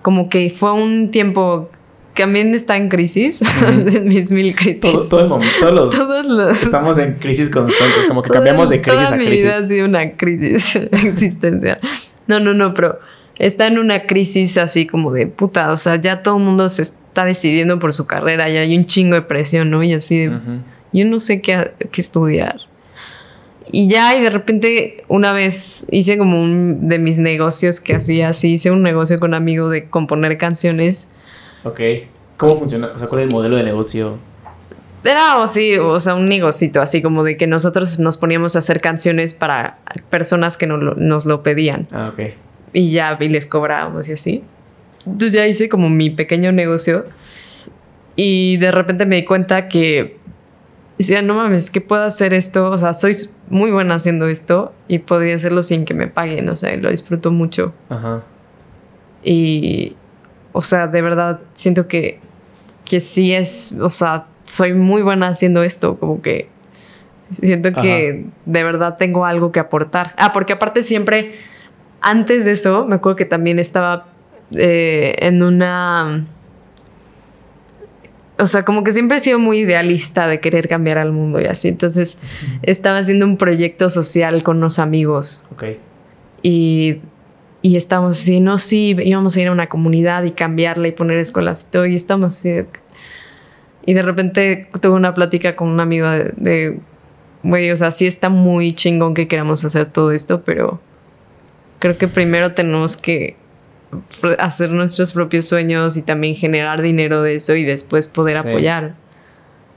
como 0.00 0.28
que 0.28 0.50
fue 0.50 0.72
un 0.72 1.10
tiempo 1.10 1.70
también 2.14 2.54
está 2.54 2.76
en 2.76 2.88
crisis, 2.88 3.40
en 3.66 4.08
mis 4.08 4.30
mil 4.32 4.54
crisis. 4.54 4.80
Todo, 4.80 5.08
todo 5.08 5.20
el 5.20 5.28
momento, 5.28 5.54
todos 5.60 5.72
los... 5.74 5.90
Todos 5.94 6.26
los- 6.26 6.62
Estamos 6.62 6.98
en 6.98 7.14
crisis 7.14 7.48
constantes, 7.50 8.06
como 8.08 8.22
que 8.22 8.28
toda- 8.28 8.38
cambiamos 8.40 8.68
de 8.70 8.80
crisis 8.82 9.00
toda 9.04 9.14
a 9.14 9.16
mi 9.18 9.26
crisis. 9.26 9.44
vida 9.44 9.56
ha 9.56 9.66
sido 9.66 9.86
una 9.86 10.10
crisis 10.16 10.76
existencial. 10.92 11.78
No, 12.26 12.40
no, 12.40 12.54
no, 12.54 12.74
pero 12.74 12.98
está 13.38 13.66
en 13.66 13.78
una 13.78 14.06
crisis 14.06 14.58
así 14.58 14.86
como 14.86 15.12
de 15.12 15.26
puta, 15.26 15.72
o 15.72 15.76
sea, 15.76 15.96
ya 15.96 16.22
todo 16.22 16.36
el 16.36 16.44
mundo 16.44 16.68
se 16.68 16.82
está 16.82 17.24
decidiendo 17.24 17.78
por 17.78 17.92
su 17.92 18.06
carrera, 18.06 18.48
ya 18.48 18.60
hay 18.60 18.76
un 18.76 18.86
chingo 18.86 19.14
de 19.14 19.22
presión, 19.22 19.70
¿no? 19.70 19.82
Y 19.82 19.92
así 19.92 20.18
de, 20.20 20.28
Ujú. 20.28 20.60
yo 20.92 21.04
no 21.06 21.18
sé 21.18 21.40
qué, 21.40 21.72
qué 21.90 22.00
estudiar. 22.00 22.56
Y 23.70 23.88
ya, 23.88 24.14
y 24.16 24.22
de 24.22 24.28
repente, 24.30 25.04
una 25.08 25.32
vez 25.32 25.86
hice 25.90 26.18
como 26.18 26.42
un 26.42 26.88
de 26.88 26.98
mis 26.98 27.18
negocios 27.18 27.80
que 27.80 27.94
hacía 27.94 28.28
así, 28.28 28.54
hice 28.54 28.70
un 28.70 28.82
negocio 28.82 29.18
con 29.18 29.30
un 29.30 29.34
amigo 29.34 29.68
de 29.70 29.86
componer 29.88 30.36
canciones. 30.36 31.08
Ok. 31.64 31.80
¿Cómo 32.36 32.58
funciona? 32.58 32.90
O 32.94 32.98
sea, 32.98 33.06
¿cuál 33.08 33.22
es 33.22 33.28
el 33.28 33.32
modelo 33.32 33.56
de 33.56 33.62
negocio? 33.62 34.18
Era 35.04 35.38
o 35.38 35.46
sí, 35.48 35.76
o 35.78 35.98
sea, 35.98 36.14
un 36.14 36.28
negocito, 36.28 36.80
así 36.80 37.02
como 37.02 37.24
de 37.24 37.36
que 37.36 37.46
nosotros 37.48 37.98
nos 37.98 38.16
poníamos 38.16 38.54
a 38.54 38.60
hacer 38.60 38.80
canciones 38.80 39.34
para 39.34 39.78
personas 40.10 40.56
que 40.56 40.66
no 40.68 40.76
lo- 40.76 40.94
nos 40.94 41.26
lo 41.26 41.42
pedían. 41.42 41.88
Ah, 41.90 42.10
ok. 42.12 42.20
Y 42.72 42.90
ya, 42.90 43.16
y 43.20 43.28
les 43.28 43.46
cobrábamos 43.46 44.08
y 44.08 44.12
así. 44.12 44.44
Entonces 45.04 45.32
ya 45.32 45.46
hice 45.46 45.68
como 45.68 45.88
mi 45.90 46.10
pequeño 46.10 46.52
negocio. 46.52 47.06
Y 48.14 48.58
de 48.58 48.70
repente 48.70 49.04
me 49.06 49.16
di 49.16 49.24
cuenta 49.24 49.68
que 49.68 50.16
decía, 50.98 51.20
no 51.22 51.34
mames, 51.34 51.70
que 51.70 51.80
puedo 51.80 52.02
hacer 52.04 52.32
esto. 52.34 52.70
O 52.70 52.78
sea, 52.78 52.94
soy 52.94 53.12
muy 53.48 53.70
buena 53.72 53.96
haciendo 53.96 54.28
esto 54.28 54.72
y 54.86 55.00
podría 55.00 55.34
hacerlo 55.34 55.62
sin 55.64 55.84
que 55.84 55.94
me 55.94 56.06
paguen. 56.06 56.48
O 56.48 56.56
sea, 56.56 56.76
lo 56.76 56.90
disfruto 56.90 57.32
mucho. 57.32 57.72
Ajá. 57.88 58.22
Y, 59.24 59.96
o 60.52 60.62
sea, 60.62 60.86
de 60.86 61.02
verdad 61.02 61.40
siento 61.54 61.88
que, 61.88 62.20
que 62.84 63.00
sí 63.00 63.32
es, 63.32 63.72
o 63.80 63.90
sea, 63.90 64.26
soy 64.42 64.74
muy 64.74 65.02
buena 65.02 65.28
haciendo 65.28 65.62
esto. 65.62 65.98
Como 65.98 66.20
que 66.22 66.48
siento 67.30 67.72
que 67.72 68.26
de 68.44 68.64
verdad 68.64 68.96
tengo 68.98 69.24
algo 69.24 69.52
que 69.52 69.60
aportar. 69.60 70.12
Ah, 70.16 70.32
porque 70.32 70.52
aparte 70.52 70.82
siempre, 70.82 71.36
antes 72.00 72.44
de 72.44 72.52
eso, 72.52 72.84
me 72.86 72.96
acuerdo 72.96 73.16
que 73.16 73.24
también 73.24 73.58
estaba 73.58 74.06
eh, 74.52 75.16
en 75.18 75.42
una... 75.42 76.26
O 78.38 78.46
sea, 78.46 78.64
como 78.64 78.82
que 78.82 78.92
siempre 78.92 79.18
he 79.18 79.20
sido 79.20 79.38
muy 79.38 79.60
idealista 79.60 80.26
de 80.26 80.40
querer 80.40 80.66
cambiar 80.66 80.98
al 80.98 81.12
mundo 81.12 81.40
y 81.40 81.44
así. 81.44 81.68
Entonces, 81.68 82.18
estaba 82.62 82.98
haciendo 82.98 83.24
un 83.24 83.36
proyecto 83.36 83.88
social 83.88 84.42
con 84.42 84.56
unos 84.56 84.78
amigos 84.80 85.46
Ok. 85.52 85.64
y 86.42 86.98
y 87.62 87.76
estamos 87.76 88.18
así, 88.20 88.40
no, 88.40 88.58
sí, 88.58 88.96
íbamos 89.02 89.36
a 89.36 89.40
ir 89.40 89.48
a 89.48 89.52
una 89.52 89.68
comunidad 89.68 90.24
y 90.24 90.32
cambiarla 90.32 90.88
y 90.88 90.92
poner 90.92 91.18
escuelas 91.18 91.66
y 91.68 91.72
todo, 91.72 91.86
y 91.86 91.94
estamos 91.94 92.34
así. 92.36 92.50
de- 92.50 92.66
y 93.86 93.94
de 93.94 94.02
repente 94.02 94.68
tuve 94.80 94.94
una 94.94 95.12
plática 95.14 95.56
con 95.56 95.68
un 95.68 95.80
amigo 95.80 96.08
de, 96.08 96.78
güey, 97.42 97.70
o 97.72 97.76
sea, 97.76 97.90
sí 97.90 98.06
está 98.06 98.28
muy 98.28 98.70
chingón 98.72 99.14
que 99.14 99.26
queramos 99.26 99.64
hacer 99.64 99.86
todo 99.86 100.12
esto, 100.12 100.42
pero 100.44 100.80
creo 101.80 101.98
que 101.98 102.06
primero 102.06 102.52
tenemos 102.52 102.96
que 102.96 103.36
hacer 104.38 104.70
nuestros 104.70 105.12
propios 105.12 105.46
sueños 105.46 105.96
y 105.96 106.02
también 106.02 106.34
generar 106.36 106.80
dinero 106.80 107.22
de 107.22 107.34
eso 107.34 107.54
y 107.56 107.64
después 107.64 108.06
poder 108.06 108.40
Sí. 108.42 108.48
apoyar. 108.48 108.94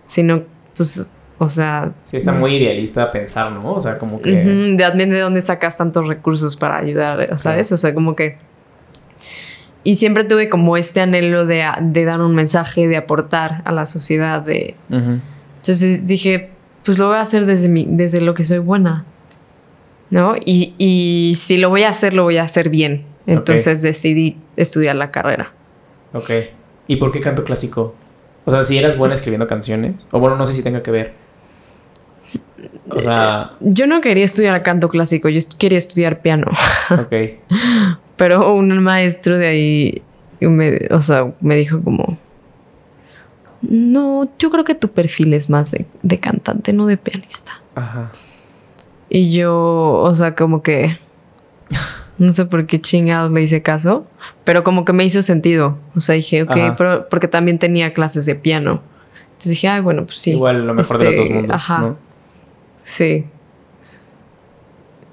Si 0.06 0.22
no, 0.24 0.44
pues, 0.78 1.12
o 1.38 1.50
sea... 1.50 1.92
Sí, 2.06 2.18
está 2.18 2.32
muy 2.32 2.56
idealista 2.56 3.12
pensar, 3.12 3.52
¿no? 3.52 3.74
O 3.74 3.80
sea, 3.80 3.98
como 3.98 4.22
que... 4.22 4.32
Ujú, 4.32 4.78
de, 4.78 5.06
de 5.06 5.20
dónde 5.20 5.42
sacas 5.42 5.78
tantos 5.78 6.08
recursos 6.08 6.56
para 6.56 6.78
ayudar, 6.78 7.38
¿sabes? 7.38 7.72
O 7.72 7.78
sea, 7.78 7.94
como 7.94 8.16
que... 8.16 8.38
Y 9.84 9.98
siempre 9.98 10.24
tuve 10.24 10.50
como 10.50 10.78
este 10.78 11.02
anhelo 11.02 11.46
de, 11.46 11.64
de 11.82 12.06
dar 12.06 12.22
un 12.22 12.34
mensaje, 12.34 12.88
de 12.88 12.98
aportar 12.98 13.62
a 13.66 13.72
la 13.72 13.86
sociedad, 13.86 14.42
de... 14.42 14.76
Entonces 14.90 16.06
dije, 16.08 16.50
pues 16.84 16.98
lo 16.98 17.08
voy 17.08 17.18
a 17.18 17.22
hacer 17.22 17.46
desde, 17.46 17.68
mi, 17.68 17.86
desde 17.88 18.22
lo 18.22 18.34
que 18.34 18.44
soy 18.44 18.60
buena, 18.60 19.06
¿no? 20.10 20.36
Y, 20.38 20.74
y 20.78 21.34
si 21.36 21.58
lo 21.58 21.70
voy 21.70 21.84
a 21.84 21.90
hacer, 21.90 22.14
lo 22.14 22.24
voy 22.24 22.38
a 22.38 22.44
hacer 22.44 22.70
bien. 22.70 23.06
Entonces 23.28 23.82
decidí 23.82 24.38
estudiar 24.56 24.96
la 24.96 25.12
carrera. 25.12 25.52
Ok. 26.14 26.32
¿Y 26.88 26.98
por 26.98 27.12
qué 27.12 27.20
canto 27.20 27.44
clásico? 27.44 27.96
O 28.46 28.52
sea, 28.52 28.64
si 28.64 28.78
eras 28.78 28.98
buena 28.98 29.16
escribiendo 29.16 29.48
canciones. 29.48 29.96
O 30.12 30.20
bueno, 30.20 30.36
no 30.36 30.46
sé 30.46 30.54
si 30.54 30.62
tenga 30.64 30.84
que 30.84 30.92
ver. 30.92 31.14
O 32.90 33.00
sea, 33.00 33.52
Yo 33.60 33.88
no 33.88 34.02
quería 34.02 34.26
estudiar 34.26 34.62
canto 34.64 34.90
clásico, 34.90 35.30
yo 35.30 35.40
quería 35.58 35.78
estudiar 35.78 36.22
piano. 36.22 36.48
ok. 36.92 37.14
Pero 38.16 38.54
un 38.54 38.78
maestro 38.82 39.38
de 39.38 39.48
ahí, 39.48 40.02
me, 40.40 40.88
o 40.92 41.02
sea, 41.02 41.34
me 41.42 41.56
dijo 41.56 41.82
como, 41.82 42.18
no, 43.62 44.30
yo 44.40 44.52
creo 44.52 44.64
que 44.64 44.76
tu 44.76 44.90
perfil 44.90 45.34
es 45.34 45.50
más 45.50 45.72
de, 45.72 45.86
de 46.04 46.20
cantante, 46.20 46.72
no 46.74 46.86
de 46.88 46.98
pianista. 46.98 47.62
Ajá. 47.76 48.12
Y 49.10 49.34
yo, 49.34 50.02
o 50.04 50.16
sea, 50.16 50.36
como 50.36 50.62
que, 50.62 50.98
no 52.18 52.32
sé 52.34 52.46
por 52.46 52.66
qué 52.66 52.80
chingados 52.80 53.32
le 53.32 53.42
hice 53.44 53.62
caso, 53.62 54.06
pero 54.44 54.64
como 54.64 54.86
que 54.86 54.94
me 54.94 55.04
hizo 55.04 55.22
sentido. 55.22 55.78
O 55.96 56.02
sea, 56.02 56.16
dije, 56.16 56.44
ok, 56.44 56.52
Ajá. 56.52 56.76
pero 56.78 57.10
porque 57.10 57.28
también 57.28 57.60
tenía 57.60 57.94
clases 57.94 58.26
de 58.26 58.36
piano. 58.36 58.82
Entonces 59.26 59.50
dije, 59.52 59.68
ay, 59.68 59.82
bueno, 59.82 60.06
pues 60.06 60.20
sí. 60.20 60.32
Igual 60.32 60.66
lo 60.66 60.74
mejor 60.74 60.98
de 60.98 61.04
los 61.06 61.14
Este, 61.14 61.24
dos 61.28 61.36
mundos. 61.36 61.56
Ajá. 61.56 61.80
¿no? 61.80 61.98
Sí. 62.86 63.26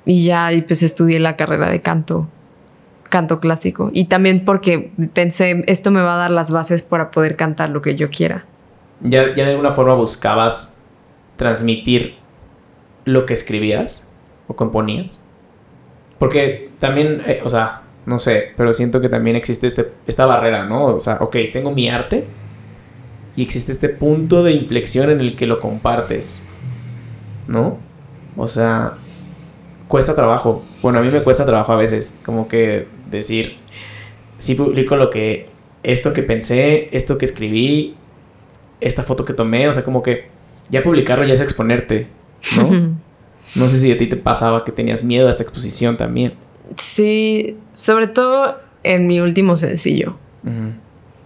Y 0.04 0.24
ya, 0.24 0.52
y 0.52 0.60
pues 0.62 0.82
estudié 0.82 1.18
la 1.18 1.36
carrera 1.36 1.70
de 1.70 1.80
canto, 1.80 2.28
canto 3.08 3.40
clásico. 3.40 3.90
Y 3.92 4.04
también 4.04 4.44
porque 4.44 4.92
pensé, 5.14 5.64
esto 5.66 5.90
me 5.90 6.02
va 6.02 6.14
a 6.14 6.18
dar 6.18 6.30
las 6.30 6.50
bases 6.50 6.82
para 6.82 7.10
poder 7.10 7.34
cantar 7.34 7.70
lo 7.70 7.82
que 7.82 7.96
yo 7.96 8.10
quiera. 8.10 8.44
¿Ya, 9.00 9.34
¿Ya 9.34 9.46
de 9.46 9.52
alguna 9.52 9.72
forma 9.72 9.94
buscabas 9.94 10.82
transmitir 11.36 12.16
lo 13.04 13.26
que 13.26 13.34
escribías 13.34 14.06
o 14.48 14.54
componías? 14.54 15.18
Porque 16.18 16.70
también, 16.78 17.22
eh, 17.26 17.40
o 17.42 17.50
sea, 17.50 17.82
no 18.04 18.18
sé, 18.18 18.52
pero 18.56 18.74
siento 18.74 19.00
que 19.00 19.08
también 19.08 19.34
existe 19.34 19.66
este, 19.66 19.88
esta 20.06 20.26
barrera, 20.26 20.66
¿no? 20.66 20.84
O 20.86 21.00
sea, 21.00 21.18
ok, 21.20 21.36
tengo 21.52 21.72
mi 21.72 21.88
arte 21.88 22.24
y 23.34 23.42
existe 23.42 23.72
este 23.72 23.88
punto 23.88 24.44
de 24.44 24.52
inflexión 24.52 25.10
en 25.10 25.20
el 25.20 25.36
que 25.36 25.46
lo 25.46 25.58
compartes, 25.58 26.42
¿no? 27.52 27.78
O 28.36 28.48
sea, 28.48 28.94
cuesta 29.86 30.14
trabajo. 30.16 30.64
Bueno, 30.80 30.98
a 30.98 31.02
mí 31.02 31.10
me 31.10 31.22
cuesta 31.22 31.44
trabajo 31.44 31.72
a 31.72 31.76
veces, 31.76 32.12
como 32.24 32.48
que 32.48 32.88
decir, 33.10 33.58
sí 34.38 34.54
publico 34.54 34.96
lo 34.96 35.10
que, 35.10 35.48
esto 35.82 36.14
que 36.14 36.22
pensé, 36.22 36.88
esto 36.96 37.18
que 37.18 37.26
escribí, 37.26 37.94
esta 38.80 39.02
foto 39.02 39.24
que 39.24 39.34
tomé, 39.34 39.68
o 39.68 39.72
sea, 39.72 39.84
como 39.84 40.02
que 40.02 40.28
ya 40.70 40.82
publicarlo 40.82 41.24
ya 41.26 41.34
es 41.34 41.40
exponerte, 41.40 42.08
¿no? 42.56 42.96
No 43.54 43.68
sé 43.68 43.76
si 43.76 43.92
a 43.92 43.98
ti 43.98 44.06
te 44.06 44.16
pasaba 44.16 44.64
que 44.64 44.72
tenías 44.72 45.04
miedo 45.04 45.26
a 45.28 45.30
esta 45.30 45.42
exposición 45.42 45.96
también. 45.96 46.32
sí, 46.76 47.58
sobre 47.74 48.06
todo 48.06 48.56
en 48.82 49.06
mi 49.06 49.20
último 49.20 49.56
sencillo. 49.56 50.16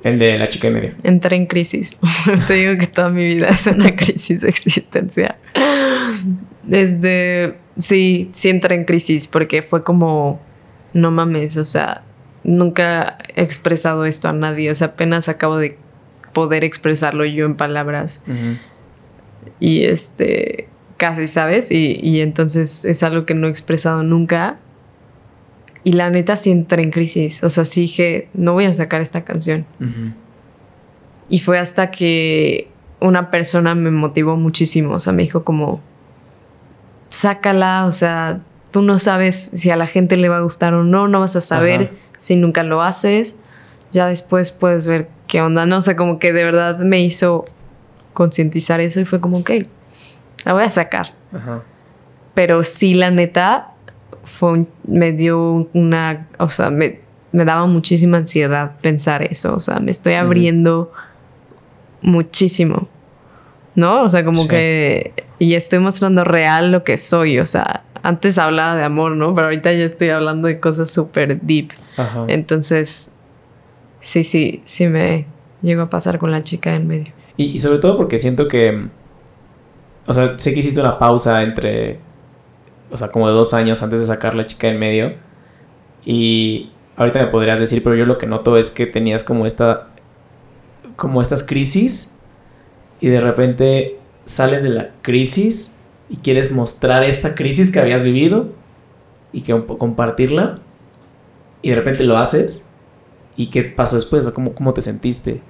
El 0.02 0.18
de 0.18 0.38
la 0.38 0.48
chica 0.48 0.68
y 0.68 0.70
medio. 0.70 0.92
Entré 1.02 1.36
en 1.36 1.46
crisis. 1.46 1.96
Te 2.46 2.54
digo 2.54 2.76
que 2.78 2.86
toda 2.86 3.10
mi 3.10 3.24
vida 3.24 3.48
es 3.48 3.66
una 3.66 3.94
crisis 3.96 4.42
existencial. 4.42 5.36
Desde, 6.62 7.57
sí, 7.76 8.31
sí 8.33 8.48
entré 8.48 8.74
en 8.74 8.85
crisis 8.85 9.26
porque 9.26 9.62
fue 9.62 9.83
como, 9.83 10.40
no 10.92 11.11
mames, 11.11 11.57
o 11.57 11.64
sea, 11.64 12.02
nunca 12.44 13.18
he 13.35 13.42
expresado 13.42 14.05
esto 14.05 14.29
a 14.29 14.33
nadie, 14.33 14.70
o 14.70 14.74
sea, 14.74 14.88
apenas 14.88 15.29
acabo 15.29 15.57
de 15.59 15.79
poder 16.33 16.64
expresarlo 16.64 17.24
yo 17.24 17.46
en 17.46 17.57
palabras 17.57 18.22
y 19.59 19.85
este, 19.85 20.68
casi, 20.96 21.29
¿sabes? 21.29 21.70
Y, 21.70 21.98
y 22.02 22.20
entonces 22.20 22.85
es 22.85 23.02
algo 23.02 23.24
que 23.26 23.35
no 23.35 23.46
he 23.46 23.50
expresado 23.50 24.02
nunca. 24.02 24.59
Y 25.85 25.92
la 25.92 26.11
neta 26.11 26.35
sí 26.35 26.50
entré 26.50 26.83
en 26.83 26.90
crisis, 26.90 27.44
o 27.44 27.48
sea, 27.48 27.64
sí 27.64 27.83
dije, 27.83 28.29
no 28.35 28.55
voy 28.55 28.64
a 28.64 28.72
sacar 28.72 29.00
esta 29.00 29.24
canción. 29.24 29.66
Y 31.29 31.38
fue 31.38 31.59
hasta 31.59 31.92
que 31.92 32.68
una 33.00 33.31
persona 33.31 33.74
me 33.74 33.90
motivó 33.90 34.37
muchísimo. 34.37 34.94
O 34.94 35.00
sea, 35.00 35.12
me 35.12 35.22
dijo 35.22 35.44
como, 35.44 35.81
sácala, 37.16 37.87
o 37.87 37.92
sea, 37.92 38.40
tú 38.70 38.83
no 38.83 38.98
sabes 38.98 39.37
si 39.37 39.70
a 39.70 39.76
la 39.76 39.87
gente 39.87 40.16
le 40.16 40.29
va 40.29 40.38
a 40.38 40.40
gustar 40.42 40.74
o 40.74 40.85
no, 40.85 41.09
no 41.09 41.20
vas 41.20 41.35
a 41.37 41.40
saber 41.40 41.81
Ajá. 41.83 41.90
si 42.18 42.37
nunca 42.37 42.62
lo 42.62 42.83
haces. 42.83 43.37
Ya 43.92 44.07
después 44.07 44.52
puedes 44.52 44.87
ver 44.87 45.09
qué 45.26 45.40
onda, 45.40 45.64
¿no? 45.66 45.79
O 45.79 45.81
sea, 45.81 45.96
como 45.96 46.18
que 46.18 46.33
de 46.33 46.44
verdad 46.44 46.79
me 46.79 47.00
hizo 47.02 47.44
concientizar 48.12 48.81
eso 48.81 49.00
y 49.00 49.05
fue 49.05 49.20
como, 49.20 49.38
ok, 49.38 49.50
la 50.44 50.52
voy 50.52 50.64
a 50.64 50.70
sacar. 50.70 51.12
Ajá. 51.35 51.62
Pero 52.35 52.62
sí, 52.64 52.94
la 52.94 53.11
neta, 53.11 53.72
fue 54.24 54.52
un- 54.52 54.68
me 54.85 55.12
dio 55.12 55.68
una, 55.72 56.26
o 56.38 56.48
sea, 56.48 56.70
me, 56.70 57.00
me 57.33 57.44
daba 57.44 57.66
muchísima 57.66 58.18
ansiedad 58.18 58.72
pensar 58.83 59.22
eso, 59.22 59.55
o 59.55 59.61
sea, 59.61 59.79
me 59.81 59.90
estoy 59.90 60.14
abriendo 60.14 60.92
muchísimo, 62.02 62.88
¿no? 63.76 64.02
O 64.02 64.08
sea, 64.08 64.24
como 64.24 64.42
Sí. 64.42 64.48
que, 64.48 65.12
y 65.38 65.54
estoy 65.54 65.78
mostrando 65.78 66.24
real 66.24 66.72
lo 66.72 66.82
que 66.82 66.98
soy, 66.98 67.38
o 67.38 67.46
sea, 67.46 67.84
antes 68.02 68.38
hablaba 68.38 68.74
de 68.76 68.82
amor, 68.84 69.12
¿no? 69.12 69.34
Pero 69.34 69.46
ahorita 69.46 69.72
ya 69.72 69.84
estoy 69.84 70.08
hablando 70.10 70.48
de 70.48 70.58
cosas 70.60 70.90
súper 70.90 71.40
deep. 71.42 71.70
Ajá. 71.96 72.24
Entonces, 72.28 73.12
sí, 74.00 74.24
sí, 74.24 74.62
sí 74.64 74.86
me 74.88 75.26
llegó 75.62 75.82
a 75.82 75.90
pasar 75.90 76.18
con 76.18 76.30
la 76.30 76.42
chica 76.42 76.74
en 76.74 76.86
medio. 76.86 77.12
Y, 77.36 77.44
y 77.46 77.58
sobre 77.58 77.78
todo 77.78 77.96
porque 77.96 78.18
siento 78.18 78.48
que. 78.48 78.86
O 80.06 80.14
sea, 80.14 80.38
sé 80.38 80.54
que 80.54 80.60
hiciste 80.60 80.80
una 80.80 80.98
pausa 80.98 81.42
entre. 81.42 81.98
O 82.90 82.96
sea, 82.96 83.08
como 83.08 83.26
de 83.26 83.34
dos 83.34 83.52
años 83.54 83.82
antes 83.82 83.98
de 84.00 84.06
sacar 84.06 84.34
la 84.34 84.46
chica 84.46 84.68
en 84.68 84.78
medio. 84.78 85.14
Y 86.04 86.70
ahorita 86.96 87.18
me 87.20 87.26
podrías 87.26 87.58
decir, 87.58 87.82
pero 87.82 87.96
yo 87.96 88.06
lo 88.06 88.16
que 88.18 88.26
noto 88.26 88.56
es 88.56 88.70
que 88.70 88.86
tenías 88.86 89.24
como 89.24 89.46
esta. 89.46 89.88
Como 90.94 91.20
estas 91.20 91.42
crisis. 91.42 92.15
Y 93.00 93.09
de 93.09 93.20
repente 93.20 93.96
sales 94.26 94.62
de 94.62 94.70
la 94.70 94.90
crisis 95.02 95.80
y 96.09 96.16
quieres 96.16 96.52
mostrar 96.52 97.04
esta 97.04 97.35
crisis 97.35 97.70
que 97.70 97.80
habías 97.80 98.02
vivido. 98.02 98.48
Y 99.32 99.42
que 99.42 99.52
compartirla. 99.78 100.59
Y 101.62 101.70
de 101.70 101.76
repente 101.76 102.04
lo 102.04 102.16
haces. 102.16 102.70
¿Y 103.37 103.48
qué 103.50 103.62
pasó 103.64 103.96
después? 103.96 104.20
O 104.20 104.24
sea, 104.24 104.32
¿cómo, 104.32 104.54
cómo 104.54 104.72
te 104.72 104.82
sentiste? 104.82 105.40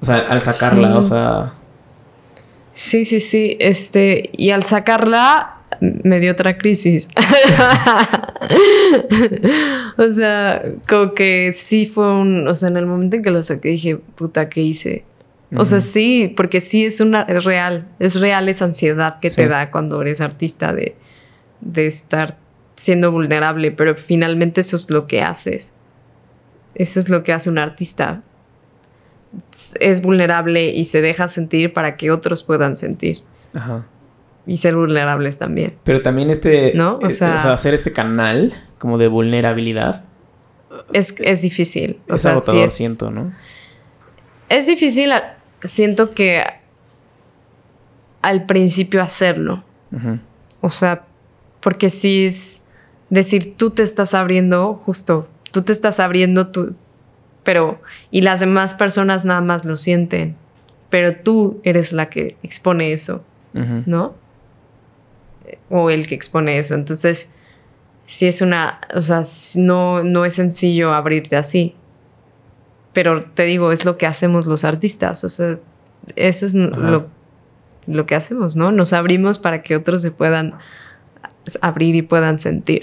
O 0.00 0.04
sea, 0.04 0.18
al 0.18 0.42
sacarla, 0.42 0.92
Sí. 0.92 0.98
o 0.98 1.02
sea. 1.02 1.54
Sí, 2.72 3.04
sí, 3.04 3.20
sí. 3.20 3.56
Este, 3.60 4.30
y 4.32 4.50
al 4.50 4.64
sacarla, 4.64 5.58
me 5.80 6.18
dio 6.20 6.32
otra 6.32 6.58
crisis. 6.58 7.08
o 9.96 10.12
sea, 10.12 10.62
como 10.88 11.14
que 11.14 11.52
sí 11.52 11.86
fue 11.86 12.12
un. 12.12 12.48
O 12.48 12.54
sea, 12.54 12.68
en 12.68 12.76
el 12.76 12.86
momento 12.86 13.16
en 13.16 13.22
que 13.22 13.30
lo 13.30 13.42
saqué, 13.42 13.70
dije, 13.70 13.96
puta, 13.96 14.48
¿qué 14.48 14.62
hice? 14.62 15.04
O 15.56 15.64
sea, 15.64 15.80
sí, 15.80 16.32
porque 16.36 16.60
sí 16.60 16.84
es 16.84 17.00
una. 17.00 17.22
Es 17.22 17.44
real. 17.44 17.88
Es 17.98 18.20
real 18.20 18.48
esa 18.48 18.66
ansiedad 18.66 19.18
que 19.20 19.30
Sí. 19.30 19.36
te 19.36 19.48
da 19.48 19.70
cuando 19.70 20.00
eres 20.02 20.20
artista 20.20 20.72
de, 20.74 20.94
de 21.60 21.86
estar 21.86 22.36
siendo 22.76 23.10
vulnerable, 23.12 23.70
pero 23.72 23.94
finalmente 23.96 24.60
eso 24.60 24.76
es 24.76 24.90
lo 24.90 25.06
que 25.06 25.22
haces. 25.22 25.72
Eso 26.74 27.00
es 27.00 27.08
lo 27.08 27.22
que 27.22 27.32
hace 27.32 27.48
un 27.50 27.58
artista. 27.58 28.22
Es 29.80 30.00
vulnerable 30.02 30.66
y 30.70 30.84
se 30.84 31.00
deja 31.00 31.28
sentir 31.28 31.72
para 31.72 31.96
que 31.96 32.10
otros 32.10 32.42
puedan 32.42 32.76
sentir 32.76 33.18
Ajá. 33.54 33.86
y 34.46 34.56
ser 34.58 34.74
vulnerables 34.76 35.38
también. 35.38 35.74
Pero 35.84 36.02
también 36.02 36.30
este. 36.30 36.72
¿No? 36.74 36.96
O 37.02 37.06
eh, 37.06 37.10
sea- 37.10 37.52
hacer 37.52 37.74
este 37.74 37.92
canal 37.92 38.52
como 38.78 38.96
de 38.98 39.08
vulnerabilidad. 39.08 40.04
Es, 40.92 41.14
es 41.20 41.40
difícil. 41.42 42.00
O 42.08 42.14
es 42.16 42.22
sea, 42.22 42.32
sí 42.32 42.36
agotador, 42.36 42.68
es, 42.68 42.74
siento, 42.74 43.10
¿no? 43.10 43.32
es 44.50 44.66
difícil, 44.66 45.12
a- 45.12 45.37
siento 45.62 46.12
que 46.12 46.44
al 48.22 48.46
principio 48.46 49.02
hacerlo. 49.02 49.64
O 50.60 50.70
sea, 50.70 51.04
porque 51.60 51.90
sí 51.90 52.26
es 52.26 52.62
decir, 53.10 53.56
tú 53.56 53.70
te 53.70 53.82
estás 53.82 54.14
abriendo, 54.14 54.74
justo, 54.74 55.28
tú 55.50 55.62
te 55.62 55.72
estás 55.72 56.00
abriendo, 56.00 56.48
tú, 56.48 56.74
pero, 57.42 57.80
y 58.10 58.22
las 58.22 58.40
demás 58.40 58.74
personas 58.74 59.24
nada 59.24 59.40
más 59.40 59.64
lo 59.64 59.76
sienten, 59.76 60.36
pero 60.90 61.16
tú 61.16 61.60
eres 61.64 61.92
la 61.92 62.10
que 62.10 62.36
expone 62.42 62.92
eso, 62.92 63.24
¿no? 63.86 64.14
O 65.70 65.90
el 65.90 66.06
que 66.06 66.14
expone 66.14 66.58
eso. 66.58 66.74
Entonces, 66.74 67.32
si 68.06 68.26
es 68.26 68.40
una, 68.42 68.80
o 68.94 69.00
sea, 69.00 69.22
no, 69.56 70.04
no 70.04 70.24
es 70.24 70.34
sencillo 70.34 70.92
abrirte 70.92 71.36
así. 71.36 71.74
Pero 72.98 73.20
te 73.20 73.44
digo, 73.44 73.70
es 73.70 73.84
lo 73.84 73.96
que 73.96 74.06
hacemos 74.06 74.46
los 74.46 74.64
artistas, 74.64 75.22
o 75.22 75.28
sea, 75.28 75.54
eso 76.16 76.46
es 76.46 76.52
lo, 76.52 77.06
lo 77.86 78.06
que 78.06 78.16
hacemos, 78.16 78.56
¿no? 78.56 78.72
Nos 78.72 78.92
abrimos 78.92 79.38
para 79.38 79.62
que 79.62 79.76
otros 79.76 80.02
se 80.02 80.10
puedan 80.10 80.54
abrir 81.60 81.94
y 81.94 82.02
puedan 82.02 82.40
sentir. 82.40 82.82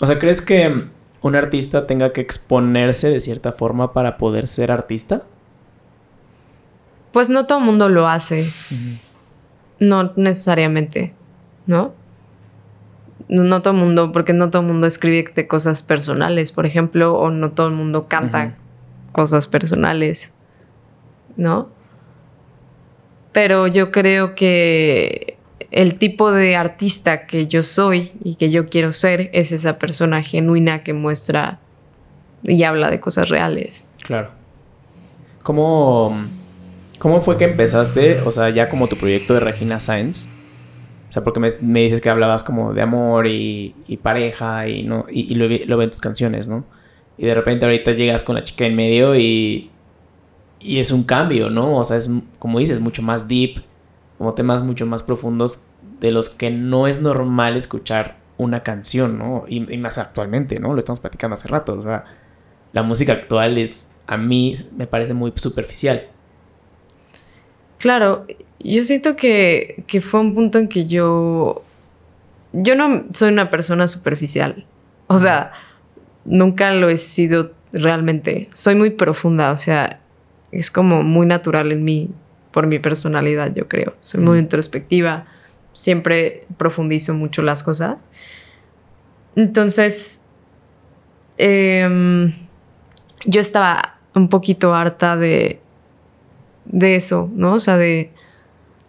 O 0.00 0.06
sea, 0.06 0.20
¿crees 0.20 0.42
que 0.42 0.84
un 1.22 1.34
artista 1.34 1.88
tenga 1.88 2.12
que 2.12 2.20
exponerse 2.20 3.10
de 3.10 3.18
cierta 3.18 3.50
forma 3.50 3.92
para 3.92 4.16
poder 4.16 4.46
ser 4.46 4.70
artista? 4.70 5.24
Pues 7.10 7.28
no 7.28 7.46
todo 7.46 7.58
el 7.58 7.64
mundo 7.64 7.88
lo 7.88 8.06
hace. 8.06 8.48
No 9.80 10.12
necesariamente, 10.14 11.14
¿no? 11.66 11.94
¿no? 13.26 13.60
todo 13.60 13.74
el 13.74 13.80
mundo, 13.80 14.12
porque 14.12 14.34
no 14.34 14.50
todo 14.50 14.62
el 14.62 14.68
mundo 14.68 14.86
escribe 14.86 15.48
cosas 15.48 15.82
personales, 15.82 16.52
por 16.52 16.64
ejemplo, 16.64 17.18
o 17.18 17.30
no 17.30 17.50
todo 17.50 17.66
el 17.66 17.74
mundo 17.74 18.06
canta 18.06 18.54
cosas 19.18 19.48
personales, 19.48 20.30
¿no? 21.36 21.70
Pero 23.32 23.66
yo 23.66 23.90
creo 23.90 24.36
que 24.36 25.36
el 25.72 25.98
tipo 25.98 26.30
de 26.30 26.54
artista 26.54 27.26
que 27.26 27.48
yo 27.48 27.64
soy 27.64 28.12
y 28.22 28.36
que 28.36 28.52
yo 28.52 28.66
quiero 28.66 28.92
ser 28.92 29.28
es 29.32 29.50
esa 29.50 29.76
persona 29.76 30.22
genuina 30.22 30.84
que 30.84 30.92
muestra 30.92 31.58
y 32.44 32.62
habla 32.62 32.92
de 32.92 33.00
cosas 33.00 33.28
reales. 33.28 33.88
Claro. 34.04 34.30
¿Cómo, 35.42 36.16
cómo 37.00 37.20
fue 37.20 37.36
que 37.38 37.46
empezaste, 37.46 38.20
o 38.20 38.30
sea, 38.30 38.50
ya 38.50 38.68
como 38.68 38.86
tu 38.86 38.94
proyecto 38.94 39.34
de 39.34 39.40
Regina 39.40 39.80
Science? 39.80 40.28
O 41.08 41.12
sea, 41.12 41.24
porque 41.24 41.40
me, 41.60 41.80
dices 41.80 42.00
que 42.00 42.08
hablabas 42.08 42.44
como 42.44 42.72
de 42.72 42.82
amor 42.82 43.26
y, 43.26 43.74
pareja 44.00 44.68
y, 44.68 44.84
¿no? 44.84 45.06
y, 45.10 45.34
lo, 45.34 45.48
lo 45.48 45.76
ven 45.76 45.90
tus 45.90 46.00
canciones, 46.00 46.46
¿no? 46.46 46.64
Y 47.18 47.26
de 47.26 47.34
repente 47.34 47.64
ahorita 47.64 47.92
llegas 47.92 48.22
con 48.22 48.36
la 48.36 48.44
chica 48.44 48.64
en 48.64 48.76
medio 48.76 49.16
y, 49.16 49.70
y 50.60 50.78
es 50.78 50.90
un 50.90 51.02
cambio, 51.04 51.50
¿no? 51.50 51.76
O 51.76 51.84
sea, 51.84 51.96
es, 51.96 52.08
como 52.38 52.60
dices, 52.60 52.80
mucho 52.80 53.02
más 53.02 53.28
deep, 53.28 53.62
como 54.16 54.34
temas 54.34 54.62
mucho 54.62 54.86
más 54.86 55.02
profundos 55.02 55.64
de 56.00 56.12
los 56.12 56.28
que 56.28 56.50
no 56.50 56.86
es 56.86 57.00
normal 57.00 57.56
escuchar 57.56 58.16
una 58.36 58.62
canción, 58.62 59.18
¿no? 59.18 59.44
Y, 59.48 59.60
más 59.78 59.98
actualmente, 59.98 60.60
¿no? 60.60 60.72
Lo 60.72 60.78
estamos 60.78 61.00
platicando 61.00 61.34
hace 61.34 61.48
rato, 61.48 61.74
o 61.74 61.82
sea, 61.82 62.04
la 62.72 62.82
música 62.82 63.12
actual 63.12 63.58
es, 63.58 64.00
a 64.06 64.16
mí, 64.16 64.54
me 64.76 64.86
parece 64.86 65.12
muy 65.12 65.32
superficial. 65.34 66.06
Claro, 67.78 68.26
yo 68.60 68.82
siento 68.82 69.16
que, 69.16 69.84
que 69.86 70.00
fue 70.00 70.20
un 70.20 70.34
punto 70.34 70.58
en 70.58 70.68
que 70.68 70.86
yo, 70.86 71.62
yo 72.52 72.74
no 72.76 73.04
soy 73.12 73.30
una 73.30 73.50
persona 73.50 73.86
superficial, 73.86 74.64
o 75.08 75.16
sea, 75.16 75.52
nunca 76.24 76.72
lo 76.72 76.88
he 76.88 76.96
sido 76.96 77.52
realmente, 77.72 78.48
soy 78.52 78.74
muy 78.74 78.90
profunda, 78.90 79.52
o 79.52 79.56
sea, 79.56 80.00
es 80.52 80.70
como 80.70 81.02
muy 81.02 81.26
natural 81.26 81.72
en 81.72 81.84
mí 81.84 82.10
por 82.52 82.66
mi 82.66 82.78
personalidad, 82.78 83.52
yo 83.54 83.68
creo. 83.68 83.94
Soy 84.00 84.20
muy 84.20 84.38
introspectiva, 84.38 85.26
siempre 85.72 86.46
profundizo 86.56 87.14
mucho 87.14 87.42
las 87.42 87.62
cosas. 87.62 87.96
Entonces, 89.36 90.30
em, 91.36 92.32
yo 93.26 93.40
estaba 93.40 93.98
un 94.14 94.28
poquito 94.28 94.74
harta 94.74 95.16
de, 95.16 95.60
de 96.64 96.96
eso, 96.96 97.30
¿no? 97.34 97.54
O 97.54 97.60
sea, 97.60 97.76
de... 97.76 98.10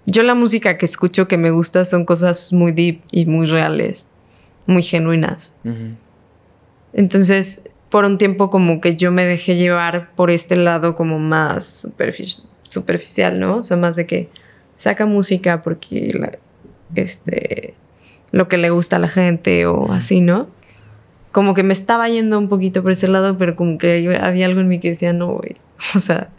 Yo 0.06 0.24
la 0.24 0.34
música 0.34 0.78
que 0.78 0.86
escucho 0.86 1.28
que 1.28 1.38
me 1.38 1.52
gusta 1.52 1.86
son 1.86 2.06
cosas 2.06 2.52
muy 2.52 2.72
deep 2.72 3.02
y 3.12 3.28
muy 3.28 3.46
reales, 3.46 4.10
muy 4.66 4.82
genuinas. 4.82 5.60
Entonces, 6.94 7.70
por 7.90 8.06
un 8.06 8.18
tiempo 8.18 8.50
como 8.50 8.82
que 8.82 8.96
yo 8.96 9.12
me 9.12 9.26
dejé 9.26 9.56
llevar 9.56 10.12
por 10.16 10.32
este 10.32 10.56
lado 10.56 10.96
como 10.96 11.20
más 11.20 11.88
superficial, 12.64 13.40
¿no? 13.40 13.58
O 13.58 13.62
sea, 13.62 13.78
más 13.78 13.96
de 13.96 14.06
que 14.06 14.30
saca 14.76 15.06
música 15.06 15.62
porque 15.62 16.38
este, 16.96 17.74
lo 18.32 18.48
que 18.48 18.58
le 18.58 18.70
gusta 18.70 18.98
a 18.98 19.00
la 19.00 19.10
gente 19.10 19.66
o 19.66 19.92
así, 19.92 20.22
¿no? 20.22 20.48
Como 21.32 21.54
que 21.54 21.64
me 21.64 21.74
estaba 21.74 22.08
yendo 22.10 22.40
un 22.40 22.50
poquito 22.50 22.82
por 22.82 22.92
ese 22.92 23.08
lado, 23.08 23.38
pero 23.38 23.56
como 23.56 23.78
que 23.78 24.18
había 24.22 24.46
algo 24.46 24.62
en 24.62 24.68
mí 24.68 24.80
que 24.80 24.90
decía, 24.90 25.14
no, 25.14 25.34
güey. 25.34 25.58
O 25.96 26.00
sea, 26.00 26.30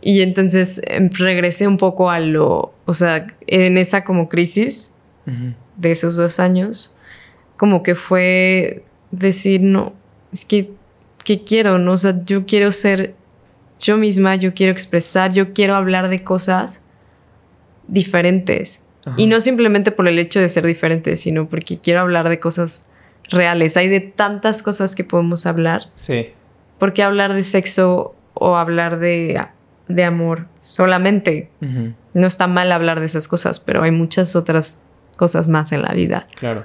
y 0.00 0.22
entonces 0.22 0.80
em, 0.86 1.10
regresé 1.10 1.66
un 1.66 1.78
poco 1.78 2.10
a 2.10 2.20
lo, 2.20 2.72
o 2.84 2.94
sea, 2.94 3.26
en 3.46 3.76
esa 3.76 4.04
como 4.04 4.28
crisis 4.28 4.94
de 5.76 5.90
esos 5.90 6.14
dos 6.14 6.38
años, 6.38 6.94
como 7.56 7.82
que 7.82 7.96
fue 7.96 8.84
decir, 9.10 9.62
no, 9.62 9.92
es 10.32 10.44
que, 10.44 10.70
¿qué 11.24 11.44
quiero? 11.44 11.78
¿no? 11.78 11.92
O 11.92 11.96
sea, 11.96 12.24
yo 12.24 12.46
quiero 12.46 12.72
ser 12.72 13.14
yo 13.78 13.96
misma, 13.96 14.36
yo 14.36 14.54
quiero 14.54 14.72
expresar, 14.72 15.32
yo 15.32 15.52
quiero 15.52 15.74
hablar 15.74 16.08
de 16.08 16.22
cosas 16.24 16.82
diferentes. 17.88 18.82
Y 19.16 19.26
no 19.26 19.40
simplemente 19.40 19.92
por 19.92 20.08
el 20.08 20.18
hecho 20.18 20.40
de 20.40 20.48
ser 20.48 20.66
diferente, 20.66 21.16
sino 21.16 21.48
porque 21.48 21.78
quiero 21.78 22.00
hablar 22.00 22.28
de 22.28 22.40
cosas 22.40 22.88
reales. 23.30 23.76
Hay 23.76 23.88
de 23.88 24.00
tantas 24.00 24.64
cosas 24.64 24.96
que 24.96 25.04
podemos 25.04 25.46
hablar. 25.46 25.82
Sí. 25.94 26.30
¿Por 26.78 26.92
qué 26.92 27.04
hablar 27.04 27.32
de 27.32 27.44
sexo 27.44 28.16
o 28.34 28.56
hablar 28.56 28.98
de, 28.98 29.40
de 29.86 30.04
amor 30.04 30.48
solamente? 30.58 31.50
No 32.14 32.26
está 32.26 32.48
mal 32.48 32.72
hablar 32.72 32.98
de 32.98 33.06
esas 33.06 33.28
cosas, 33.28 33.60
pero 33.60 33.84
hay 33.84 33.92
muchas 33.92 34.34
otras 34.34 34.82
cosas 35.16 35.46
más 35.46 35.70
en 35.70 35.82
la 35.82 35.94
vida. 35.94 36.26
Claro 36.34 36.64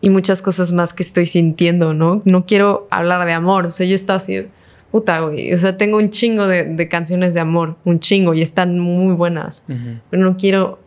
y 0.00 0.10
muchas 0.10 0.42
cosas 0.42 0.72
más 0.72 0.92
que 0.92 1.02
estoy 1.02 1.26
sintiendo, 1.26 1.94
¿no? 1.94 2.22
No 2.24 2.46
quiero 2.46 2.86
hablar 2.90 3.26
de 3.26 3.32
amor, 3.32 3.66
o 3.66 3.70
sea, 3.70 3.86
yo 3.86 3.94
estaba 3.94 4.18
así, 4.18 4.46
puta, 4.90 5.20
güey, 5.20 5.52
o 5.52 5.56
sea, 5.56 5.76
tengo 5.76 5.98
un 5.98 6.10
chingo 6.10 6.46
de, 6.46 6.88
canciones 6.88 7.34
de 7.34 7.40
amor, 7.40 7.76
un 7.84 8.00
chingo, 8.00 8.34
y 8.34 8.42
están 8.42 8.78
muy 8.78 9.14
buenas, 9.14 9.64
pero 10.10 10.22
no 10.22 10.36
quiero 10.36 10.78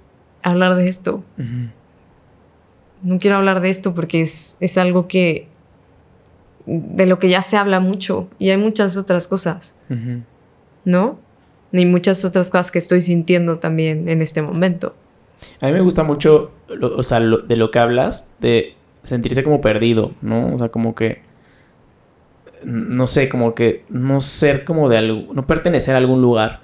hablar 0.41 0.76
de 0.76 0.88
esto. 0.88 1.24
No 3.04 3.17
quiero 3.17 3.38
hablar 3.38 3.62
de 3.62 3.69
esto 3.71 3.95
porque 3.95 4.21
es, 4.21 4.58
es 4.60 4.78
algo 4.78 5.08
que, 5.08 5.47
de 6.65 7.08
lo 7.08 7.17
que 7.19 7.30
ya 7.30 7.41
se 7.41 7.58
habla 7.58 7.80
mucho, 7.80 8.30
y 8.39 8.50
hay 8.50 8.58
muchas 8.58 8.95
otras 8.95 9.28
cosas, 9.28 9.76
¿no? 10.86 11.19
Ni 11.74 11.86
muchas 11.86 12.24
otras 12.26 12.50
cosas 12.50 12.71
que 12.71 12.80
estoy 12.80 13.02
sintiendo 13.02 13.60
también 13.60 14.10
en 14.10 14.21
este 14.21 14.41
momento. 14.41 14.95
A 15.60 15.67
mí 15.67 15.74
me 15.74 15.82
gusta 15.82 16.04
mucho, 16.04 16.52
o 16.82 17.04
sea, 17.04 17.19
de 17.19 17.56
lo 17.56 17.71
que 17.71 17.80
hablas, 17.80 18.36
de 18.39 18.76
sentirse 19.03 19.43
como 19.43 19.61
perdido, 19.61 20.13
¿no? 20.21 20.53
O 20.53 20.57
sea, 20.57 20.69
como 20.69 20.95
que 20.95 21.21
no 22.63 23.07
sé, 23.07 23.29
como 23.29 23.55
que 23.55 23.85
no 23.89 24.21
ser 24.21 24.65
como 24.65 24.89
de 24.89 24.97
algo, 24.97 25.33
no 25.33 25.47
pertenecer 25.47 25.95
a 25.95 25.97
algún 25.97 26.21
lugar. 26.21 26.61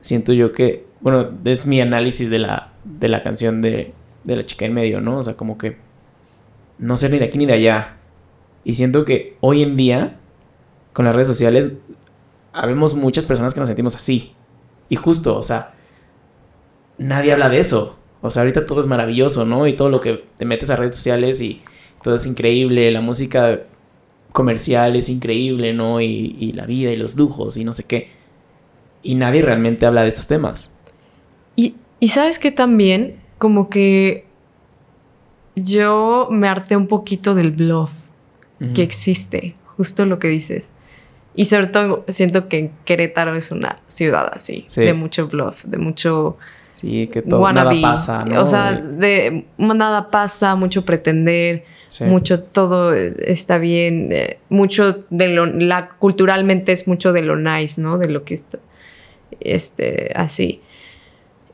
Siento 0.00 0.32
yo 0.32 0.52
que, 0.52 0.86
bueno, 1.00 1.30
es 1.44 1.66
mi 1.66 1.80
análisis 1.80 2.30
de 2.30 2.38
la, 2.38 2.72
de 2.84 3.08
la 3.08 3.22
canción 3.22 3.62
de, 3.62 3.92
de 4.24 4.36
la 4.36 4.46
chica 4.46 4.64
en 4.64 4.74
medio, 4.74 5.00
¿no? 5.00 5.18
O 5.18 5.22
sea, 5.22 5.34
como 5.34 5.58
que 5.58 5.76
no 6.78 6.96
ser 6.96 7.10
ni 7.10 7.18
de 7.18 7.26
aquí 7.26 7.38
ni 7.38 7.46
de 7.46 7.52
allá. 7.52 7.96
Y 8.64 8.74
siento 8.74 9.04
que 9.04 9.36
hoy 9.40 9.62
en 9.62 9.76
día, 9.76 10.16
con 10.92 11.04
las 11.04 11.14
redes 11.14 11.28
sociales, 11.28 11.72
habemos 12.52 12.94
muchas 12.94 13.26
personas 13.26 13.54
que 13.54 13.60
nos 13.60 13.68
sentimos 13.68 13.94
así. 13.94 14.34
Y 14.88 14.96
justo, 14.96 15.36
o 15.36 15.42
sea, 15.42 15.74
nadie 16.98 17.32
habla 17.32 17.48
de 17.48 17.60
eso. 17.60 17.98
O 18.22 18.30
sea, 18.30 18.42
ahorita 18.42 18.64
todo 18.64 18.80
es 18.80 18.86
maravilloso, 18.86 19.44
¿no? 19.44 19.66
Y 19.66 19.74
todo 19.74 19.90
lo 19.90 20.00
que 20.00 20.24
te 20.38 20.44
metes 20.44 20.70
a 20.70 20.76
redes 20.76 20.94
sociales 20.94 21.40
y 21.40 21.60
todo 22.02 22.14
es 22.14 22.24
increíble. 22.24 22.90
La 22.92 23.00
música 23.00 23.62
comercial 24.32 24.94
es 24.94 25.08
increíble, 25.08 25.74
¿no? 25.74 26.00
Y, 26.00 26.52
la 26.54 26.64
vida 26.64 26.92
y 26.92 26.96
los 26.96 27.16
lujos 27.16 27.56
y 27.56 27.64
no 27.64 27.72
sé 27.72 27.84
qué. 27.84 28.10
Y 29.02 29.16
nadie 29.16 29.42
realmente 29.42 29.86
habla 29.86 30.02
de 30.02 30.08
estos 30.08 30.28
temas. 30.28 30.72
Y, 31.56 31.74
sabes 32.08 32.38
que 32.38 32.50
también, 32.50 33.20
como 33.38 33.68
que 33.68 34.24
yo 35.56 36.28
me 36.30 36.48
harté 36.48 36.76
un 36.76 36.86
poquito 36.86 37.34
del 37.34 37.50
bluff 37.50 37.90
que 38.74 38.82
existe, 38.82 39.56
justo 39.76 40.06
lo 40.06 40.20
que 40.20 40.28
dices. 40.28 40.74
Y 41.34 41.46
sobre 41.46 41.66
todo 41.66 42.04
siento 42.08 42.48
que 42.48 42.70
Querétaro 42.84 43.34
es 43.34 43.50
una 43.50 43.80
ciudad 43.88 44.30
así, 44.32 44.66
de 44.76 44.94
mucho 44.94 45.26
bluff, 45.26 45.64
de 45.64 45.78
mucho 45.78 46.36
Sí, 46.82 47.06
que 47.06 47.22
todo, 47.22 47.50
nada 47.52 47.72
pasa, 47.80 48.24
¿no? 48.24 48.42
O 48.42 48.46
sea, 48.46 48.72
de 48.72 49.46
nada 49.56 50.10
pasa, 50.10 50.56
mucho 50.56 50.84
pretender, 50.84 51.64
mucho 52.00 52.42
todo 52.42 52.92
está 52.92 53.58
bien, 53.58 54.08
eh, 54.10 54.38
mucho 54.48 55.04
de 55.08 55.28
lo, 55.28 55.46
la, 55.46 55.90
culturalmente 55.90 56.72
es 56.72 56.88
mucho 56.88 57.12
de 57.12 57.22
lo 57.22 57.36
nice, 57.36 57.80
¿no? 57.80 57.98
De 57.98 58.08
lo 58.08 58.24
que 58.24 58.34
está, 58.34 58.58
este, 59.38 60.10
así. 60.16 60.60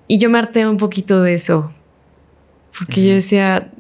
Y 0.07 0.17
yo 0.17 0.31
me 0.31 0.39
harté 0.39 0.67
un 0.67 0.79
poquito 0.79 1.21
de 1.23 1.35
eso, 1.35 1.75
porque 2.79 3.07
yo 3.07 3.13
decía, 3.13 3.71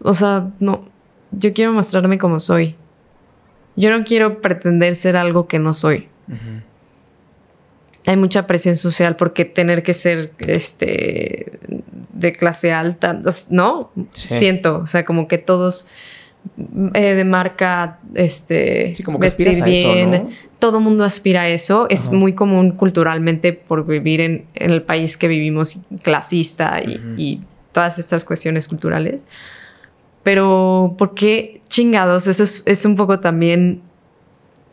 o 0.00 0.14
sea, 0.14 0.48
no, 0.60 0.88
yo 1.30 1.52
quiero 1.52 1.74
mostrarme 1.74 2.16
como 2.16 2.40
soy. 2.40 2.74
Yo 3.76 3.90
no 3.90 4.02
quiero 4.02 4.40
pretender 4.40 4.96
ser 4.96 5.14
algo 5.14 5.46
que 5.46 5.58
no 5.58 5.74
soy. 5.74 6.08
Hay 8.08 8.16
mucha 8.16 8.46
presión 8.46 8.76
social 8.76 9.16
porque 9.16 9.44
tener 9.44 9.82
que 9.82 9.92
ser 9.92 10.32
este 10.38 11.58
de 12.12 12.32
clase 12.32 12.72
alta, 12.72 13.20
¿no? 13.50 13.90
Siento, 14.12 14.78
o 14.78 14.86
sea, 14.86 15.04
como 15.04 15.28
que 15.28 15.38
todos 15.38 15.88
eh, 16.94 17.14
de 17.14 17.24
marca, 17.24 18.00
este, 18.14 18.94
vestir 19.18 19.62
bien, 19.62 20.30
todo 20.58 20.80
mundo 20.80 21.04
aspira 21.04 21.42
a 21.42 21.48
eso. 21.48 21.86
Es 21.90 22.10
muy 22.10 22.32
común 22.32 22.72
culturalmente 22.72 23.52
por 23.52 23.86
vivir 23.86 24.20
en, 24.20 24.46
el 24.54 24.82
país 24.82 25.16
que 25.16 25.28
vivimos 25.28 25.82
clasista 26.02 26.80
y 26.82 27.42
todas 27.72 27.98
estas 27.98 28.24
cuestiones 28.24 28.68
culturales. 28.68 29.20
Pero, 30.22 30.94
¿por 30.98 31.14
qué 31.14 31.62
chingados? 31.68 32.26
Eso 32.26 32.42
es, 32.42 32.84
un 32.84 32.96
poco 32.96 33.20
también 33.20 33.80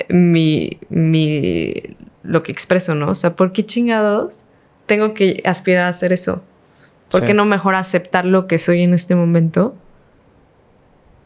mi, 0.09 0.77
mi, 0.89 1.95
lo 2.25 2.43
que 2.43 2.51
expreso, 2.51 2.95
¿no? 2.95 3.09
O 3.09 3.15
sea, 3.15 3.35
¿por 3.35 3.51
qué 3.51 3.65
chingados 3.65 4.45
tengo 4.85 5.13
que 5.13 5.41
aspirar 5.45 5.85
a 5.85 5.89
hacer 5.89 6.13
eso? 6.13 6.43
¿Por 7.11 7.23
qué 7.23 7.33
no 7.33 7.45
mejor 7.45 7.75
aceptar 7.75 8.25
lo 8.25 8.47
que 8.47 8.57
soy 8.57 8.83
en 8.83 8.93
este 8.93 9.15
momento? 9.15 9.75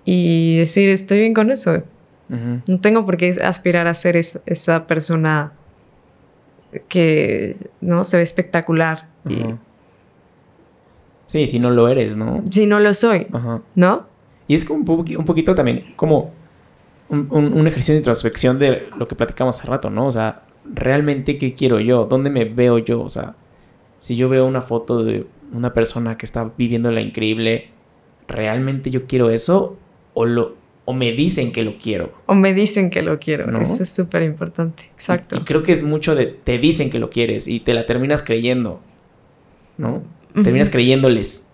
Y 0.06 0.58
decir, 0.58 0.90
estoy 0.90 1.20
bien 1.20 1.34
con 1.34 1.52
eso. 1.52 1.84
No 2.30 2.80
tengo 2.80 3.06
por 3.06 3.18
qué 3.18 3.30
aspirar 3.44 3.88
a 3.88 3.94
ser 3.94 4.16
esa 4.16 4.86
persona 4.86 5.54
que, 6.88 7.56
¿no? 7.82 8.04
Se 8.04 8.18
ve 8.18 8.24
espectacular. 8.24 9.08
Sí, 11.28 11.48
si 11.48 11.60
no 11.60 11.72
lo 11.72 11.88
eres, 11.88 12.16
¿no? 12.16 12.44
Si 12.50 12.66
no 12.66 12.80
lo 12.80 12.94
soy, 12.94 13.28
¿no? 13.76 14.08
Y 14.48 14.56
es 14.56 14.66
como 14.66 14.80
un, 14.80 15.26
poquito 15.26 15.54
también 15.54 15.94
como 15.96 16.34
un, 17.10 17.68
ejercicio 17.68 17.94
de 17.94 18.00
introspección 18.00 18.58
de 18.58 18.90
lo 18.98 19.08
que 19.08 19.16
platicamos 19.16 19.60
hace 19.60 19.68
rato, 19.68 19.90
¿no? 19.90 20.08
O 20.08 20.12
sea, 20.12 20.42
realmente 20.74 21.38
qué 21.38 21.54
quiero 21.54 21.80
yo, 21.80 22.06
dónde 22.06 22.30
me 22.30 22.46
veo 22.46 22.78
yo, 22.78 23.02
o 23.02 23.10
sea, 23.10 23.36
si 24.00 24.16
yo 24.16 24.30
veo 24.30 24.46
una 24.46 24.62
foto 24.62 25.04
de 25.04 25.26
una 25.52 25.74
persona 25.74 26.18
que 26.18 26.26
está 26.26 26.52
viviendo 26.58 26.92
la 26.92 27.02
increíble, 27.02 27.70
¿realmente 28.28 28.92
yo 28.92 29.06
quiero 29.08 29.30
eso 29.30 29.78
o 30.14 30.26
lo 30.26 30.58
o 30.86 30.94
me 30.94 31.12
dicen 31.12 31.52
que 31.52 31.64
lo 31.64 31.78
quiero? 31.78 32.12
O 32.26 32.34
me 32.34 32.54
dicen 32.54 32.90
que 32.90 33.04
lo 33.04 33.20
quiero, 33.20 33.46
¿no? 33.46 33.62
Eso 33.62 33.84
es 33.84 33.90
súper 33.90 34.24
importante, 34.24 34.84
exacto. 34.92 35.36
Y, 35.36 35.42
creo 35.42 35.62
que 35.62 35.72
es 35.72 35.84
mucho 35.84 36.16
de 36.16 36.26
te 36.26 36.58
dicen 36.58 36.90
que 36.90 36.98
lo 36.98 37.12
quieres 37.12 37.48
y 37.48 37.60
te 37.60 37.74
la 37.74 37.86
terminas 37.86 38.24
creyendo, 38.24 38.80
¿no? 39.78 40.02
Terminas 40.34 40.70
creyéndoles 40.70 41.50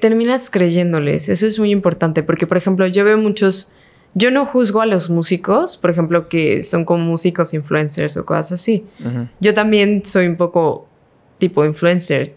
terminas 0.00 0.50
creyéndoles. 0.50 1.28
Eso 1.28 1.46
es 1.46 1.58
muy 1.58 1.70
importante 1.70 2.22
porque, 2.22 2.46
por 2.46 2.56
ejemplo, 2.56 2.86
yo 2.86 3.04
veo 3.04 3.18
muchos... 3.18 3.70
Yo 4.18 4.32
no 4.32 4.46
juzgo 4.46 4.80
a 4.80 4.86
los 4.86 5.10
músicos, 5.10 5.76
por 5.76 5.90
ejemplo, 5.90 6.28
que 6.28 6.64
son 6.64 6.84
como 6.84 7.04
músicos 7.04 7.54
influencers 7.54 8.16
o 8.16 8.26
cosas 8.26 8.52
así. 8.52 8.84
Yo 9.38 9.54
también 9.54 10.02
soy 10.04 10.26
un 10.26 10.36
poco 10.36 10.88
tipo 11.38 11.64
influencer, 11.64 12.34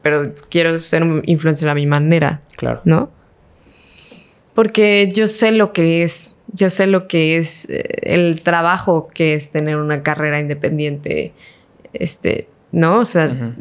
pero 0.00 0.32
quiero 0.48 0.78
ser 0.78 1.02
un 1.02 1.22
influencer 1.26 1.68
a 1.68 1.74
mi 1.74 1.86
manera. 1.86 2.40
Claro. 2.56 2.82
¿No? 2.84 3.10
Porque 4.54 5.10
yo 5.12 5.26
sé 5.26 5.50
lo 5.50 5.72
que 5.72 6.04
es, 6.04 6.36
yo 6.52 6.68
sé 6.68 6.86
lo 6.86 7.08
que 7.08 7.36
es 7.36 7.68
eh, 7.68 7.82
el 8.02 8.42
trabajo 8.42 9.08
que 9.08 9.34
es 9.34 9.50
tener 9.50 9.76
una 9.78 10.04
carrera 10.04 10.38
independiente, 10.38 11.32
este, 11.92 12.46
¿no? 12.70 13.00
O 13.00 13.04
sea, 13.04 13.56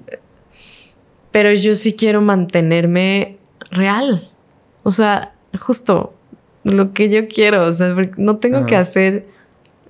pero 1.31 1.51
yo 1.53 1.73
sí 1.73 1.93
quiero 1.93 2.21
mantenerme 2.21 3.37
real. 3.71 4.29
O 4.83 4.91
sea, 4.91 5.33
justo 5.59 6.13
lo 6.63 6.93
que 6.93 7.09
yo 7.09 7.27
quiero. 7.27 7.65
O 7.65 7.73
sea, 7.73 7.95
no 8.17 8.37
tengo 8.37 8.65
que 8.65 8.75
hacer 8.75 9.25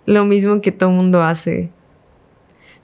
lo 0.06 0.26
mismo 0.26 0.62
que 0.62 0.72
todo 0.72 0.90
el 0.90 0.96
mundo 0.96 1.24
hace. 1.24 1.70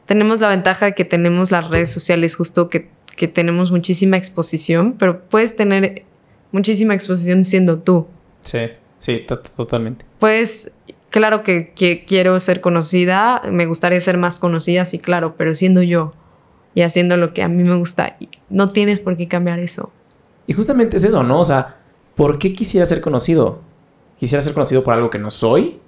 Tenemos 0.05 0.39
la 0.39 0.49
ventaja 0.49 0.87
de 0.87 0.95
que 0.95 1.05
tenemos 1.05 1.51
las 1.51 1.69
redes 1.69 1.91
sociales, 1.91 2.35
justo 2.35 2.69
que, 2.69 2.89
tenemos 3.33 3.69
muchísima 3.69 4.15
exposición, 4.15 4.95
pero 4.97 5.21
puedes 5.23 5.53
tener 5.57 6.05
muchísima 6.53 6.93
exposición 6.93 7.43
siendo 7.43 7.79
tú. 7.79 8.07
Sí, 8.43 8.59
sí, 9.01 9.25
totalmente. 9.57 10.05
Pues, 10.19 10.71
claro 11.09 11.43
que, 11.43 11.73
que, 11.75 12.05
quiero 12.05 12.39
ser 12.39 12.61
conocida, 12.61 13.41
me 13.51 13.65
gustaría 13.65 13.99
ser 13.99 14.17
más 14.17 14.39
conocida, 14.39 14.85
sí, 14.85 14.99
claro, 14.99 15.35
pero 15.37 15.53
siendo 15.53 15.83
yo 15.83 16.13
y 16.73 16.81
haciendo 16.81 17.17
lo 17.17 17.33
que 17.33 17.43
a 17.43 17.49
mí 17.49 17.63
me 17.63 17.75
gusta. 17.75 18.15
No 18.49 18.69
tienes 18.69 19.01
por 19.01 19.17
qué 19.17 19.27
cambiar 19.27 19.59
eso. 19.59 19.91
Y 20.47 20.53
justamente 20.53 20.95
es 20.95 21.03
eso, 21.03 21.21
¿no? 21.21 21.41
O 21.41 21.45
sea, 21.45 21.75
¿por 22.15 22.39
qué 22.39 22.53
quisiera 22.53 22.85
ser 22.85 23.01
conocido? 23.01 23.59
¿Quisiera 24.19 24.41
ser 24.41 24.53
conocido 24.53 24.83
por 24.83 24.93
algo 24.93 25.09
que 25.09 25.19
no 25.19 25.31
soy? 25.31 25.79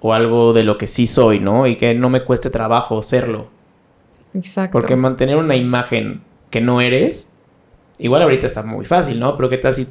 ¿O 0.00 0.12
algo 0.12 0.52
de 0.52 0.64
lo 0.64 0.78
que 0.78 0.86
sí 0.86 1.06
soy, 1.06 1.40
¿no? 1.40 1.66
Y 1.66 1.76
que 1.76 1.94
no 1.94 2.08
me 2.10 2.22
cueste 2.22 2.50
trabajo 2.50 3.02
serlo. 3.02 3.48
Exacto. 4.34 4.72
Porque 4.72 4.96
mantener 4.96 5.36
una 5.36 5.56
imagen 5.56 6.22
que 6.50 6.60
no 6.60 6.80
eres, 6.80 7.32
igual 7.98 8.22
ahorita 8.22 8.46
está 8.46 8.62
muy 8.62 8.84
fácil, 8.84 9.20
¿no? 9.20 9.36
Pero 9.36 9.48
¿qué 9.48 9.58
tal 9.58 9.74
si, 9.74 9.86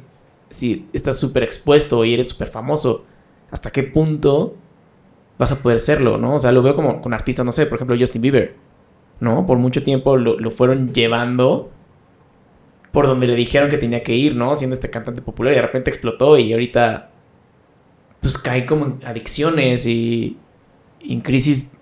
si 0.50 0.86
estás 0.92 1.18
súper 1.18 1.42
expuesto 1.42 2.04
y 2.04 2.14
eres 2.14 2.28
súper 2.28 2.48
famoso? 2.48 3.04
¿Hasta 3.50 3.70
qué 3.70 3.82
punto 3.82 4.54
vas 5.38 5.52
a 5.52 5.62
poder 5.62 5.80
serlo, 5.80 6.18
¿no? 6.18 6.34
O 6.36 6.38
sea, 6.38 6.52
lo 6.52 6.62
veo 6.62 6.74
como 6.74 7.00
con 7.00 7.14
artistas, 7.14 7.46
no 7.46 7.52
sé, 7.52 7.66
por 7.66 7.76
ejemplo, 7.76 7.96
Justin 7.98 8.22
Bieber 8.22 8.54
¿no? 9.20 9.46
Por 9.46 9.58
mucho 9.58 9.82
tiempo 9.82 10.16
lo, 10.16 10.50
fueron 10.50 10.92
llevando 10.92 11.70
por 12.92 13.06
donde 13.06 13.26
le 13.26 13.34
dijeron 13.34 13.70
que 13.70 13.78
tenía 13.78 14.02
que 14.02 14.14
ir, 14.14 14.36
¿no? 14.36 14.54
Siendo 14.56 14.74
este 14.74 14.90
cantante 14.90 15.22
popular 15.22 15.52
y 15.52 15.56
de 15.56 15.62
repente 15.62 15.90
explotó 15.90 16.38
y 16.38 16.52
ahorita 16.52 17.10
pues 18.24 18.38
cae 18.38 18.64
como 18.64 18.86
en 18.86 19.00
adicciones 19.04 19.84
y, 19.84 20.38
en 21.02 21.20
crisis 21.20 21.72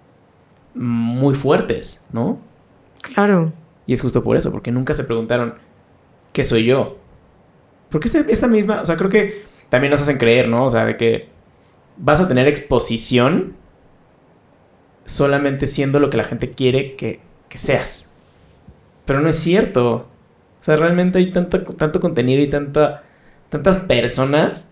muy 0.74 1.36
fuertes, 1.36 2.04
¿no? 2.12 2.40
Claro. 3.00 3.52
Y 3.86 3.92
es 3.92 4.02
justo 4.02 4.24
por 4.24 4.36
eso, 4.36 4.50
porque 4.50 4.72
nunca 4.72 4.92
se 4.92 5.04
preguntaron, 5.04 5.54
¿qué 6.32 6.42
soy 6.42 6.64
yo? 6.64 6.98
Porque 7.90 8.08
este, 8.08 8.24
esta 8.28 8.48
misma, 8.48 8.80
o 8.80 8.84
sea, 8.84 8.96
creo 8.96 9.08
que 9.08 9.44
también 9.68 9.92
nos 9.92 10.00
hacen 10.00 10.18
creer, 10.18 10.48
¿no? 10.48 10.64
O 10.64 10.70
sea, 10.70 10.84
de 10.84 10.96
que 10.96 11.28
vas 11.96 12.18
a 12.18 12.26
tener 12.26 12.48
exposición 12.48 13.54
solamente 15.04 15.68
siendo 15.68 16.00
lo 16.00 16.10
que 16.10 16.16
la 16.16 16.24
gente 16.24 16.50
quiere 16.50 16.96
que, 16.96 17.20
seas. 17.54 18.12
Pero 19.04 19.20
no 19.20 19.28
es 19.28 19.36
cierto. 19.36 20.08
O 20.60 20.64
sea, 20.64 20.74
realmente 20.74 21.18
hay 21.18 21.30
tanto, 21.30 21.62
tanto 21.62 22.00
contenido 22.00 22.42
y 22.42 22.50
tanta, 22.50 23.04
tantas 23.48 23.76
personas 23.76 24.66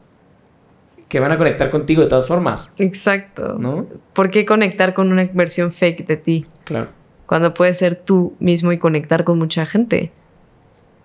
que 1.10 1.18
van 1.18 1.32
a 1.32 1.36
conectar 1.36 1.68
contigo 1.70 2.02
de 2.02 2.08
todas 2.08 2.28
formas. 2.28 2.72
Exacto. 2.78 3.56
¿No? 3.58 3.86
¿Por 4.12 4.30
qué 4.30 4.46
conectar 4.46 4.94
con 4.94 5.10
una 5.10 5.28
versión 5.34 5.72
fake 5.72 6.06
de 6.06 6.16
ti? 6.16 6.46
Claro. 6.64 6.88
Cuando 7.26 7.52
puedes 7.52 7.78
ser 7.78 7.96
tú 7.96 8.36
mismo 8.38 8.70
y 8.70 8.78
conectar 8.78 9.24
con 9.24 9.36
mucha 9.36 9.66
gente. 9.66 10.12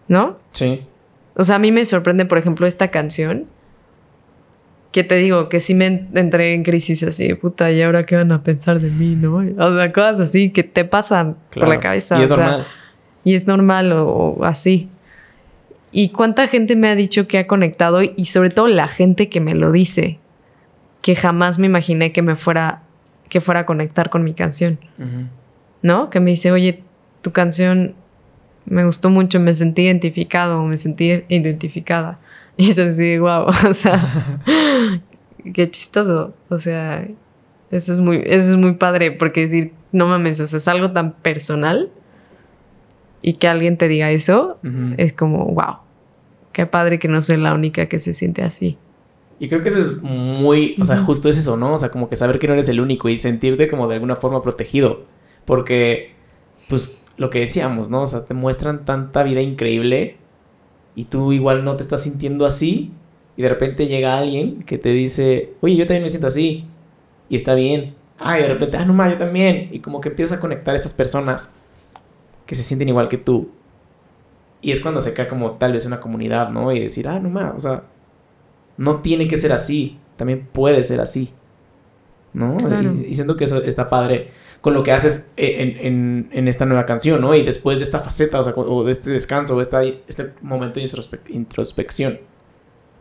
¿No? 0.07 0.37
Sí. 0.51 0.85
O 1.33 1.43
sea, 1.43 1.55
a 1.55 1.59
mí 1.59 1.71
me 1.71 1.83
sorprende, 1.85 2.25
por 2.25 2.37
ejemplo, 2.37 2.67
esta 2.67 2.91
canción 2.91 3.47
que 4.91 5.03
te 5.03 5.15
digo, 5.15 5.49
que 5.49 5.59
sí 5.59 5.73
me 5.73 6.07
entré 6.13 6.53
en 6.53 6.63
crisis 6.63 7.01
así, 7.01 7.33
puta, 7.33 7.71
¿y 7.71 7.81
ahora 7.81 8.05
qué 8.05 8.15
van 8.15 8.31
a 8.31 8.43
pensar 8.43 8.79
de 8.79 8.91
mí, 8.91 9.15
no? 9.15 9.43
O 9.57 9.75
sea, 9.75 9.91
cosas 9.91 10.19
así 10.19 10.51
que 10.51 10.63
te 10.63 10.85
pasan 10.85 11.35
por 11.51 11.67
la 11.67 11.79
cabeza. 11.79 12.19
Y 12.19 12.23
es 12.23 12.29
normal. 12.29 12.67
y 13.23 13.33
es 13.33 13.47
normal 13.47 13.91
o, 13.91 14.37
así. 14.43 14.87
Y 15.97 16.09
cuánta 16.09 16.49
gente 16.49 16.75
me 16.75 16.89
ha 16.89 16.95
dicho 16.97 17.25
que 17.25 17.37
ha 17.37 17.47
conectado 17.47 18.01
y 18.01 18.25
sobre 18.25 18.49
todo 18.49 18.67
la 18.67 18.89
gente 18.89 19.29
que 19.29 19.39
me 19.39 19.55
lo 19.55 19.71
dice, 19.71 20.19
que 21.01 21.15
jamás 21.15 21.57
me 21.57 21.67
imaginé 21.67 22.11
que 22.11 22.21
me 22.21 22.35
fuera, 22.35 22.83
que 23.29 23.39
fuera 23.39 23.61
a 23.61 23.65
conectar 23.65 24.09
con 24.09 24.21
mi 24.25 24.33
canción. 24.33 24.77
¿No? 25.81 26.09
Que 26.09 26.19
me 26.19 26.31
dice, 26.31 26.51
oye, 26.51 26.83
tu 27.21 27.31
canción 27.31 27.95
me 28.65 28.83
gustó 28.83 29.09
mucho, 29.09 29.39
me 29.39 29.53
sentí 29.53 29.83
identificado, 29.83 30.65
me 30.65 30.75
sentí 30.75 31.23
identificada. 31.29 32.19
Y 32.57 32.71
es 32.71 32.79
así, 32.79 33.17
wow, 33.17 33.45
o 33.69 33.73
sea, 33.73 34.41
qué 35.53 35.71
chistoso. 35.71 36.33
O 36.49 36.59
sea, 36.59 37.07
eso 37.71 37.93
es 37.93 37.99
muy, 37.99 38.21
eso 38.25 38.49
es 38.51 38.57
muy 38.57 38.73
padre, 38.73 39.13
porque 39.13 39.41
decir, 39.41 39.71
no 39.93 40.07
mames, 40.07 40.41
o 40.41 40.45
sea, 40.45 40.57
es 40.57 40.67
algo 40.67 40.91
tan 40.91 41.13
personal 41.13 41.89
y 43.21 43.33
que 43.33 43.47
alguien 43.47 43.77
te 43.77 43.87
diga 43.87 44.11
eso, 44.11 44.59
es 44.97 45.13
como, 45.13 45.45
wow, 45.45 45.84
qué 46.55 46.65
padre 46.65 46.99
que 46.99 47.09
no 47.09 47.21
soy 47.21 47.35
la 47.35 47.53
única 47.53 47.87
que 47.87 47.99
se 47.99 48.13
siente 48.13 48.41
así. 48.41 48.77
Y 49.39 49.49
creo 49.49 49.61
que 49.61 49.67
eso 49.67 49.79
es 49.79 50.01
muy, 50.01 50.77
o 50.79 50.85
sea, 50.85 50.97
justo 50.99 51.27
es 51.27 51.37
eso, 51.37 51.57
¿no? 51.57 51.73
O 51.73 51.77
sea, 51.77 51.89
como 51.89 52.07
que 52.07 52.15
saber 52.15 52.39
que 52.39 52.47
no 52.47 52.53
eres 52.53 52.69
el 52.69 52.79
único 52.79 53.09
y 53.09 53.19
sentirte 53.19 53.67
como 53.67 53.89
de 53.89 53.95
alguna 53.95 54.15
forma 54.15 54.41
protegido. 54.41 55.03
Porque, 55.43 56.13
pues, 56.69 57.05
lo 57.17 57.29
que 57.29 57.41
decíamos, 57.41 57.89
¿no? 57.89 58.03
O 58.03 58.07
sea, 58.07 58.23
te 58.23 58.33
muestran 58.33 58.85
tanta 58.85 59.23
vida 59.23 59.41
increíble 59.41 60.15
y 60.95 61.03
tú 61.03 61.33
igual 61.33 61.65
no 61.65 61.75
te 61.75 61.83
estás 61.83 62.03
sintiendo 62.03 62.45
así 62.45 62.93
y 63.35 63.41
de 63.41 63.49
repente 63.49 63.87
llega 63.87 64.17
alguien 64.17 64.63
que 64.63 64.77
te 64.77 64.89
dice, 64.89 65.55
oye, 65.59 65.75
yo 65.75 65.85
también 65.85 66.03
me 66.03 66.09
siento 66.09 66.27
así 66.27 66.63
y 67.27 67.35
está 67.35 67.53
bien. 67.53 67.95
Ah, 68.17 68.39
y 68.39 68.43
de 68.43 68.47
repente, 68.47 68.77
ah, 68.77 68.85
no 68.85 68.93
más, 68.93 69.11
yo 69.11 69.17
también. 69.17 69.67
Y 69.73 69.79
como 69.79 69.99
que 69.99 70.07
empiezas 70.07 70.37
a 70.37 70.41
conectar 70.41 70.73
a 70.73 70.77
estas 70.77 70.93
personas 70.93 71.51
que 72.45 72.55
se 72.55 72.63
sienten 72.63 72.87
igual 72.87 73.09
que 73.09 73.17
tú. 73.17 73.51
Y 74.65 74.71
es 74.71 74.81
cuando 74.81 74.99
se 74.99 75.13
cae 75.13 75.27
como 75.27 75.51
tal 75.51 75.73
vez 75.73 75.85
una 75.85 75.99
comunidad, 75.99 76.49
¿no? 76.49 76.71
Y 76.71 76.79
decir, 76.79 77.07
ah, 77.07 77.19
no 77.19 77.29
más, 77.29 77.53
o 77.55 77.59
sea, 77.59 77.83
no 78.77 79.01
tiene 79.01 79.27
que 79.27 79.37
ser 79.37 79.51
así, 79.51 79.99
también 80.15 80.47
puede 80.51 80.81
ser 80.81 81.01
así, 81.01 81.31
¿no? 82.33 82.57
Y, 83.07 83.13
siento 83.13 83.37
que 83.37 83.43
eso 83.43 83.61
está 83.61 83.91
padre 83.91 84.31
con 84.61 84.73
lo 84.73 84.81
que 84.81 84.91
haces 84.91 85.29
en, 85.37 86.29
en, 86.31 86.47
esta 86.47 86.65
nueva 86.65 86.87
canción, 86.87 87.21
¿no? 87.21 87.35
Y 87.35 87.43
después 87.43 87.77
de 87.77 87.83
esta 87.83 87.99
faceta, 87.99 88.39
o 88.39 88.43
sea, 88.43 88.53
o 88.55 88.83
de 88.83 88.93
este 88.93 89.11
descanso, 89.11 89.55
o 89.55 89.61
esta, 89.61 89.83
este 89.83 90.31
momento 90.41 90.79
de 90.79 90.89
introspección, 91.29 92.21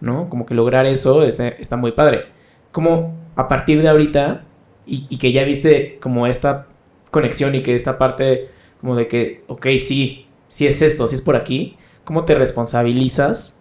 ¿no? 0.02 0.28
Como 0.28 0.44
que 0.44 0.52
lograr 0.52 0.84
eso 0.84 1.22
está, 1.22 1.48
está 1.48 1.78
muy 1.78 1.92
padre. 1.92 2.26
Como 2.72 3.14
a 3.36 3.48
partir 3.48 3.80
de 3.80 3.88
ahorita, 3.88 4.44
y, 4.84 5.06
y, 5.08 5.16
que 5.16 5.32
ya 5.32 5.44
viste 5.44 5.96
como 6.02 6.26
esta 6.26 6.66
conexión 7.10 7.54
y 7.54 7.62
que 7.62 7.74
esta 7.74 7.96
parte 7.96 8.50
como 8.82 8.96
de 8.96 9.08
que, 9.08 9.42
ok, 9.46 9.66
sí, 9.80 10.24
si 10.55 10.68
es 10.68 10.82
esto, 10.82 11.09
si 11.09 11.16
es 11.16 11.22
por 11.22 11.34
aquí, 11.34 11.76
¿cómo 12.05 12.24
te 12.24 12.36
responsabilizas 12.36 13.57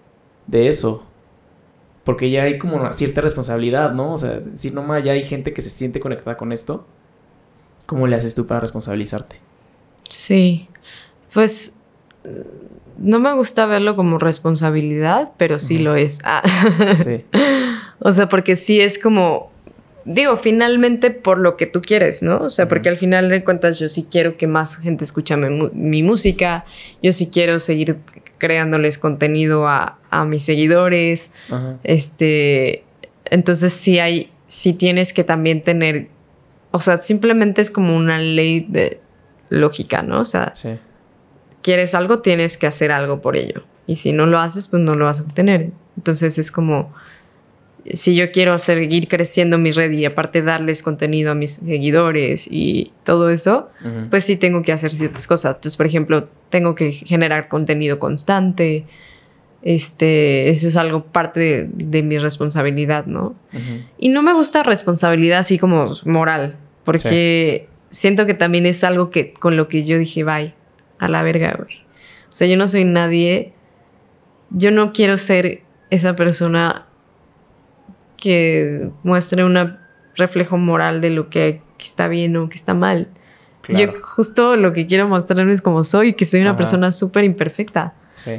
de 0.46 0.68
eso? 0.68 1.04
Porque 2.04 2.30
ya 2.30 2.44
hay 2.44 2.60
como 2.60 2.76
una 2.76 2.94
cierta 2.94 3.22
responsabilidad, 3.22 3.94
¿no? 3.94 4.14
O 4.14 4.18
sea, 4.20 4.34
decir, 4.40 4.76
no 4.76 4.84
más, 4.84 5.04
ya 5.04 5.14
hay 5.14 5.24
gente 5.24 5.54
que 5.54 5.64
se 5.64 5.72
siente 5.72 6.00
conectada 6.00 6.38
con 6.38 6.52
esto. 6.52 6.86
¿Cómo 7.88 8.06
le 8.06 8.16
haces 8.16 8.36
tú 8.36 8.46
para 8.46 8.60
responsabilizarte? 8.60 9.38
Sí, 10.08 10.70
pues 11.34 11.78
no 13.00 13.20
me 13.20 13.34
gusta 13.34 13.66
verlo 13.66 13.96
como 13.96 14.20
responsabilidad, 14.20 15.32
pero 15.38 15.58
sí 15.58 15.80
lo 15.80 15.96
es. 15.96 16.20
Ah. 16.24 16.44
Sí. 17.04 17.26
o 18.02 18.12
sea, 18.12 18.30
porque 18.30 18.56
sí 18.56 18.80
es 18.80 19.00
como, 19.00 19.52
digo, 20.06 20.38
finalmente 20.38 21.12
por 21.12 21.38
lo 21.38 21.58
que 21.58 21.66
tú 21.66 21.82
quieres, 21.82 22.24
¿no? 22.24 22.38
O 22.42 22.50
sea, 22.50 22.68
porque 22.68 22.90
al 22.90 22.98
final 22.98 23.30
de 23.30 23.44
cuentas 23.44 23.80
yo 23.80 23.90
sí 23.90 24.08
quiero 24.10 24.38
que 24.38 24.48
más 24.48 24.78
gente 24.78 25.04
escuche 25.04 25.36
mi, 25.38 26.04
música, 26.04 26.66
yo 27.02 27.12
sí 27.12 27.30
quiero 27.32 27.60
seguir 27.60 27.98
creándoles 28.38 28.98
contenido 28.98 29.68
a, 29.68 30.00
mis 30.28 30.44
seguidores, 30.44 31.32
este, 31.84 32.84
entonces 33.26 33.74
sí 33.74 34.00
hay, 34.00 34.32
sí 34.48 34.74
tienes 34.74 35.14
que 35.14 35.24
también 35.24 35.64
tener, 35.64 36.10
o 36.72 36.80
sea, 36.80 36.98
simplemente 36.98 37.62
es 37.62 37.72
como 37.72 37.96
una 37.96 38.20
ley 38.20 38.66
de 38.70 39.00
lógica, 39.50 40.04
¿no? 40.04 40.20
O 40.20 40.26
sea, 40.26 40.54
quieres 41.62 41.96
algo, 41.96 42.20
tienes 42.20 42.58
que 42.58 42.68
hacer 42.68 42.92
algo 42.92 43.22
por 43.22 43.36
ello. 43.36 43.64
Y 43.88 43.96
si 43.96 44.14
no 44.14 44.26
lo 44.26 44.40
haces, 44.40 44.68
pues 44.68 44.82
no 44.82 44.94
lo 44.94 45.06
vas 45.06 45.20
a 45.20 45.24
obtener. 45.24 45.72
Entonces 45.98 46.38
es 46.38 46.52
como, 46.52 46.94
si 47.92 48.16
yo 48.16 48.32
quiero 48.32 48.58
seguir 48.60 49.08
creciendo 49.08 49.58
mi 49.58 49.72
red 49.72 49.92
y 49.92 50.06
aparte 50.06 50.42
darles 50.42 50.82
contenido 50.82 51.32
a 51.32 51.36
mis 51.36 51.54
seguidores 51.54 52.48
y 52.50 52.94
todo 53.04 53.30
eso, 53.30 53.70
pues 54.10 54.24
sí 54.24 54.38
tengo 54.38 54.62
que 54.62 54.72
hacer 54.72 54.92
ciertas 54.92 55.28
cosas. 55.28 55.56
Entonces, 55.56 55.76
por 55.76 55.86
ejemplo, 55.86 56.30
tengo 56.50 56.76
que 56.76 56.92
generar 56.94 57.50
contenido 57.50 58.00
constante. 58.00 58.86
Este, 59.64 60.50
eso 60.50 60.68
es 60.68 60.78
algo 60.78 61.06
parte 61.06 61.70
de, 61.74 62.04
mi 62.04 62.18
responsabilidad, 62.20 63.06
¿no? 63.06 63.36
Y 63.98 64.10
no 64.10 64.24
me 64.24 64.34
gusta 64.34 64.64
responsabilidad 64.64 65.40
así 65.40 65.60
como 65.60 65.92
moral, 66.06 66.56
porque 66.86 67.68
siento 67.90 68.26
que 68.26 68.34
también 68.34 68.66
es 68.66 68.84
algo 68.84 69.10
que 69.10 69.34
con 69.34 69.58
lo 69.58 69.68
que 69.68 69.84
yo 69.84 69.98
dije, 69.98 70.24
bye, 70.24 70.54
a 71.00 71.10
la 71.10 71.22
verga, 71.22 71.56
güey. 71.58 71.78
O 72.30 72.36
sea, 72.36 72.48
yo 72.48 72.58
no 72.58 72.68
soy 72.68 72.86
nadie, 72.86 73.54
yo 74.50 74.72
no 74.72 74.94
quiero 74.94 75.18
ser 75.18 75.62
esa 75.92 76.16
persona 76.16 76.88
que 78.24 78.90
muestre 79.04 79.44
un 79.44 79.78
reflejo 80.16 80.58
moral 80.58 81.02
de 81.02 81.10
lo 81.10 81.30
que, 81.30 81.62
está 81.78 82.08
bien 82.08 82.38
o 82.38 82.48
que 82.48 82.56
está 82.56 82.74
mal. 82.74 83.10
Yo 83.68 83.92
justo 84.02 84.56
lo 84.56 84.72
que 84.72 84.88
quiero 84.88 85.10
mostrarme 85.10 85.52
es 85.52 85.62
como 85.62 85.84
soy, 85.84 86.14
que 86.14 86.24
soy 86.24 86.40
una 86.40 86.56
persona 86.56 86.94
súper 86.94 87.26
imperfecta. 87.26 87.96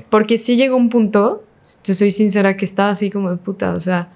Porque 0.08 0.38
sí 0.38 0.56
llegó 0.56 0.78
un 0.78 0.88
punto, 0.88 1.44
yo 1.84 1.92
soy 1.92 2.10
sincera, 2.10 2.56
que 2.56 2.64
estaba 2.64 2.88
así 2.88 3.10
como 3.10 3.30
de 3.30 3.36
puta, 3.36 3.74
o 3.74 3.80
sea, 3.80 4.08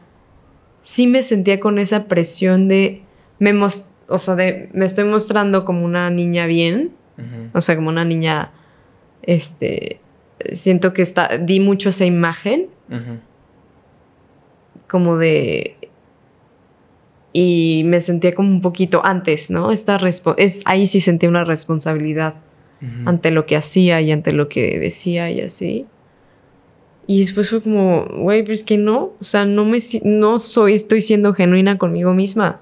sí 0.81 1.07
me 1.07 1.23
sentía 1.23 1.61
con 1.61 1.79
esa 1.79 2.09
presión 2.09 2.69
de, 2.69 3.03
me, 3.39 3.53
o 3.62 4.19
sea, 4.19 4.35
de, 4.35 4.71
me 4.73 4.87
estoy 4.87 5.05
mostrando 5.05 5.66
como 5.66 5.85
una 5.85 6.09
niña 6.09 6.47
bien, 6.47 6.93
o 7.53 7.61
sea, 7.61 7.77
como 7.77 7.91
una 7.91 8.07
niña, 8.07 8.53
este, 9.21 10.01
siento 10.53 10.95
que 10.95 11.03
está, 11.03 11.37
di 11.37 11.61
mucho 11.61 11.91
esa 11.91 12.07
imagen 12.07 12.69
como 14.89 15.16
de... 15.16 15.76
Y 17.32 17.82
me 17.84 18.01
sentía 18.01 18.34
como 18.34 18.51
un 18.51 18.62
poquito 18.62 19.05
antes, 19.05 19.51
¿no? 19.51 19.70
Esta 19.70 19.99
es, 20.39 20.62
ahí 20.64 20.86
sí 20.86 21.01
sentía 21.01 21.28
una 21.28 21.45
responsabilidad 21.45 22.34
ante 23.05 23.30
lo 23.32 23.45
que 23.45 23.57
hacía 23.57 24.01
y 24.01 24.12
ante 24.12 24.32
lo 24.32 24.49
que 24.49 24.78
decía 24.78 25.30
y 25.30 25.41
así. 25.41 25.86
Y 27.07 27.20
después 27.20 27.51
fue 27.51 27.62
como, 27.62 28.05
güey, 28.05 28.43
pero 28.43 28.53
es 28.53 28.62
que 28.62 28.76
no, 28.76 29.12
o 29.18 29.24
sea, 29.24 29.47
no 29.47 29.64
me 29.64 29.78
no 30.05 30.39
soy, 30.39 30.74
estoy 30.74 31.01
siendo 31.01 31.32
genuina 31.32 31.78
conmigo 31.78 32.12
misma. 32.12 32.61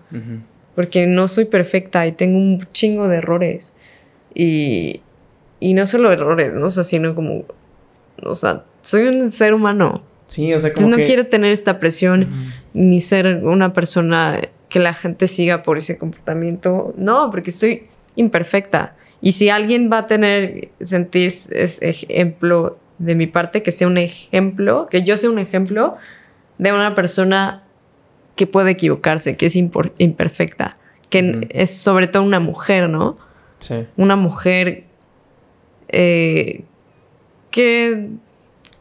Porque 0.74 1.06
no 1.06 1.26
soy 1.26 1.46
perfecta 1.46 2.06
y 2.06 2.12
tengo 2.12 2.38
un 2.38 2.66
chingo 2.72 3.08
de 3.08 3.16
errores. 3.16 3.74
Y, 4.34 5.00
y 5.58 5.74
no 5.74 5.84
solo 5.86 6.12
errores, 6.12 6.54
¿no? 6.54 6.66
O 6.66 6.68
sea, 6.68 6.84
sino 6.84 7.14
como, 7.14 7.44
o 8.22 8.34
sea, 8.34 8.64
soy 8.82 9.08
un 9.08 9.30
ser 9.30 9.52
humano. 9.52 10.02
Sí, 10.26 10.52
o 10.52 10.58
sea, 10.58 10.72
como 10.72 10.86
Entonces 10.86 11.04
no 11.04 11.06
quiero 11.06 11.26
tener 11.26 11.52
esta 11.52 11.78
presión 11.78 12.52
ni 12.74 13.00
ser 13.00 13.44
una 13.44 13.72
persona 13.72 14.40
que 14.68 14.80
la 14.80 14.92
gente 14.92 15.28
siga 15.28 15.62
por 15.62 15.78
ese 15.78 15.98
comportamiento. 15.98 16.94
No, 16.96 17.30
porque 17.30 17.50
soy 17.50 17.86
imperfecta. 18.16 18.96
Y 19.20 19.32
si 19.32 19.48
alguien 19.48 19.90
va 19.90 19.98
a 19.98 20.06
tener, 20.06 20.68
sentir 20.80 21.26
ese 21.26 21.88
ejemplo 21.88 22.78
de 22.98 23.14
mi 23.14 23.26
parte, 23.26 23.62
que 23.62 23.72
sea 23.72 23.86
un 23.86 23.98
ejemplo, 23.98 24.88
que 24.90 25.02
yo 25.02 25.16
sea 25.16 25.30
un 25.30 25.38
ejemplo 25.38 25.96
de 26.58 26.72
una 26.72 26.94
persona 26.94 27.62
que 28.34 28.46
puede 28.46 28.72
equivocarse, 28.72 29.36
que 29.36 29.46
es 29.46 29.56
imperfecta, 29.56 30.76
que 31.08 31.46
es 31.50 31.76
sobre 31.76 32.06
todo 32.06 32.22
una 32.22 32.40
mujer, 32.40 32.88
¿no? 32.88 33.18
Sí. 33.58 33.86
Una 33.96 34.16
mujer 34.16 34.84
eh, 35.88 36.64
que 37.50 38.10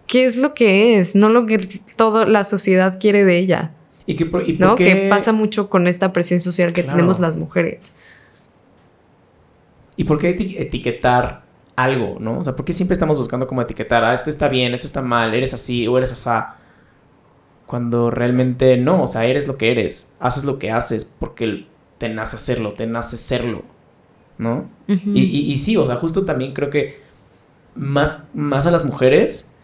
qué 0.08 0.26
es 0.26 0.38
lo 0.38 0.54
que 0.54 1.00
es, 1.00 1.16
no 1.16 1.30
lo 1.30 1.46
que 1.46 1.82
toda 1.96 2.26
la 2.26 2.44
sociedad 2.44 3.00
quiere 3.00 3.26
de 3.26 3.38
ella. 3.38 3.72
¿Y, 4.06 4.16
qué, 4.16 4.30
y 4.46 4.54
¿no? 4.54 4.76
Que 4.76 5.08
pasa 5.10 5.32
mucho 5.32 5.70
con 5.70 5.88
esta 5.88 6.14
presión 6.14 6.40
social 6.40 6.74
que 6.74 6.84
tenemos 6.84 7.20
las 7.20 7.38
mujeres. 7.38 7.96
¿Y 9.98 10.04
por 10.04 10.20
qué 10.20 10.30
etiquetar 10.30 11.44
algo, 11.76 12.18
no? 12.20 12.40
O 12.40 12.44
sea, 12.44 12.56
¿por 12.56 12.66
qué 12.66 12.74
siempre 12.74 12.94
estamos 12.94 13.18
buscando 13.18 13.48
como 13.48 13.62
etiquetar, 13.62 14.04
ah, 14.04 14.14
esto 14.14 14.30
está 14.30 14.48
bien, 14.48 14.74
esto 14.74 14.88
está 14.88 15.02
mal, 15.02 15.34
eres 15.34 15.54
así 15.54 15.88
o 15.88 15.98
eres 15.98 16.12
asá? 16.12 16.58
Cuando 17.66 18.12
realmente 18.12 18.78
no, 18.78 19.04
o 19.04 19.08
sea, 19.08 19.26
eres 19.26 19.48
lo 19.48 19.58
que 19.58 19.72
eres, 19.72 20.16
haces 20.20 20.44
lo 20.44 20.60
que 20.60 20.72
haces 20.72 21.06
porque 21.06 21.66
te 21.98 22.10
nace 22.10 22.36
hacerlo, 22.36 22.74
te 22.74 22.86
nace 22.86 23.18
serlo, 23.18 23.64
¿no? 24.38 24.70
y, 24.88 25.20
y, 25.20 25.58
sí, 25.58 25.78
o 25.78 25.86
sea, 25.86 25.96
justo 25.96 26.26
también 26.26 26.54
creo 26.54 26.70
que 26.70 27.00
más, 27.74 28.24
más 28.34 28.68
a 28.68 28.72
las 28.72 28.86
mujeres 28.86 29.55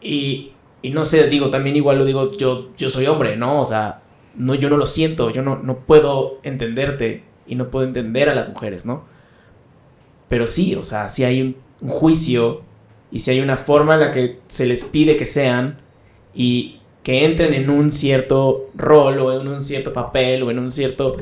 y, 0.00 0.52
no 0.84 1.04
sé, 1.04 1.28
digo, 1.28 1.50
también 1.50 1.76
igual 1.76 1.98
lo 1.98 2.04
digo, 2.04 2.32
yo, 2.36 2.68
yo 2.76 2.90
soy 2.90 3.06
hombre, 3.06 3.36
¿no? 3.36 3.60
O 3.60 3.64
sea, 3.64 4.02
no, 4.34 4.54
yo 4.54 4.70
no 4.70 4.76
lo 4.76 4.86
siento, 4.86 5.30
yo 5.30 5.42
no, 5.42 5.56
no 5.56 5.78
puedo 5.80 6.38
entenderte 6.42 7.24
y 7.46 7.54
no 7.54 7.70
puedo 7.70 7.86
entender 7.86 8.28
a 8.28 8.34
las 8.34 8.48
mujeres, 8.48 8.86
¿no? 8.86 9.04
Pero 10.28 10.46
sí, 10.46 10.74
o 10.74 10.84
sea, 10.84 11.08
si 11.08 11.24
hay 11.24 11.40
un, 11.40 11.56
juicio 11.80 12.62
y 13.12 13.20
si 13.20 13.30
hay 13.30 13.40
una 13.40 13.56
forma 13.56 13.94
en 13.94 14.00
la 14.00 14.10
que 14.10 14.40
se 14.48 14.66
les 14.66 14.84
pide 14.84 15.16
que 15.16 15.24
sean 15.24 15.78
y 16.34 16.80
que 17.04 17.24
entren 17.24 17.54
en 17.54 17.70
un 17.70 17.92
cierto 17.92 18.68
rol 18.74 19.20
o 19.20 19.40
en 19.40 19.46
un 19.46 19.60
cierto 19.60 19.92
papel 19.92 20.42
o 20.42 20.50
en 20.50 20.58
un 20.58 20.70
cierto... 20.72 21.16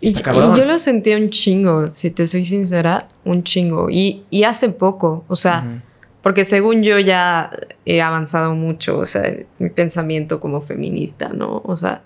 Y, 0.00 0.12
yo 0.12 0.64
lo 0.64 0.78
sentí 0.78 1.14
un 1.14 1.30
chingo, 1.30 1.88
si 1.90 2.10
te 2.10 2.26
soy 2.26 2.44
sincera, 2.44 3.08
un 3.24 3.44
chingo. 3.44 3.88
Y, 3.90 4.24
y 4.28 4.42
hace 4.42 4.70
poco, 4.70 5.24
o 5.28 5.36
sea, 5.36 5.83
porque 6.24 6.46
según 6.46 6.82
yo 6.82 6.98
ya 6.98 7.50
he 7.84 8.00
avanzado 8.00 8.54
mucho, 8.54 8.96
o 8.96 9.04
sea, 9.04 9.30
mi 9.58 9.68
pensamiento 9.68 10.40
como 10.40 10.62
feminista, 10.62 11.28
¿no? 11.28 11.60
O 11.66 11.76
sea, 11.76 12.02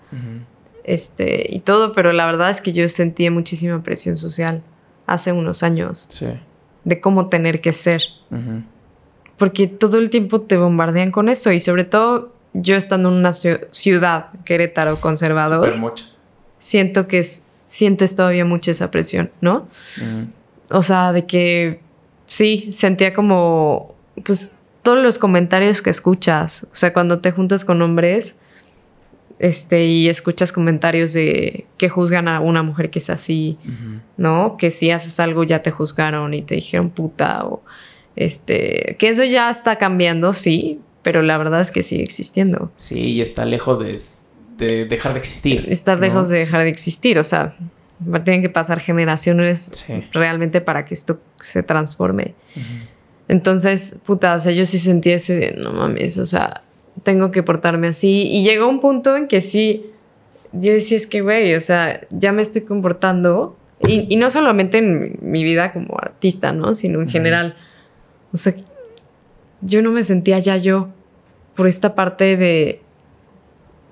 este, 0.83 1.45
y 1.49 1.61
todo, 1.61 1.93
pero 1.93 2.11
la 2.11 2.25
verdad 2.25 2.49
es 2.49 2.59
que 2.59 2.73
yo 2.73 2.85
sentí 2.89 3.29
muchísima 3.29 3.81
presión 3.81 4.17
social 4.17 4.61
hace 5.07 5.31
unos 5.31 5.63
años 5.63 6.07
sí. 6.09 6.25
de 6.83 6.99
cómo 6.99 7.29
tener 7.29 7.61
que 7.61 7.71
ser. 7.71 8.03
Porque 9.37 9.67
todo 9.67 9.97
el 9.97 10.09
tiempo 10.09 10.41
te 10.41 10.57
bombardean 10.57 11.11
con 11.11 11.29
eso 11.29 11.53
y 11.53 11.61
sobre 11.61 11.85
todo 11.85 12.33
yo 12.51 12.75
estando 12.75 13.07
en 13.07 13.15
una 13.15 13.31
ciudad, 13.31 14.31
Querétaro, 14.43 14.99
conservador, 14.99 15.79
siento 16.59 17.07
que 17.07 17.23
sientes 17.67 18.17
todavía 18.17 18.43
mucha 18.43 18.71
esa 18.71 18.91
presión, 18.91 19.31
¿no? 19.39 19.69
O 20.71 20.83
sea, 20.83 21.13
de 21.13 21.25
que 21.25 21.79
sí, 22.25 22.69
sentía 22.73 23.13
como 23.13 23.97
pues 24.23 24.59
todos 24.81 25.03
los 25.03 25.17
comentarios 25.17 25.81
que 25.81 25.89
escuchas, 25.89 26.63
o 26.71 26.75
sea, 26.75 26.93
cuando 26.93 27.19
te 27.19 27.31
juntas 27.31 27.65
con 27.65 27.81
hombres, 27.81 28.37
este, 29.39 29.85
y 29.85 30.09
escuchas 30.09 30.51
comentarios 30.51 31.13
de 31.13 31.65
que 31.77 31.87
juzgan 31.87 32.27
a 32.27 32.41
una 32.41 32.61
mujer 32.61 32.89
que 32.89 32.99
es 32.99 33.09
así, 33.09 33.57
¿no? 34.17 34.57
Que 34.57 34.69
si 34.71 34.91
haces 34.91 35.19
algo 35.19 35.43
ya 35.43 35.61
te 35.61 35.71
juzgaron 35.71 36.33
y 36.33 36.41
te 36.41 36.55
dijeron 36.55 36.89
puta, 36.89 37.45
o 37.45 37.63
Este, 38.15 38.97
que 38.99 39.07
eso 39.07 39.23
ya 39.23 39.49
está 39.49 39.77
cambiando, 39.77 40.33
sí, 40.33 40.81
pero 41.03 41.21
la 41.21 41.37
verdad 41.37 41.61
es 41.61 41.71
que 41.71 41.83
sigue 41.83 42.03
existiendo. 42.03 42.71
Sí, 42.75 42.99
y 42.99 43.21
está 43.21 43.45
lejos 43.45 43.79
de, 43.79 43.97
de 44.57 44.85
dejar 44.85 45.13
de 45.13 45.19
existir. 45.19 45.67
Está 45.69 45.95
lejos 45.95 46.27
de 46.27 46.39
dejar 46.39 46.63
de 46.63 46.69
existir, 46.69 47.17
o 47.17 47.23
sea, 47.23 47.55
tienen 48.25 48.41
que 48.41 48.49
pasar 48.49 48.81
generaciones 48.81 49.85
realmente 50.11 50.59
para 50.59 50.83
que 50.83 50.93
esto 50.93 51.21
se 51.37 51.63
transforme. 51.63 52.35
Entonces, 53.29 54.01
puta, 54.05 54.33
o 54.33 54.39
sea, 54.39 54.51
yo 54.51 54.65
sí 54.65 54.79
sentí 54.79 55.11
ese, 55.11 55.55
no 55.55 55.71
mames, 55.71 56.17
o 56.17 56.25
sea, 56.25 56.63
tengo 57.03 57.31
que 57.31 57.43
portarme 57.43 57.87
así. 57.87 58.27
Y 58.27 58.43
llegó 58.43 58.67
un 58.67 58.79
punto 58.79 59.15
en 59.15 59.27
que 59.27 59.39
sí, 59.39 59.85
yo 60.51 60.73
decía, 60.73 60.97
es 60.97 61.05
que, 61.05 61.21
güey, 61.21 61.53
o 61.53 61.59
sea, 61.59 62.01
ya 62.09 62.31
me 62.31 62.41
estoy 62.41 62.63
comportando. 62.63 63.55
Y, 63.87 64.17
no 64.17 64.29
solamente 64.29 64.79
en 64.79 65.19
mi 65.21 65.43
vida 65.43 65.71
como 65.71 65.97
artista, 65.97 66.51
¿no? 66.51 66.73
Sino 66.73 67.01
en 67.01 67.07
general. 67.07 67.55
O 68.33 68.37
sea, 68.37 68.53
yo 69.61 69.81
no 69.83 69.91
me 69.91 70.03
sentía 70.03 70.39
ya 70.39 70.57
yo 70.57 70.89
por 71.55 71.67
esta 71.67 71.95
parte 71.95 72.35
de, 72.35 72.81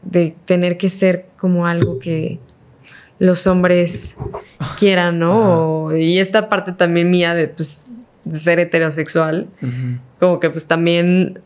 de 0.02 0.36
tener 0.46 0.78
que 0.78 0.90
ser 0.90 1.28
como 1.38 1.68
algo 1.68 2.00
que 2.00 2.40
los 3.20 3.48
hombres 3.48 4.18
quieran, 4.80 5.20
¿no? 5.20 5.96
y 5.96 6.20
esta 6.20 6.50
parte 6.50 6.72
también 6.72 7.10
mía 7.10 7.34
de, 7.34 7.48
pues, 7.48 7.90
de 8.30 8.38
ser 8.40 8.60
heterosexual, 8.60 9.48
como 10.20 10.40
que 10.40 10.50
pues 10.50 10.68
también 10.68 11.40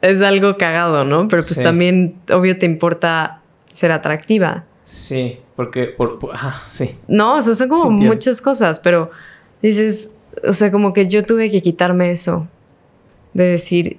es 0.00 0.22
algo 0.22 0.56
cagado, 0.56 1.04
¿no? 1.04 1.28
Pero 1.28 1.42
pues 1.42 1.62
también, 1.62 2.16
obvio, 2.32 2.58
te 2.58 2.66
importa 2.66 3.42
ser 3.72 3.92
atractiva. 3.92 4.64
Sí, 4.84 5.38
porque, 5.56 5.86
por, 5.86 6.18
sí. 6.68 6.96
No, 7.08 7.36
o 7.36 7.42
sea, 7.42 7.54
son 7.54 7.68
como 7.68 7.90
muchas 7.90 8.40
cosas, 8.40 8.78
pero 8.80 9.10
dices, 9.60 10.16
o 10.46 10.52
sea, 10.52 10.70
como 10.70 10.92
que 10.92 11.08
yo 11.08 11.24
tuve 11.24 11.50
que 11.50 11.62
quitarme 11.62 12.10
eso, 12.10 12.48
de 13.34 13.44
decir, 13.44 13.98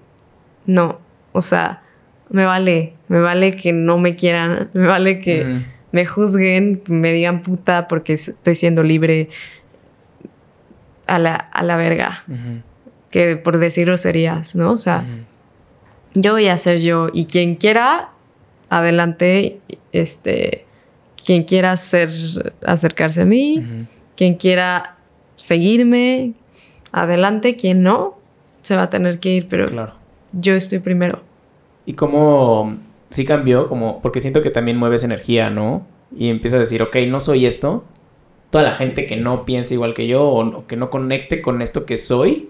no, 0.66 1.00
o 1.32 1.42
sea, 1.42 1.84
me 2.30 2.46
vale, 2.46 2.94
me 3.08 3.20
vale 3.20 3.56
que 3.56 3.74
no 3.74 3.98
me 3.98 4.16
quieran, 4.16 4.70
me 4.74 4.88
vale 4.88 5.20
que 5.20 5.64
me 5.92 6.06
juzguen, 6.06 6.82
me 6.88 7.14
digan 7.14 7.42
puta 7.42 7.88
porque 7.88 8.14
estoy 8.14 8.56
siendo 8.56 8.84
libre, 8.84 9.30
a 11.10 11.20
la, 11.20 11.36
a 11.36 11.64
la 11.64 11.76
verga. 11.76 12.24
Que 13.10 13.36
por 13.36 13.58
decirlo 13.58 13.98
serías, 13.98 14.56
¿no? 14.56 14.72
O 14.72 14.78
sea, 14.78 15.04
yo 16.14 16.34
voy 16.34 16.48
a 16.48 16.58
ser 16.58 16.80
yo 16.80 17.10
y 17.12 17.26
quien 17.26 17.56
quiera, 17.56 18.10
adelante, 18.70 19.60
este, 19.92 20.66
quien 21.26 21.44
quiera 21.44 21.76
ser, 21.78 22.10
acercarse 22.66 23.22
a 23.22 23.26
mí, 23.26 23.88
quien 24.16 24.36
quiera 24.36 24.98
seguirme, 25.36 26.34
adelante, 26.92 27.56
quien 27.56 27.82
no, 27.84 28.18
se 28.62 28.76
va 28.76 28.84
a 28.84 28.90
tener 28.90 29.20
que 29.20 29.36
ir, 29.36 29.48
pero 29.48 29.68
claro. 29.68 29.94
yo 30.34 30.54
estoy 30.54 30.80
primero. 30.80 31.22
¿Y 31.86 31.94
cómo 31.94 32.78
sí 33.10 33.26
cambió? 33.26 33.68
Como, 33.68 34.02
porque 34.02 34.22
siento 34.22 34.42
que 34.42 34.50
también 34.50 34.78
mueves 34.78 35.04
energía, 35.04 35.50
¿no? 35.50 35.86
Y 36.16 36.30
empiezas 36.30 36.58
a 36.58 36.60
decir, 36.62 36.82
ok, 36.82 36.96
no 37.08 37.20
soy 37.20 37.46
esto, 37.46 37.84
toda 38.50 38.64
la 38.64 38.72
gente 38.72 39.06
que 39.06 39.16
no 39.16 39.46
piensa 39.46 39.74
igual 39.74 39.94
que 39.94 40.08
yo 40.08 40.28
o, 40.28 40.68
que 40.68 40.76
no 40.76 40.90
conecte 40.90 41.42
con 41.42 41.62
esto 41.62 41.86
que 41.86 41.98
soy, 41.98 42.50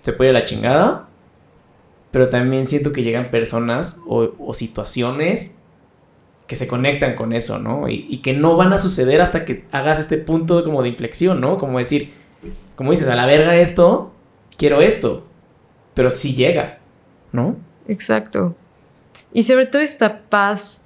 se 0.00 0.12
puede 0.12 0.30
ir 0.30 0.36
a 0.36 0.40
la 0.40 0.44
chingada. 0.44 1.08
Pero 2.10 2.28
también 2.28 2.66
siento 2.66 2.92
que 2.92 3.02
llegan 3.02 3.30
personas 3.30 4.00
o, 4.06 4.52
situaciones 4.54 5.56
que 6.46 6.56
se 6.56 6.66
conectan 6.66 7.14
con 7.14 7.32
eso, 7.32 7.60
¿no? 7.60 7.88
Y, 7.88 8.18
que 8.18 8.32
no 8.32 8.56
van 8.56 8.72
a 8.72 8.78
suceder 8.78 9.20
hasta 9.20 9.44
que 9.44 9.64
hagas 9.70 10.00
este 10.00 10.18
punto 10.18 10.64
como 10.64 10.82
de 10.82 10.88
inflexión, 10.88 11.40
¿no? 11.40 11.58
Como 11.58 11.78
decir, 11.78 12.12
como 12.74 12.90
dices, 12.90 13.06
a 13.06 13.14
la 13.14 13.26
verga 13.26 13.56
esto, 13.56 14.12
quiero 14.56 14.80
esto. 14.80 15.24
Pero 15.94 16.10
sí 16.10 16.34
llega, 16.34 16.80
¿no? 17.30 17.56
Exacto. 17.86 18.56
Y 19.32 19.44
sobre 19.44 19.66
todo 19.66 19.82
esta 19.82 20.22
paz 20.22 20.84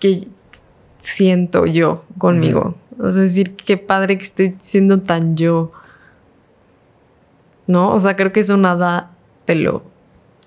que 0.00 0.28
siento 0.98 1.66
yo 1.66 2.04
conmigo. 2.16 2.74
O 2.98 3.10
sea, 3.10 3.22
decir, 3.22 3.54
qué 3.54 3.76
padre 3.76 4.18
que 4.18 4.24
estoy 4.24 4.56
siendo 4.58 5.00
tan 5.00 5.36
yo. 5.36 5.72
¿No? 7.66 7.92
O 7.92 7.98
sea, 7.98 8.16
creo 8.16 8.32
que 8.32 8.40
eso 8.40 8.56
nada 8.56 9.10
te 9.44 9.54
lo, 9.54 9.82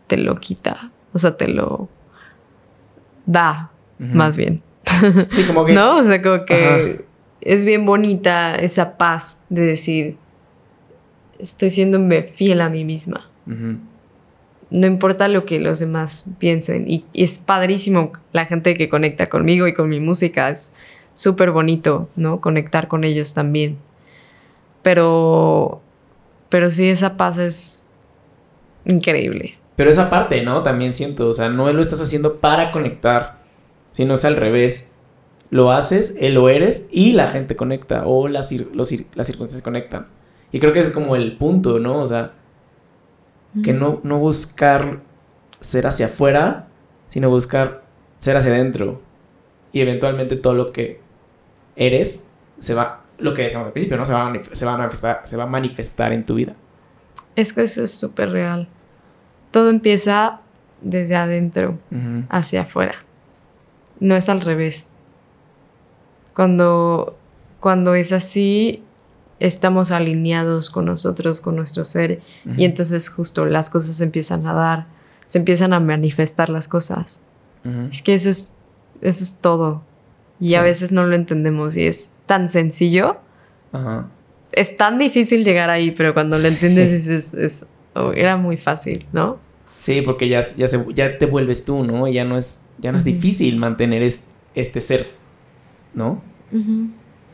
te 0.07 0.17
lo 0.17 0.39
quita. 0.39 0.91
O 1.13 1.19
sea, 1.19 1.37
te 1.37 1.47
lo 1.47 1.89
da, 3.25 3.71
más 3.99 4.35
bien. 4.37 4.61
Sí, 5.31 5.43
como 5.45 5.65
que. 5.65 5.73
¿No? 5.73 5.97
O 5.97 6.03
sea, 6.03 6.21
como 6.21 6.45
que 6.45 7.05
es 7.41 7.65
bien 7.65 7.85
bonita 7.85 8.55
esa 8.55 8.97
paz 8.97 9.39
de 9.49 9.65
decir, 9.65 10.17
estoy 11.39 11.69
siendo 11.69 11.99
fiel 12.35 12.61
a 12.61 12.69
mí 12.69 12.83
misma. 12.85 13.29
No 14.69 14.87
importa 14.87 15.27
lo 15.27 15.45
que 15.45 15.59
los 15.59 15.79
demás 15.79 16.25
piensen. 16.39 16.89
Y, 16.89 17.05
y, 17.11 17.23
es 17.23 17.39
padrísimo 17.39 18.13
la 18.31 18.45
gente 18.45 18.73
que 18.73 18.87
conecta 18.87 19.27
conmigo 19.27 19.67
y 19.67 19.73
con 19.73 19.89
mi 19.89 19.99
música. 19.99 20.49
Es, 20.49 20.73
súper 21.13 21.51
bonito, 21.51 22.09
¿no? 22.15 22.41
Conectar 22.41 22.87
con 22.87 23.03
ellos 23.03 23.33
también. 23.33 23.77
Pero, 24.81 25.81
pero 26.49 26.69
sí, 26.69 26.89
esa 26.89 27.17
paz 27.17 27.37
es 27.37 27.91
increíble. 28.85 29.57
Pero 29.75 29.89
esa 29.89 30.09
parte, 30.09 30.43
¿no? 30.43 30.63
También 30.63 30.93
siento, 30.93 31.27
o 31.27 31.33
sea, 31.33 31.49
no 31.49 31.71
lo 31.71 31.81
estás 31.81 32.01
haciendo 32.01 32.39
para 32.39 32.71
conectar, 32.71 33.37
sino 33.93 34.15
es 34.15 34.25
al 34.25 34.35
revés. 34.35 34.91
Lo 35.49 35.71
haces, 35.71 36.15
él 36.19 36.35
lo 36.35 36.49
eres 36.49 36.87
y 36.91 37.13
la 37.13 37.27
gente 37.27 37.55
conecta 37.55 38.03
o 38.05 38.27
las, 38.27 38.51
las 38.51 38.87
circunstancias 38.87 39.61
conectan. 39.61 40.07
Y 40.51 40.59
creo 40.59 40.73
que 40.73 40.79
es 40.79 40.89
como 40.89 41.15
el 41.15 41.37
punto, 41.37 41.79
¿no? 41.79 41.99
O 41.99 42.07
sea, 42.07 42.33
que 43.63 43.73
no, 43.73 43.99
no 44.03 44.17
buscar 44.17 45.01
ser 45.59 45.87
hacia 45.87 46.07
afuera, 46.07 46.67
sino 47.09 47.29
buscar 47.29 47.83
ser 48.19 48.37
hacia 48.37 48.51
adentro. 48.51 49.01
Y 49.73 49.81
eventualmente 49.81 50.35
todo 50.35 50.53
lo 50.53 50.71
que 50.71 50.99
eres, 51.75 52.29
se 52.59 52.73
va, 52.73 53.03
lo 53.17 53.33
que 53.33 53.43
decíamos 53.43 53.67
al 53.67 53.73
principio, 53.73 53.97
¿no? 53.97 54.05
Se 54.05 54.13
va, 54.13 54.27
a 54.27 54.55
se 54.55 54.65
va 54.65 54.73
a 54.73 54.77
manifestar, 54.77 55.21
se 55.23 55.37
va 55.37 55.43
a 55.43 55.47
manifestar 55.47 56.13
en 56.13 56.25
tu 56.25 56.35
vida. 56.35 56.55
Es 57.35 57.53
que 57.53 57.63
eso 57.63 57.83
es 57.83 57.91
súper 57.91 58.31
real. 58.31 58.67
Todo 59.51 59.69
empieza 59.69 60.41
desde 60.81 61.15
adentro 61.15 61.77
hacia 62.29 62.61
afuera. 62.61 62.95
No 63.99 64.15
es 64.15 64.29
al 64.29 64.41
revés. 64.41 64.89
Cuando, 66.33 67.17
cuando 67.59 67.93
es 67.95 68.11
así, 68.11 68.83
estamos 69.39 69.91
alineados 69.91 70.69
con 70.69 70.85
nosotros, 70.85 71.41
con 71.41 71.55
nuestro 71.55 71.83
ser, 71.83 72.21
y 72.57 72.65
entonces 72.65 73.09
justo 73.09 73.45
las 73.45 73.69
cosas 73.69 73.95
se 73.95 74.03
empiezan 74.03 74.45
a 74.45 74.53
dar, 74.53 74.85
se 75.25 75.39
empiezan 75.39 75.73
a 75.73 75.79
manifestar 75.79 76.49
las 76.49 76.67
cosas. 76.67 77.19
Es 77.91 78.01
que 78.01 78.13
eso 78.13 78.29
es, 78.29 78.57
eso 79.01 79.23
es 79.23 79.41
todo. 79.41 79.83
Y 80.39 80.55
a 80.55 80.61
veces 80.61 80.91
no 80.91 81.05
lo 81.05 81.15
entendemos 81.15 81.75
y 81.77 81.85
es 81.85 82.09
tan 82.25 82.49
sencillo. 82.49 83.17
Es 84.51 84.77
tan 84.77 84.97
difícil 84.97 85.43
llegar 85.43 85.69
ahí, 85.69 85.91
pero 85.91 86.13
cuando 86.13 86.37
lo 86.37 86.47
entiendes 86.47 87.07
es, 87.07 87.33
es 87.33 87.65
oh, 87.93 88.11
era 88.13 88.37
muy 88.37 88.57
fácil, 88.57 89.05
¿no? 89.13 89.37
Sí, 89.79 90.01
porque 90.01 90.27
ya, 90.27 90.45
ya, 90.55 90.67
ya 90.93 91.17
te 91.17 91.25
vuelves 91.25 91.65
tú, 91.65 91.83
¿no? 91.83 92.07
ya 92.07 92.23
no 92.23 92.37
es, 92.37 92.61
ya 92.77 92.91
no 92.91 92.97
es 92.97 93.03
difícil 93.03 93.57
mantener 93.57 94.03
este 94.53 94.81
ser, 94.81 95.07
¿no? 95.93 96.21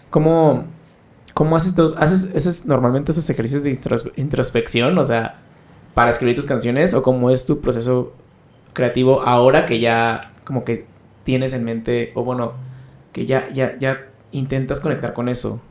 ¿Cómo, 0.09 0.65
¿Cómo, 1.33 1.55
haces, 1.55 1.75
haces, 1.97 2.65
normalmente 2.65 3.11
esos 3.11 3.29
ejercicios 3.29 3.63
de 3.63 3.77
introspección? 4.15 4.97
O 4.97 5.03
sea, 5.03 5.41
para 5.93 6.11
escribir 6.11 6.35
tus 6.35 6.45
canciones 6.45 6.93
o 6.93 7.03
cómo 7.03 7.31
es 7.31 7.45
tu 7.45 7.59
proceso 7.59 8.13
creativo 8.73 9.21
ahora 9.21 9.65
que 9.65 9.79
ya 9.79 10.33
como 10.45 10.63
que 10.63 10.85
tienes 11.27 11.51
en 11.53 11.65
mente, 11.65 12.13
o 12.15 12.23
bueno, 12.23 12.53
que 13.11 13.25
ya, 13.25 13.49
ya, 13.49 13.77
ya 13.77 14.07
intentas 14.31 14.79
conectar 14.79 15.11
con 15.11 15.27
eso? 15.27 15.61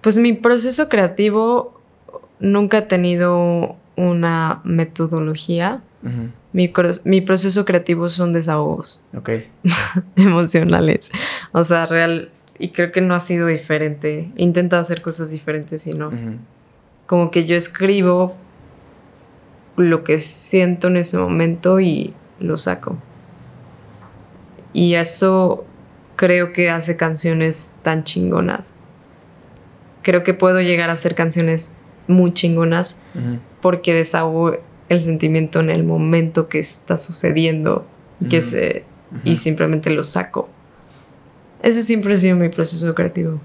Pues 0.00 0.18
mi 0.18 0.32
proceso 0.32 0.88
creativo 0.88 1.80
nunca 2.40 2.78
ha 2.78 2.88
tenido 2.88 3.76
una 3.94 4.62
metodología. 4.64 5.80
mi, 6.52 6.72
mi, 7.04 7.20
proceso 7.20 7.64
creativo 7.64 8.08
son 8.08 8.32
desahogos. 8.32 9.00
Ok. 9.16 9.30
emocionales. 10.16 11.12
O 11.52 11.62
sea, 11.62 11.86
real. 11.86 12.30
Y 12.58 12.70
creo 12.70 12.90
que 12.90 13.00
no 13.00 13.14
ha 13.14 13.20
sido 13.20 13.46
diferente. 13.46 14.32
He 14.36 14.42
intentado 14.42 14.80
hacer 14.80 15.02
cosas 15.02 15.30
diferentes 15.30 15.86
y 15.86 15.92
no. 15.92 16.10
Como 17.06 17.30
que 17.30 17.44
yo 17.44 17.54
escribo 17.54 18.34
lo 19.76 20.02
que 20.02 20.18
siento 20.18 20.88
en 20.88 20.96
ese 20.96 21.16
momento 21.16 21.78
y 21.78 22.12
lo 22.40 22.58
saco. 22.58 22.98
Y 24.74 24.96
eso 24.96 25.64
creo 26.16 26.52
que 26.52 26.68
hace 26.68 26.98
canciones 26.98 27.76
tan 27.80 28.04
chingonas. 28.04 28.76
Creo 30.02 30.22
que 30.22 30.34
puedo 30.34 30.60
llegar 30.60 30.90
a 30.90 30.92
hacer 30.92 31.14
canciones 31.14 31.74
muy 32.06 32.34
chingonas 32.34 33.02
porque 33.62 33.94
desahogo 33.94 34.58
el 34.90 35.00
sentimiento 35.00 35.60
en 35.60 35.70
el 35.70 35.84
momento 35.84 36.48
que 36.48 36.58
está 36.58 36.98
sucediendo 36.98 37.86
que 38.28 38.42
se, 38.42 38.84
y 39.24 39.36
simplemente 39.36 39.90
lo 39.90 40.04
saco. 40.04 40.48
Ese 41.62 41.82
siempre 41.82 42.14
ha 42.14 42.18
sido 42.18 42.36
mi 42.36 42.50
proceso 42.50 42.94
creativo. 42.94 43.40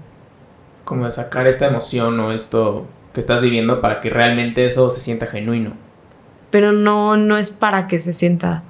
Como 0.84 1.06
de 1.06 1.10
sacar 1.10 1.46
esta 1.46 1.66
emoción 1.66 2.18
o 2.20 2.32
esto 2.32 2.86
que 3.14 3.20
estás 3.20 3.40
viviendo 3.40 3.80
para 3.80 4.00
que 4.00 4.10
realmente 4.10 4.66
eso 4.66 4.90
se 4.90 5.00
sienta 5.00 5.26
genuino. 5.26 5.72
Pero 6.50 6.72
no, 6.72 7.16
no 7.16 7.38
es 7.38 7.50
para 7.50 7.86
que 7.86 7.98
se 7.98 8.12
sienta. 8.12 8.64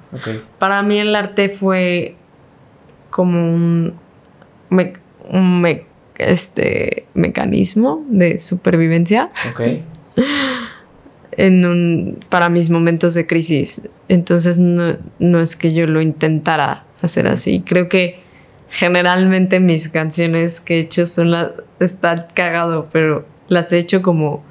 Para 0.59 0.83
mí 0.83 0.99
el 0.99 1.15
arte 1.15 1.49
fue 1.49 2.15
como 3.11 3.53
un, 3.53 3.93
me- 4.71 4.93
un 5.29 5.61
me- 5.61 5.85
este, 6.17 7.05
mecanismo 7.13 8.03
de 8.09 8.37
supervivencia 8.39 9.29
Ok. 9.51 9.61
en 11.37 11.65
un, 11.65 12.19
para 12.29 12.49
mis 12.49 12.69
momentos 12.69 13.13
de 13.13 13.25
crisis. 13.27 13.89
Entonces 14.09 14.57
no, 14.57 14.97
no 15.19 15.39
es 15.39 15.55
que 15.55 15.71
yo 15.73 15.87
lo 15.87 16.01
intentara 16.01 16.85
hacer 17.01 17.27
así. 17.27 17.63
Creo 17.65 17.87
que 17.89 18.19
generalmente 18.69 19.59
mis 19.59 19.89
canciones 19.89 20.59
que 20.59 20.75
he 20.75 20.79
hecho 20.79 21.05
son 21.05 21.31
las... 21.31 21.51
Está 21.79 22.27
cagado, 22.27 22.89
pero 22.91 23.25
las 23.47 23.71
he 23.73 23.79
hecho 23.79 24.01
como 24.01 24.43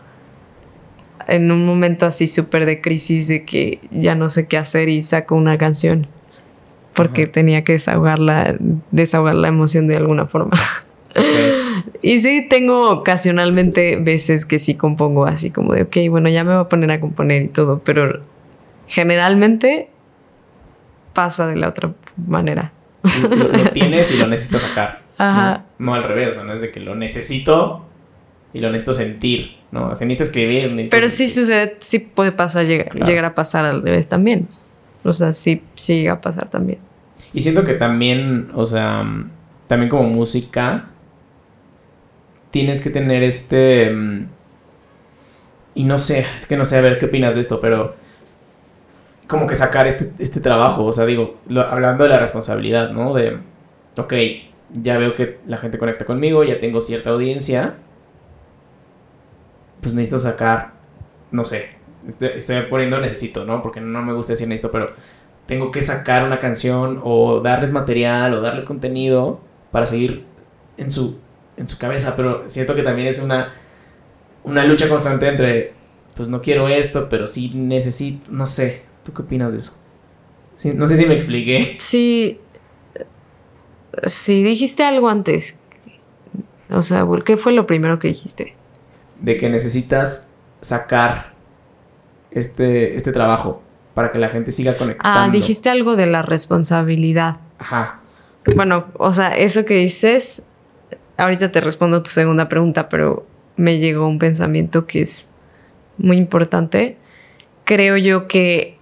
en 1.29 1.53
un 1.53 1.65
momento 1.65 2.07
así 2.07 2.27
súper 2.27 2.67
de 2.67 2.81
crisis 2.81 3.29
de 3.29 3.45
que 3.45 3.79
ya 3.93 4.15
no 4.17 4.31
sé 4.31 4.49
qué 4.49 4.57
hacer 4.57 4.89
y 4.89 5.03
saco 5.03 5.37
una 5.37 5.57
canción. 5.59 6.07
Porque 7.03 7.23
Ajá. 7.25 7.33
tenía 7.33 7.65
que 7.65 7.73
desahogarla, 7.73 8.57
desahogar 8.91 9.35
la 9.35 9.49
emoción 9.49 9.89
de 9.89 9.97
alguna 9.97 10.27
forma. 10.27 10.57
Ok. 11.11 11.25
Y 12.03 12.21
sí, 12.21 12.47
tengo 12.49 12.91
ocasionalmente 12.91 13.97
veces 13.97 14.45
que 14.47 14.59
sí 14.59 14.75
compongo 14.75 15.25
así 15.27 15.51
como 15.51 15.73
de, 15.75 15.83
ok, 15.83 15.97
bueno, 16.11 16.29
ya 16.29 16.45
me 16.45 16.53
voy 16.55 16.63
a 16.63 16.69
poner 16.69 16.91
a 16.91 17.01
componer 17.01 17.43
y 17.43 17.49
todo, 17.49 17.81
pero 17.85 18.21
generalmente 18.87 19.89
pasa 21.15 21.47
de 21.47 21.57
la 21.57 21.69
otra 21.69 21.93
manera. 22.27 22.73
Lo, 23.23 23.37
lo- 23.49 23.71
tienes 23.73 24.11
y 24.13 24.17
lo 24.19 24.27
necesitas 24.27 24.63
sacar. 24.63 25.01
Ajá. 25.19 25.65
No, 25.79 25.87
No 25.87 25.95
al 25.95 26.05
revés, 26.05 26.37
¿no? 26.37 26.53
Es 26.55 26.61
de 26.61 26.71
que 26.71 26.81
lo 26.81 26.95
necesito 26.95 27.85
y 28.53 28.61
lo 28.61 28.69
necesito 28.71 28.95
sentir, 28.95 29.57
¿no? 29.73 29.89
O 29.91 29.95
sea, 29.95 30.07
necesito 30.07 30.25
escribir. 30.25 30.71
necesito 30.71 30.91
Pero 30.97 31.09
sí 31.09 31.29
sentir. 31.29 31.45
sucede, 31.45 31.77
sí 31.81 31.99
puede 32.01 32.33
pasar, 32.33 32.67
llega- 32.67 32.85
Claro. 32.85 33.07
llegar 33.07 33.25
a 33.27 33.35
pasar 33.35 33.65
al 33.65 33.83
revés 33.83 34.09
también. 34.09 34.49
O 35.05 35.13
sea, 35.13 35.33
sí, 35.33 35.63
sí 35.77 35.97
llega 36.01 36.15
a 36.15 36.21
pasar 36.21 36.49
también. 36.51 36.79
Y 37.33 37.41
siento 37.43 37.65
que 37.65 37.75
también, 37.75 38.51
o 38.55 38.67
sea, 38.67 39.05
también 39.67 39.89
como 39.89 40.05
música, 40.05 40.89
tienes 42.51 42.81
que 42.81 42.91
tener 42.91 43.23
este... 43.23 43.91
mm, 43.91 44.27
Y 45.75 45.85
no 45.85 45.99
sé, 45.99 46.27
es 46.35 46.47
que 46.47 46.57
no 46.57 46.65
sé, 46.65 46.77
a 46.79 46.81
ver 46.81 46.99
qué 46.99 47.07
opinas 47.07 47.35
de 47.35 47.41
esto, 47.41 47.61
pero 47.61 47.95
como 49.27 49.47
que 49.47 49.55
sacar 49.55 49.87
este, 49.87 50.13
este 50.19 50.41
trabajo, 50.41 50.85
o 50.85 50.93
sea, 50.93 51.07
digo, 51.07 51.39
hablando 51.69 52.05
de 52.05 52.11
la 52.11 52.19
responsabilidad, 52.19 52.91
¿no? 52.91 53.15
De, 53.15 53.39
ok, 53.97 54.15
ya 54.73 54.99
veo 54.99 55.15
que 55.15 55.39
la 55.47 55.59
gente 55.59 55.79
conecta 55.79 56.05
conmigo, 56.05 56.43
ya 56.45 56.59
tengo 56.61 56.81
cierta 56.81 57.11
audiencia, 57.11 57.77
pues 59.81 59.95
necesito 59.95 60.19
sacar, 60.19 60.73
no 61.31 61.45
sé, 61.45 61.71
estoy, 62.09 62.29
estoy 62.37 62.63
poniendo 62.69 63.01
necesito, 63.01 63.45
¿no? 63.45 63.63
Porque 63.63 63.81
no 63.81 64.03
me 64.03 64.13
gusta 64.13 64.33
decir 64.33 64.49
necesito, 64.49 64.73
pero 64.73 64.93
tengo 65.51 65.73
que 65.73 65.83
sacar 65.83 66.25
una 66.25 66.39
canción 66.39 67.01
o 67.03 67.41
darles 67.41 67.73
material 67.73 68.35
o 68.35 68.41
darles 68.41 68.67
contenido 68.67 69.41
para 69.73 69.89
seguir 69.89 70.25
en 70.77 70.91
su, 70.91 71.19
en 71.57 71.67
su 71.67 71.77
cabeza, 71.77 72.15
pero 72.15 72.49
siento 72.49 72.77
que 72.77 72.85
también 72.85 73.09
es 73.09 73.21
una, 73.21 73.53
una 74.45 74.65
lucha 74.65 74.89
constante 74.89 75.27
entre, 75.27 75.73
pues 76.15 76.29
no 76.29 76.41
quiero 76.41 76.69
esto, 76.69 77.09
pero 77.09 77.27
sí 77.27 77.51
necesito, 77.55 78.31
no 78.31 78.47
sé, 78.47 78.83
¿tú 79.05 79.13
qué 79.13 79.23
opinas 79.23 79.53
de 79.53 79.59
eso? 79.59 79.77
Sí, 80.57 80.71
no 80.73 80.87
sé 80.87 80.97
si 80.97 81.07
me 81.07 81.15
expliqué. 81.15 81.75
Sí, 81.79 82.39
sí, 84.05 84.45
dijiste 84.45 84.85
algo 84.85 85.09
antes. 85.09 85.61
O 86.71 86.83
sea, 86.83 87.05
¿qué 87.25 87.37
fue 87.37 87.53
lo 87.53 87.67
primero 87.67 87.99
que 87.99 88.09
dijiste? 88.09 88.55
de 89.21 89.37
que 89.37 89.49
necesitas 89.49 90.35
sacar 90.61 91.33
este, 92.31 92.97
este 92.97 93.13
trabajo 93.13 93.63
para 93.95 94.11
que 94.13 94.19
la 94.19 94.29
gente 94.29 94.51
siga 94.51 94.77
conectando. 94.77 95.21
Ah, 95.21 95.29
dijiste 95.29 95.69
algo 95.71 95.97
de 95.97 96.07
la 96.07 96.23
responsabilidad. 96.23 97.37
Ajá. 97.59 98.01
Bueno, 98.57 98.87
o 98.95 99.13
sea, 99.13 99.37
eso 99.37 99.65
que 99.65 99.75
dices, 99.75 100.43
ahorita 101.17 101.53
te 101.53 101.61
respondo 101.61 102.03
tu 102.03 102.11
segunda 102.11 102.49
pregunta, 102.49 102.89
pero 102.89 103.27
me 103.57 103.79
llegó 103.79 104.07
un 104.07 104.19
pensamiento 104.19 104.87
que 104.87 105.03
es 105.03 105.31
muy 105.99 106.17
importante. 106.17 106.97
Creo 107.65 107.97
yo 107.97 108.27
que, 108.27 108.79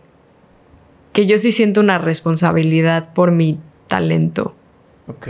que 1.13 1.27
yo 1.27 1.39
sí 1.39 1.51
siento 1.53 1.81
una 1.81 1.99
responsabilidad 1.99 3.13
por 3.13 3.33
mi 3.33 3.59
talento, 3.89 4.55
Ok. 5.09 5.29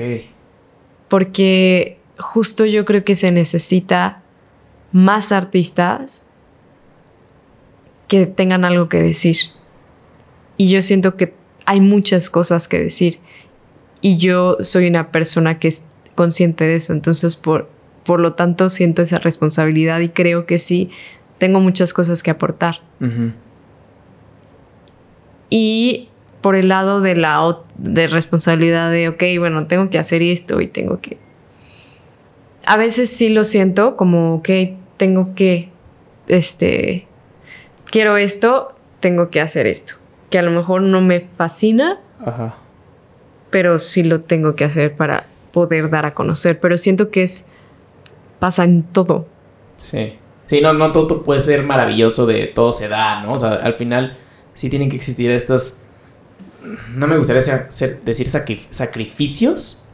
porque 1.09 1.99
justo 2.19 2.67
yo 2.67 2.85
creo 2.85 3.05
que 3.05 3.15
se 3.15 3.31
necesita 3.33 4.23
más 4.93 5.33
artistas 5.33 6.27
que 8.09 8.27
tengan 8.27 8.65
algo 8.65 8.89
que 8.89 9.03
decir. 9.03 9.37
Y 10.59 10.69
yo 10.69 10.83
siento 10.83 11.17
que 11.17 11.33
hay 11.65 11.81
muchas 11.81 12.29
cosas 12.29 12.69
que 12.69 12.79
decir. 12.79 13.17
Y 14.03 14.19
yo 14.19 14.59
soy 14.61 14.89
una 14.89 15.11
persona 15.11 15.59
que 15.59 15.69
es 15.69 15.85
consciente 16.15 16.65
de 16.65 16.75
eso. 16.75 16.93
Entonces, 16.93 17.37
por, 17.37 17.71
por 18.05 18.21
lo 18.21 18.35
tanto, 18.35 18.69
siento 18.69 19.01
esa 19.01 19.19
responsabilidad 19.19 20.01
y 20.01 20.11
creo 20.11 20.45
que 20.45 20.59
sí, 20.59 20.91
tengo 21.39 21.61
muchas 21.61 21.95
cosas 21.95 22.23
que 22.23 22.31
aportar. 22.31 22.81
Y 25.49 26.09
por 26.41 26.57
el 26.57 26.69
lado 26.69 27.01
de 27.01 27.15
la 27.15 27.59
de 27.77 28.07
responsabilidad 28.09 28.91
de, 28.91 29.09
ok, 29.09 29.23
bueno, 29.39 29.67
tengo 29.67 29.91
que 29.91 29.99
hacer 29.99 30.23
esto 30.23 30.61
y 30.61 30.67
tengo 30.67 31.01
que... 31.01 31.19
A 32.67 32.77
veces 32.77 33.09
sí 33.09 33.29
lo 33.29 33.45
siento 33.45 33.97
como, 33.97 34.35
ok, 34.35 34.49
tengo 34.97 35.35
que, 35.35 35.71
este, 36.27 37.07
quiero 37.91 38.17
esto, 38.17 38.75
tengo 39.01 39.31
que 39.31 39.41
hacer 39.41 39.67
esto. 39.67 39.95
Que 40.31 40.39
a 40.39 40.43
lo 40.43 40.51
mejor 40.51 40.83
no 40.83 41.01
me 41.01 41.21
fascina, 41.37 41.99
Ajá. 42.25 42.57
pero 43.51 43.79
sí 43.79 44.03
lo 44.03 44.21
tengo 44.23 44.55
que 44.57 44.65
hacer 44.65 44.97
para 44.97 45.27
poder 45.53 45.91
dar 45.91 46.05
a 46.07 46.15
conocer. 46.15 46.61
Pero 46.61 46.77
siento 46.79 47.11
que 47.11 47.23
es, 47.23 47.47
pasa 48.39 48.65
en 48.65 48.83
todo. 48.83 49.27
Sí. 49.79 50.15
Sí, 50.47 50.61
no, 50.61 50.73
no 50.73 50.93
todo 50.93 51.23
puede 51.25 51.41
ser 51.41 51.63
maravilloso 51.63 52.25
de 52.27 52.47
todo 52.47 52.73
se 52.73 52.89
da, 52.89 53.23
¿no? 53.23 53.33
O 53.35 53.39
sea, 53.39 53.55
al 53.55 53.75
final 53.75 54.17
sí 54.55 54.71
tienen 54.71 54.89
que 54.91 54.97
existir 54.97 55.31
estas... 55.31 55.85
No 56.95 57.07
me 57.07 57.17
gustaría 57.19 57.43
ser- 57.43 57.67
ser- 57.71 58.01
decir 58.03 58.29
sacri- 58.29 58.67
sacrificios, 58.71 59.87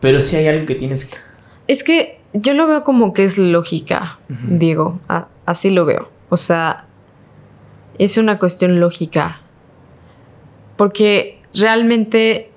pero 0.00 0.20
sí 0.20 0.36
hay 0.36 0.48
algo 0.48 0.66
que 0.66 0.74
tienes 0.74 1.04
que... 1.04 1.16
Es 1.68 1.82
que 1.84 2.20
yo 2.32 2.54
lo 2.54 2.66
veo 2.66 2.84
como 2.84 3.12
que 3.12 3.24
es 3.24 3.38
lógica. 3.38 4.18
Diego. 4.28 5.00
A- 5.08 5.28
así 5.46 5.70
lo 5.70 5.84
veo. 5.84 6.08
O 6.28 6.36
sea, 6.36 6.86
es 8.04 8.16
una 8.16 8.38
cuestión 8.38 8.80
lógica. 8.80 9.40
Porque 10.76 11.40
realmente 11.54 12.50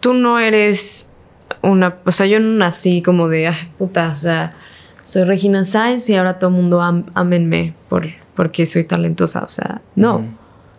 tú 0.00 0.14
no 0.14 0.38
eres 0.38 1.16
una. 1.62 1.98
O 2.04 2.12
sea, 2.12 2.26
yo 2.26 2.40
no 2.40 2.48
nací 2.58 3.02
como 3.02 3.28
de, 3.28 3.48
ay, 3.48 3.72
puta, 3.78 4.10
o 4.12 4.16
sea, 4.16 4.54
soy 5.02 5.24
Regina 5.24 5.64
Sainz 5.64 6.08
y 6.08 6.16
ahora 6.16 6.38
todo 6.38 6.50
el 6.50 6.56
mundo 6.56 6.80
am, 6.80 7.06
ámenme 7.14 7.74
por, 7.88 8.06
porque 8.34 8.66
soy 8.66 8.84
talentosa. 8.84 9.42
O 9.44 9.48
sea, 9.48 9.82
no. 9.96 10.38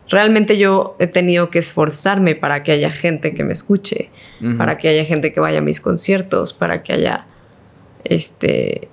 Realmente 0.09 0.57
yo 0.57 0.95
he 0.99 1.07
tenido 1.07 1.49
que 1.49 1.59
esforzarme 1.59 2.35
para 2.35 2.63
que 2.63 2.73
haya 2.73 2.91
gente 2.91 3.33
que 3.33 3.43
me 3.43 3.53
escuche 3.53 4.11
para 4.57 4.77
que 4.77 4.89
haya 4.89 5.05
gente 5.05 5.33
que 5.33 5.39
vaya 5.39 5.59
a 5.59 5.61
mis 5.61 5.79
conciertos, 5.79 6.53
para 6.53 6.81
que 6.81 6.93
haya 6.93 7.27
este 8.03 8.89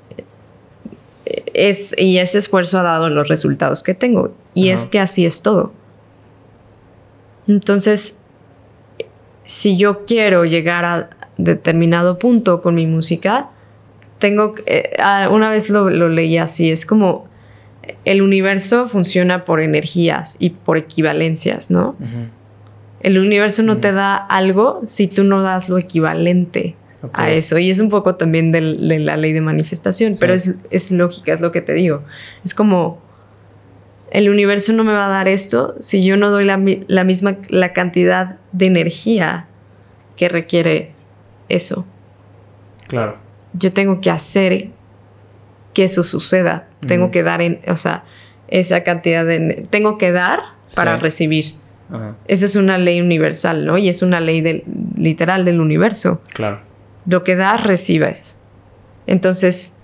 es 1.54 1.94
y 1.98 2.18
ese 2.18 2.38
esfuerzo 2.38 2.78
ha 2.78 2.82
dado 2.82 3.08
los 3.10 3.28
resultados 3.28 3.82
que 3.82 3.94
tengo. 3.94 4.34
Y 4.54 4.68
es 4.70 4.86
que 4.86 4.98
así 5.00 5.26
es 5.26 5.42
todo. 5.42 5.72
Entonces, 7.46 8.24
si 9.44 9.76
yo 9.76 10.04
quiero 10.04 10.44
llegar 10.44 10.84
a 10.84 11.10
determinado 11.38 12.18
punto 12.18 12.60
con 12.60 12.74
mi 12.74 12.86
música, 12.86 13.48
tengo 14.18 14.54
que- 14.54 14.64
eh, 14.66 15.28
una 15.30 15.50
vez 15.50 15.70
lo, 15.70 15.88
lo 15.90 16.08
leí 16.08 16.36
así, 16.38 16.70
es 16.70 16.84
como 16.84 17.26
el 18.04 18.20
universo 18.20 18.88
funciona 18.88 19.44
por 19.44 19.60
energías 19.60 20.36
y 20.38 20.50
por 20.50 20.76
equivalencias, 20.76 21.70
¿no? 21.70 21.96
El 23.00 23.18
universo 23.18 23.62
no 23.62 23.78
te 23.78 23.92
da 23.92 24.16
algo 24.16 24.80
si 24.84 25.06
tú 25.06 25.22
no 25.24 25.40
das 25.40 25.68
lo 25.68 25.78
equivalente 25.78 26.74
A 27.12 27.30
eso. 27.30 27.58
Y 27.58 27.70
es 27.70 27.78
un 27.78 27.90
poco 27.90 28.16
también 28.16 28.50
de 28.52 28.60
la 28.60 29.16
ley 29.16 29.32
de 29.32 29.40
manifestación, 29.40 30.14
Sí. 30.14 30.20
pero 30.20 30.34
es, 30.34 30.54
es 30.70 30.90
lógica, 30.90 31.32
es 31.32 31.40
lo 31.40 31.52
que 31.52 31.60
te 31.60 31.72
digo. 31.74 32.02
Es 32.44 32.54
como, 32.54 33.00
el 34.10 34.28
universo 34.30 34.72
no 34.72 34.84
me 34.84 34.92
va 34.92 35.06
a 35.06 35.08
dar 35.08 35.28
esto 35.28 35.76
si 35.80 36.04
yo 36.04 36.16
no 36.16 36.30
doy 36.30 36.44
la, 36.44 36.60
la 36.88 37.04
misma, 37.04 37.36
la 37.50 37.72
cantidad 37.72 38.36
de 38.52 38.66
energía 38.66 39.46
que 40.16 40.28
requiere 40.28 40.92
eso. 41.48 41.86
Claro. 42.88 43.18
Yo 43.52 43.72
tengo 43.72 44.00
que 44.00 44.10
hacer 44.10 44.70
que 45.74 45.84
eso 45.84 46.02
suceda. 46.02 46.66
Tengo 46.86 47.10
que 47.10 47.22
dar, 47.22 47.40
en, 47.42 47.60
o 47.68 47.76
sea, 47.76 48.02
esa 48.48 48.82
cantidad 48.82 49.24
de... 49.24 49.66
Tengo 49.70 49.98
que 49.98 50.10
dar 50.10 50.40
para 50.74 50.96
recibir. 50.96 51.44
Ajá. 51.90 52.16
Esa 52.26 52.46
es 52.46 52.56
una 52.56 52.78
ley 52.78 53.00
universal, 53.00 53.64
¿no? 53.64 53.78
Y 53.78 53.88
es 53.88 54.02
una 54.02 54.20
ley 54.20 54.40
del, 54.40 54.64
literal 54.96 55.44
del 55.44 55.60
universo. 55.60 56.22
Claro. 56.34 56.60
Lo 57.08 57.24
que 57.24 57.36
das, 57.36 57.64
recibes. 57.64 58.38
Entonces, 59.06 59.78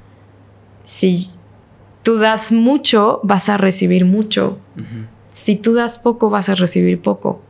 si 0.83 1.29
tú 2.03 2.19
das 2.19 2.53
mucho, 2.53 3.21
vas 3.23 3.49
a 3.49 3.57
recibir 3.57 4.05
mucho. 4.05 4.59
Si 5.29 5.57
tú 5.57 5.73
das 5.73 5.99
poco, 5.99 6.29
vas 6.29 6.51
a 6.51 6.55
recibir 6.55 7.01
poco. 7.01 7.41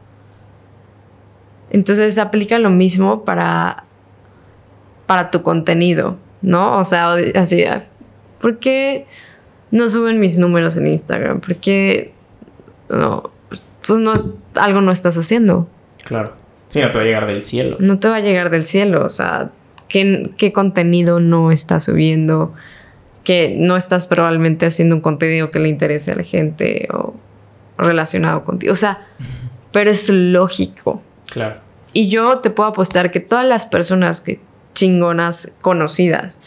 Entonces 1.71 2.19
aplica 2.19 2.61
lo 2.61 2.71
mismo 2.71 3.25
para, 3.25 3.83
para 5.07 5.33
tu 5.33 5.43
contenido, 5.43 6.19
¿no? 6.41 6.79
O 6.79 6.85
sea, 6.85 7.15
así, 7.35 7.65
¿por 8.41 8.61
qué 8.61 9.07
no 9.73 9.89
suben 9.89 10.21
mis 10.21 10.39
números 10.39 10.77
en 10.77 10.87
Instagram? 10.87 11.41
¿Por 11.41 11.57
qué 11.57 12.15
no? 12.89 13.31
Pues 13.85 13.99
no, 13.99 14.13
algo 14.55 14.81
no 14.83 14.93
estás 14.93 15.19
haciendo. 15.19 15.69
Claro. 16.05 16.35
Sí, 16.69 16.81
no 16.81 16.91
te 16.93 16.97
va 16.97 17.03
a 17.03 17.07
llegar 17.07 17.27
del 17.27 17.45
cielo. 17.45 17.77
No 17.81 17.99
te 17.99 18.09
va 18.09 18.17
a 18.17 18.21
llegar 18.21 18.51
del 18.51 18.65
cielo, 18.65 19.05
o 19.05 19.09
sea, 19.09 19.51
¿qué, 19.95 20.33
qué 20.37 20.53
contenido 20.53 21.21
no 21.21 21.53
estás 21.53 21.85
subiendo? 21.85 22.53
Que 23.23 23.55
no 23.57 23.77
estás 23.77 24.09
probablemente 24.09 24.67
haciendo 24.67 24.97
un 24.97 25.01
contenido 25.01 25.53
que 25.53 25.61
le 25.61 25.69
interese 25.69 26.11
a 26.11 26.17
la 26.17 26.25
gente 26.25 26.89
o 26.93 27.15
relacionado 27.79 28.43
contigo. 28.43 28.73
O 28.73 28.77
sea, 28.77 29.03
pero 29.71 29.93
es 29.93 30.09
lógico. 30.09 31.01
Claro. 31.31 31.61
Y 31.93 32.09
yo 32.09 32.41
te 32.41 32.51
puedo 32.51 32.71
apostar 32.71 33.13
que 33.13 33.21
todas 33.21 33.47
las 33.47 33.67
personas 33.67 34.21
que 34.21 34.41
chingonas 34.75 35.57
conocidas 35.61 36.41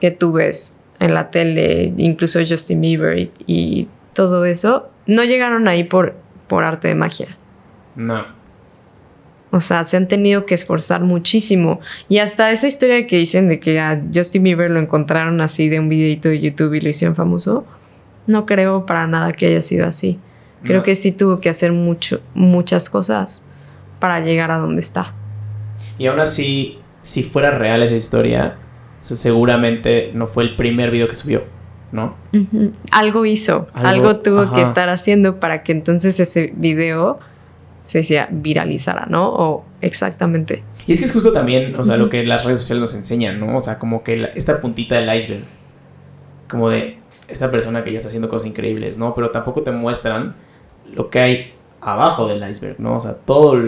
que 0.00 0.10
tú 0.10 0.32
ves 0.32 0.82
en 0.98 1.14
la 1.14 1.30
tele, 1.30 1.94
incluso 1.96 2.40
Justin 2.40 2.80
Bieber 2.80 3.16
y, 3.20 3.30
y 3.46 3.88
todo 4.14 4.44
eso, 4.44 4.90
no 5.06 5.22
llegaron 5.22 5.68
ahí 5.68 5.84
por, 5.84 6.16
por 6.48 6.64
arte 6.64 6.88
de 6.88 6.96
magia. 6.96 7.38
No. 7.94 8.39
O 9.52 9.60
sea, 9.60 9.84
se 9.84 9.96
han 9.96 10.06
tenido 10.06 10.46
que 10.46 10.54
esforzar 10.54 11.02
muchísimo. 11.02 11.80
Y 12.08 12.18
hasta 12.18 12.52
esa 12.52 12.68
historia 12.68 13.06
que 13.06 13.16
dicen 13.16 13.48
de 13.48 13.58
que 13.58 13.80
a 13.80 14.00
Justin 14.14 14.44
Bieber 14.44 14.70
lo 14.70 14.78
encontraron 14.78 15.40
así 15.40 15.68
de 15.68 15.80
un 15.80 15.88
videito 15.88 16.28
de 16.28 16.40
YouTube 16.40 16.74
y 16.74 16.80
lo 16.80 16.88
hicieron 16.88 17.16
famoso, 17.16 17.64
no 18.26 18.46
creo 18.46 18.86
para 18.86 19.06
nada 19.06 19.32
que 19.32 19.46
haya 19.46 19.62
sido 19.62 19.86
así. 19.86 20.18
Creo 20.62 20.82
que 20.82 20.94
sí 20.94 21.10
tuvo 21.10 21.40
que 21.40 21.48
hacer 21.48 21.72
mucho, 21.72 22.20
muchas 22.34 22.90
cosas 22.90 23.42
para 23.98 24.20
llegar 24.20 24.50
a 24.50 24.58
donde 24.58 24.80
está. 24.80 25.14
Y 25.98 26.06
aún 26.06 26.20
así, 26.20 26.78
si 27.02 27.22
fuera 27.22 27.50
real 27.50 27.82
esa 27.82 27.94
historia, 27.94 28.56
seguramente 29.02 30.10
no 30.14 30.26
fue 30.26 30.44
el 30.44 30.56
primer 30.56 30.90
video 30.90 31.08
que 31.08 31.14
subió, 31.14 31.44
¿no? 31.92 32.14
Algo 32.92 33.24
hizo, 33.24 33.68
algo, 33.72 34.16
tuvo 34.16 34.52
que 34.52 34.62
estar 34.62 34.90
haciendo 34.90 35.40
para 35.40 35.62
que 35.62 35.72
entonces 35.72 36.20
ese 36.20 36.52
video 36.54 37.20
se 37.90 37.98
decía 37.98 38.28
viralizara, 38.30 39.06
¿no? 39.06 39.28
O 39.28 39.64
exactamente. 39.80 40.62
Y 40.86 40.92
es 40.92 41.00
que 41.00 41.06
es 41.06 41.12
justo 41.12 41.32
también, 41.32 41.74
o 41.74 41.82
sea, 41.82 41.96
lo 41.96 42.08
que 42.08 42.22
las 42.22 42.44
redes 42.44 42.60
sociales 42.60 42.82
nos 42.82 42.94
enseñan, 42.94 43.40
¿no? 43.40 43.56
O 43.56 43.60
sea, 43.60 43.80
como 43.80 44.04
que 44.04 44.30
esta 44.36 44.60
puntita 44.60 44.94
del 44.94 45.12
iceberg, 45.12 45.42
como 46.48 46.70
de 46.70 46.98
esta 47.26 47.50
persona 47.50 47.82
que 47.82 47.90
ya 47.90 47.98
está 47.98 48.06
haciendo 48.06 48.28
cosas 48.28 48.46
increíbles, 48.46 48.96
¿no? 48.96 49.12
Pero 49.12 49.30
tampoco 49.30 49.64
te 49.64 49.72
muestran 49.72 50.36
lo 50.94 51.10
que 51.10 51.18
hay 51.18 51.52
abajo 51.80 52.28
del 52.28 52.48
iceberg, 52.48 52.78
¿no? 52.78 52.96
O 52.96 53.00
sea, 53.00 53.14
todo 53.14 53.60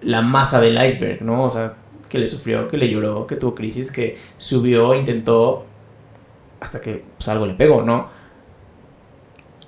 la 0.00 0.22
masa 0.22 0.60
del 0.60 0.84
iceberg, 0.84 1.22
¿no? 1.22 1.44
O 1.44 1.48
sea, 1.48 1.74
que 2.08 2.18
le 2.18 2.26
sufrió, 2.26 2.66
que 2.66 2.76
le 2.76 2.90
lloró, 2.90 3.28
que 3.28 3.36
tuvo 3.36 3.54
crisis, 3.54 3.92
que 3.92 4.18
subió, 4.38 4.92
intentó, 4.96 5.66
hasta 6.58 6.80
que 6.80 7.04
pues, 7.16 7.28
algo 7.28 7.46
le 7.46 7.54
pegó, 7.54 7.82
¿no? 7.82 8.08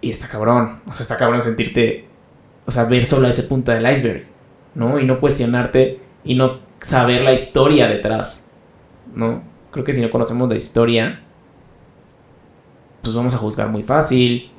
Y 0.00 0.10
está 0.10 0.26
cabrón, 0.26 0.80
o 0.88 0.92
sea, 0.92 1.04
está 1.04 1.16
cabrón 1.16 1.44
sentirte 1.44 2.07
o 2.68 2.70
sea, 2.70 2.84
ver 2.84 3.06
solo 3.06 3.26
ese 3.28 3.44
punta 3.44 3.72
del 3.72 3.90
iceberg, 3.90 4.26
¿no? 4.74 5.00
Y 5.00 5.06
no 5.06 5.20
cuestionarte 5.20 6.00
y 6.22 6.34
no 6.34 6.58
saber 6.82 7.22
la 7.22 7.32
historia 7.32 7.88
detrás, 7.88 8.46
¿no? 9.14 9.40
Creo 9.70 9.86
que 9.86 9.94
si 9.94 10.02
no 10.02 10.10
conocemos 10.10 10.50
la 10.50 10.54
historia, 10.54 11.22
pues 13.00 13.14
vamos 13.14 13.34
a 13.34 13.38
juzgar 13.38 13.70
muy 13.70 13.82
fácil, 13.82 14.50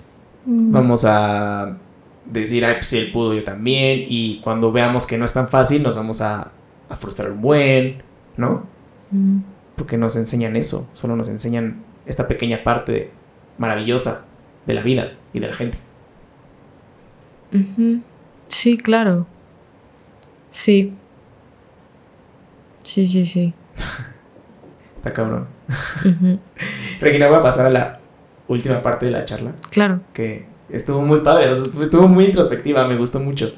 mm. 0.43 0.72
vamos 0.72 1.05
a 1.05 1.78
decir, 2.26 2.66
ay, 2.66 2.78
pues 2.78 2.88
si 2.88 2.97
él 2.97 3.12
pudo, 3.12 3.36
yo 3.36 3.43
también, 3.43 4.03
y 4.07 4.41
cuando 4.41 4.72
veamos 4.72 5.05
que 5.05 5.20
no 5.20 5.26
es 5.26 5.34
tan 5.34 5.47
fácil, 5.47 5.84
nos 5.84 5.95
vamos 5.95 6.20
a, 6.22 6.51
frustrar 6.99 7.32
un 7.32 7.41
buen, 7.41 8.01
¿no? 8.38 8.66
Mm. 9.12 9.41
Porque 9.76 9.97
nos 9.97 10.16
enseñan 10.16 10.55
eso, 10.55 10.89
solo 10.95 11.16
nos 11.16 11.28
enseñan 11.28 11.84
esta 12.07 12.28
pequeña 12.28 12.64
parte 12.64 13.12
maravillosa 13.60 14.26
de 14.66 14.74
la 14.74 14.82
vida 14.82 15.12
y 15.32 15.39
de 15.39 15.47
la 15.47 15.53
gente. 15.53 15.89
Sí, 18.47 18.78
claro. 18.78 19.28
Sí. 20.50 20.93
Sí, 22.84 23.06
sí, 23.08 23.26
sí. 23.26 23.54
Está 24.97 25.14
cabrón. 25.14 25.47
Regina, 27.00 27.28
voy 27.28 27.38
a 27.38 27.41
pasar 27.41 27.68
a 27.68 27.70
la 27.70 28.00
última 28.47 28.82
parte 28.82 29.06
de 29.06 29.12
la 29.12 29.26
charla. 29.26 29.54
Claro. 29.70 30.02
Que 30.14 30.45
estuvo 30.70 31.02
muy 31.02 31.22
padre, 31.22 31.52
estuvo 31.82 32.08
muy 32.08 32.26
introspectiva, 32.26 32.88
me 32.88 32.97
gustó 32.97 33.20
mucho. 33.20 33.54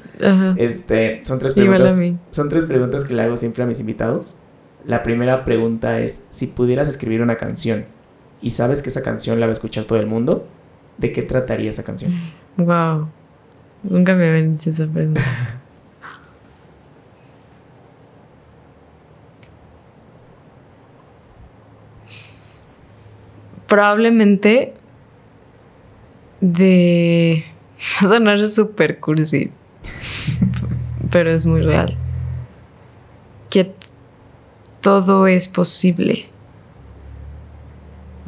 Este, 0.56 1.20
son 1.24 1.38
tres 1.38 1.54
preguntas. 1.54 1.98
Son 2.30 2.48
tres 2.48 2.66
preguntas 2.66 3.04
que 3.04 3.14
le 3.14 3.22
hago 3.22 3.36
siempre 3.36 3.64
a 3.64 3.66
mis 3.66 3.80
invitados. 3.80 4.38
La 4.84 5.02
primera 5.02 5.44
pregunta 5.44 6.00
es, 6.00 6.26
si 6.30 6.48
pudieras 6.48 6.88
escribir 6.88 7.22
una 7.22 7.36
canción 7.36 7.86
y 8.40 8.50
sabes 8.50 8.82
que 8.82 8.90
esa 8.90 9.02
canción 9.02 9.40
la 9.40 9.46
va 9.46 9.50
a 9.50 9.54
escuchar 9.54 9.84
todo 9.84 9.98
el 9.98 10.06
mundo, 10.06 10.46
¿de 10.98 11.12
qué 11.12 11.22
trataría 11.22 11.70
esa 11.70 11.84
canción? 11.84 12.12
Wow. 12.56 13.08
Nunca 13.82 14.14
me 14.14 14.28
habían 14.28 14.54
hecho 14.54 14.70
esa 14.70 14.86
pregunta. 14.86 15.22
Probablemente 23.66 24.74
de... 26.40 27.44
Va 28.02 28.06
a 28.06 28.10
sonar 28.10 28.46
súper 28.48 29.00
cursi, 29.00 29.50
pero 31.10 31.30
es 31.30 31.46
muy 31.46 31.62
real. 31.62 31.96
Que 33.50 33.74
todo 34.80 35.26
es 35.26 35.48
posible. 35.48 36.26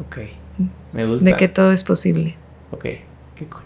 Ok, 0.00 0.18
me 0.92 1.06
gusta. 1.06 1.24
De 1.26 1.36
que 1.36 1.48
todo 1.48 1.72
es 1.72 1.84
posible. 1.84 2.36
Ok, 2.72 2.84
qué 3.34 3.46
cool. 3.48 3.62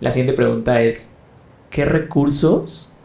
La 0.00 0.10
siguiente 0.10 0.34
pregunta 0.34 0.82
es, 0.82 1.13
¿qué 1.74 1.84
recursos, 1.84 2.96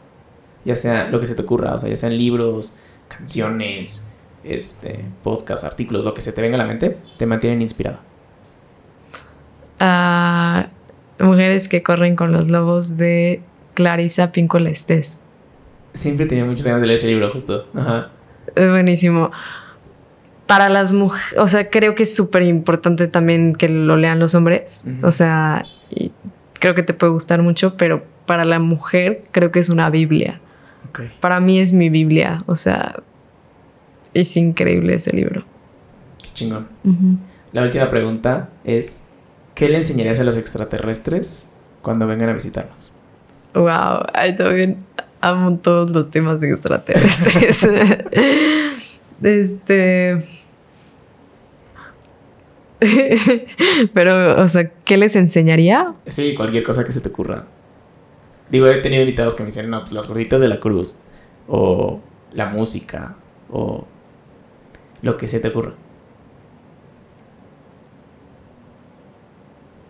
ya 0.64 0.76
sea 0.76 1.10
lo 1.10 1.20
que 1.20 1.26
se 1.26 1.34
te 1.34 1.42
ocurra, 1.42 1.74
o 1.74 1.80
sea, 1.80 1.90
ya 1.90 1.96
sean 1.96 2.16
libros, 2.16 2.76
canciones, 3.08 4.08
este, 4.44 5.06
podcasts, 5.24 5.66
artículos, 5.66 6.06
lo 6.06 6.14
que 6.14 6.22
se 6.22 6.34
te 6.34 6.42
venga 6.44 6.54
a 6.54 6.60
la 6.60 6.68
mente, 6.68 6.96
te 7.18 7.26
mantienen 7.26 7.64
inspirado? 7.64 7.98
Uh, 9.82 10.68
mujeres 11.24 11.68
que 11.68 11.82
corren 11.82 12.16
con 12.16 12.32
los 12.32 12.50
lobos 12.50 12.98
de 12.98 13.42
Clarisa 13.74 14.32
Pinkola 14.32 14.70
Estés. 14.70 15.18
Siempre 15.96 16.28
tenía 16.28 16.46
muchas 16.46 16.64
ganas 16.64 16.82
de 16.82 16.88
leer 16.88 17.00
ese 17.00 17.08
libro, 17.08 17.32
justo. 17.32 17.66
Ajá. 17.74 18.12
Es 18.56 18.70
buenísimo. 18.70 19.32
Para 20.46 20.70
las 20.70 20.94
mujeres, 20.94 21.40
o 21.40 21.48
sea, 21.48 21.72
creo 21.72 21.96
que 21.96 22.04
es 22.04 22.16
súper 22.16 22.44
importante 22.44 23.08
también 23.08 23.56
que 23.56 23.68
lo 23.68 23.98
lean 23.98 24.20
los 24.20 24.36
hombres. 24.36 24.84
O 25.02 25.12
sea, 25.12 25.66
creo 26.60 26.76
que 26.76 26.84
te 26.84 26.94
puede 26.94 27.12
gustar 27.14 27.42
mucho, 27.42 27.76
pero 27.78 28.04
para 28.26 28.46
la 28.46 28.60
mujer 28.60 29.24
creo 29.32 29.52
que 29.52 29.60
es 29.60 29.70
una 29.70 29.90
Biblia. 29.90 30.40
Para 31.20 31.40
mí 31.40 31.60
es 31.60 31.72
mi 31.72 31.90
Biblia, 31.90 32.44
o 32.46 32.56
sea, 32.56 32.98
es 34.14 34.36
increíble 34.38 34.96
ese 34.96 35.16
libro. 35.16 35.44
Qué 36.22 36.30
chingón. 36.34 36.68
La 37.52 37.64
última 37.64 37.90
pregunta 37.90 38.50
es, 38.64 39.12
¿qué 39.56 39.70
le 39.70 39.78
enseñarías 39.78 40.20
a 40.20 40.24
los 40.24 40.38
extraterrestres 40.38 41.52
cuando 41.82 42.08
vengan 42.08 42.30
a 42.30 42.34
visitarnos? 42.34 42.96
Wow, 43.54 44.06
ahí 44.14 44.36
también 44.36 44.78
amo 45.22 45.58
todos 45.58 45.92
los 45.92 46.10
temas 46.12 46.42
extraterrestres. 46.44 47.64
este 49.24 50.39
Pero, 53.94 54.42
o 54.42 54.48
sea, 54.48 54.72
¿qué 54.86 54.98
les 54.98 55.16
enseñaría? 55.16 55.94
Sí, 56.06 56.34
cualquier 56.36 56.64
cosa 56.64 56.86
que 56.86 56.92
se 56.92 57.02
te 57.02 57.10
ocurra. 57.10 57.46
Digo, 58.50 58.68
he 58.68 58.78
tenido 58.78 59.02
invitados 59.02 59.36
que 59.36 59.44
me 59.44 59.48
dicen, 59.48 59.70
no, 59.70 59.82
pues 59.82 59.92
las 59.92 60.08
gorditas 60.08 60.42
de 60.42 60.48
la 60.48 60.60
cruz, 60.60 61.00
o 61.48 62.00
la 62.34 62.48
música, 62.48 63.16
o 63.52 63.86
lo 65.02 65.18
que 65.18 65.28
se 65.28 65.40
te 65.40 65.50
ocurra. 65.50 65.74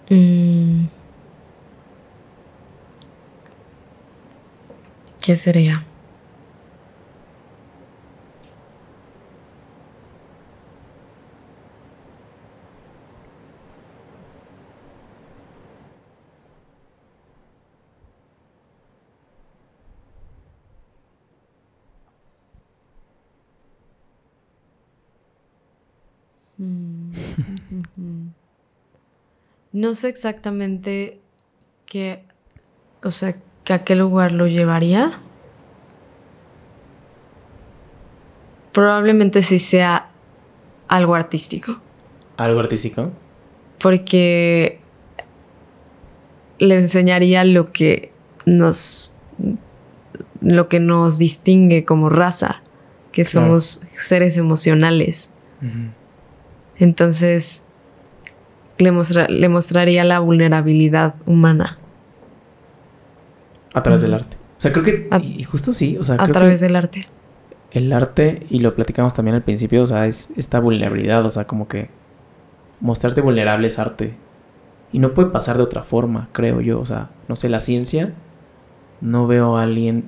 Mm. 0.09 0.85
¿Qué 5.21 5.35
sería? 5.35 5.85
No 29.79 29.95
sé 29.95 30.09
exactamente 30.09 31.21
qué, 31.85 32.21
o 33.01 33.11
sea, 33.11 33.37
que 33.63 33.71
a 33.71 33.85
qué 33.85 33.95
lugar 33.95 34.33
lo 34.33 34.45
llevaría. 34.45 35.21
Probablemente 38.73 39.41
sí 39.41 39.57
sea 39.57 40.09
algo 40.89 41.15
artístico. 41.15 41.79
¿Algo 42.35 42.59
artístico? 42.59 43.13
Porque 43.79 44.81
le 46.57 46.75
enseñaría 46.77 47.45
lo 47.45 47.71
que 47.71 48.11
nos 48.45 49.15
lo 50.41 50.67
que 50.67 50.81
nos 50.81 51.17
distingue 51.19 51.85
como 51.85 52.09
raza, 52.09 52.61
que 53.13 53.23
Claro. 53.23 53.45
somos 53.47 53.87
seres 53.97 54.35
emocionales. 54.35 55.31
Entonces, 56.77 57.63
le, 58.79 58.91
mostra- 58.91 59.27
le 59.29 59.49
mostraría 59.49 60.03
la 60.03 60.19
vulnerabilidad 60.19 61.15
humana 61.25 61.77
A 63.73 63.83
través 63.83 64.01
del 64.01 64.13
arte. 64.13 64.37
O 64.57 64.61
sea, 64.61 64.71
creo 64.71 64.83
que... 64.83 65.07
A- 65.11 65.19
y 65.19 65.43
justo 65.43 65.73
sí, 65.73 65.97
o 65.97 66.03
sea, 66.03 66.15
a 66.15 66.17
creo 66.19 66.33
través 66.33 66.59
que 66.61 66.67
del 66.67 66.75
arte. 66.75 67.07
el 67.71 67.93
arte, 67.93 68.45
y 68.49 68.59
lo 68.59 68.75
platicamos 68.75 69.13
también 69.13 69.35
al 69.35 69.43
principio, 69.43 69.83
o 69.83 69.87
sea, 69.87 70.07
es 70.07 70.33
esta 70.37 70.59
vulnerabilidad, 70.59 71.25
o 71.25 71.29
sea, 71.29 71.45
como 71.45 71.67
que 71.67 71.89
mostrarte 72.81 73.21
vulnerable 73.21 73.67
es 73.67 73.79
arte. 73.79 74.15
Y 74.91 74.99
no 74.99 75.13
puede 75.13 75.29
pasar 75.29 75.57
de 75.57 75.63
otra 75.63 75.83
forma, 75.83 76.29
creo 76.31 76.61
yo. 76.61 76.79
O 76.79 76.85
sea, 76.85 77.09
no 77.27 77.35
sé, 77.35 77.47
la 77.47 77.59
ciencia, 77.59 78.13
no 79.01 79.27
veo 79.27 79.55
a 79.57 79.61
alguien 79.63 80.05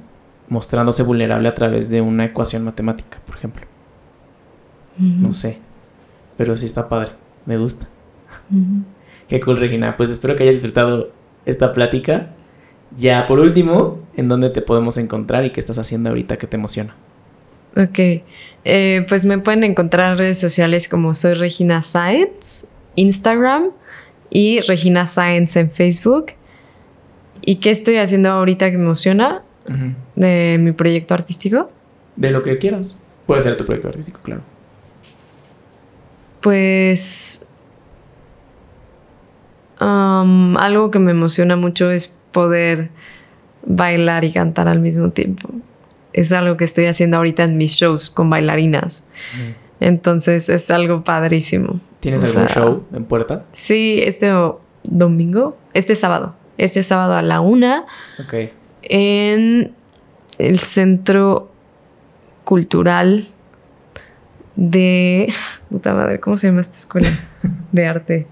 mostrándose 0.50 1.04
vulnerable 1.04 1.48
a 1.48 1.54
través 1.54 1.88
de 1.90 2.02
una 2.02 2.26
ecuación 2.26 2.66
matemática, 2.66 3.20
por 3.26 3.36
ejemplo. 3.38 3.66
No 4.98 5.34
sé. 5.34 5.60
Pero 6.38 6.58
sí 6.58 6.66
está 6.66 6.90
padre. 6.90 7.12
Me 7.46 7.58
gusta. 7.58 7.88
Qué 9.28 9.40
cool, 9.40 9.58
Regina. 9.58 9.98
Pues 9.98 10.10
espero 10.10 10.36
que 10.36 10.44
hayas 10.44 10.56
disfrutado 10.56 11.12
esta 11.46 11.74
plática. 11.74 12.32
Ya 12.98 13.26
por 13.26 13.40
último, 13.40 14.00
¿en 14.16 14.28
dónde 14.28 14.50
te 14.50 14.62
podemos 14.62 14.98
encontrar 14.98 15.46
y 15.46 15.52
qué 15.52 15.60
estás 15.60 15.78
haciendo 15.78 16.10
ahorita 16.10 16.38
que 16.38 16.48
te 16.48 16.58
emociona? 16.58 16.96
Ok. 17.78 18.00
Eh, 18.64 19.06
pues 19.08 19.26
me 19.26 19.38
pueden 19.40 19.64
encontrar 19.64 20.12
en 20.12 20.18
redes 20.18 20.40
sociales 20.40 20.88
como 20.90 21.14
soy 21.14 21.36
Regina 21.36 21.82
Science, 21.82 22.68
Instagram 22.96 23.72
y 24.30 24.60
Regina 24.62 25.08
Science 25.08 25.60
en 25.60 25.72
Facebook. 25.72 26.34
¿Y 27.42 27.56
qué 27.56 27.72
estoy 27.72 27.98
haciendo 27.98 28.30
ahorita 28.30 28.70
que 28.70 28.78
me 28.78 28.84
emociona 28.84 29.44
de 30.16 30.58
mi 30.60 30.74
proyecto 30.74 31.14
artístico? 31.14 31.72
De 32.16 32.32
lo 32.32 32.44
que 32.44 32.58
quieras. 32.58 32.98
Puede 33.26 33.42
ser 33.42 33.56
tu 33.56 33.66
proyecto 33.66 33.88
artístico, 33.88 34.20
claro. 34.22 34.42
Pues 36.42 37.48
am, 39.82 40.56
algo 40.58 40.92
que 40.92 41.00
me 41.00 41.12
emociona 41.12 41.56
mucho 41.56 41.92
es 41.92 42.16
poder 42.32 42.90
bailar 43.66 44.24
y 44.24 44.32
cantar 44.32 44.68
al 44.68 44.80
mismo 44.80 45.10
tiempo. 45.10 45.50
Es 46.14 46.32
algo 46.32 46.58
que 46.58 46.64
estoy 46.66 46.86
haciendo 46.86 47.18
ahorita 47.18 47.44
en 47.44 47.58
mis 47.58 47.72
shows 47.72 48.10
con 48.10 48.30
bailarinas. 48.30 49.06
Entonces 49.80 50.50
es 50.50 50.70
algo 50.72 51.04
padrísimo. 51.04 51.80
¿Tienes 52.00 52.24
O 52.24 52.28
algún 52.28 52.48
sea, 52.48 52.64
show 52.64 52.84
en 52.94 53.06
puerta? 53.06 53.46
Sí, 53.52 54.00
este 54.04 54.32
domingo, 54.84 55.58
este 55.74 55.96
sábado, 55.96 56.36
este 56.58 56.84
sábado 56.84 57.14
a 57.16 57.22
la 57.22 57.40
una 57.42 57.86
Ok. 58.20 58.52
en 58.84 59.74
el 60.38 60.60
Centro 60.60 61.52
Cultural 62.44 63.28
de... 64.56 65.34
Puta 65.70 65.94
madre, 65.94 66.20
¿cómo 66.20 66.36
se 66.38 66.48
llama 66.48 66.62
esta 66.62 66.76
escuela 66.78 67.10
de 67.72 67.88
arte? 67.88 68.28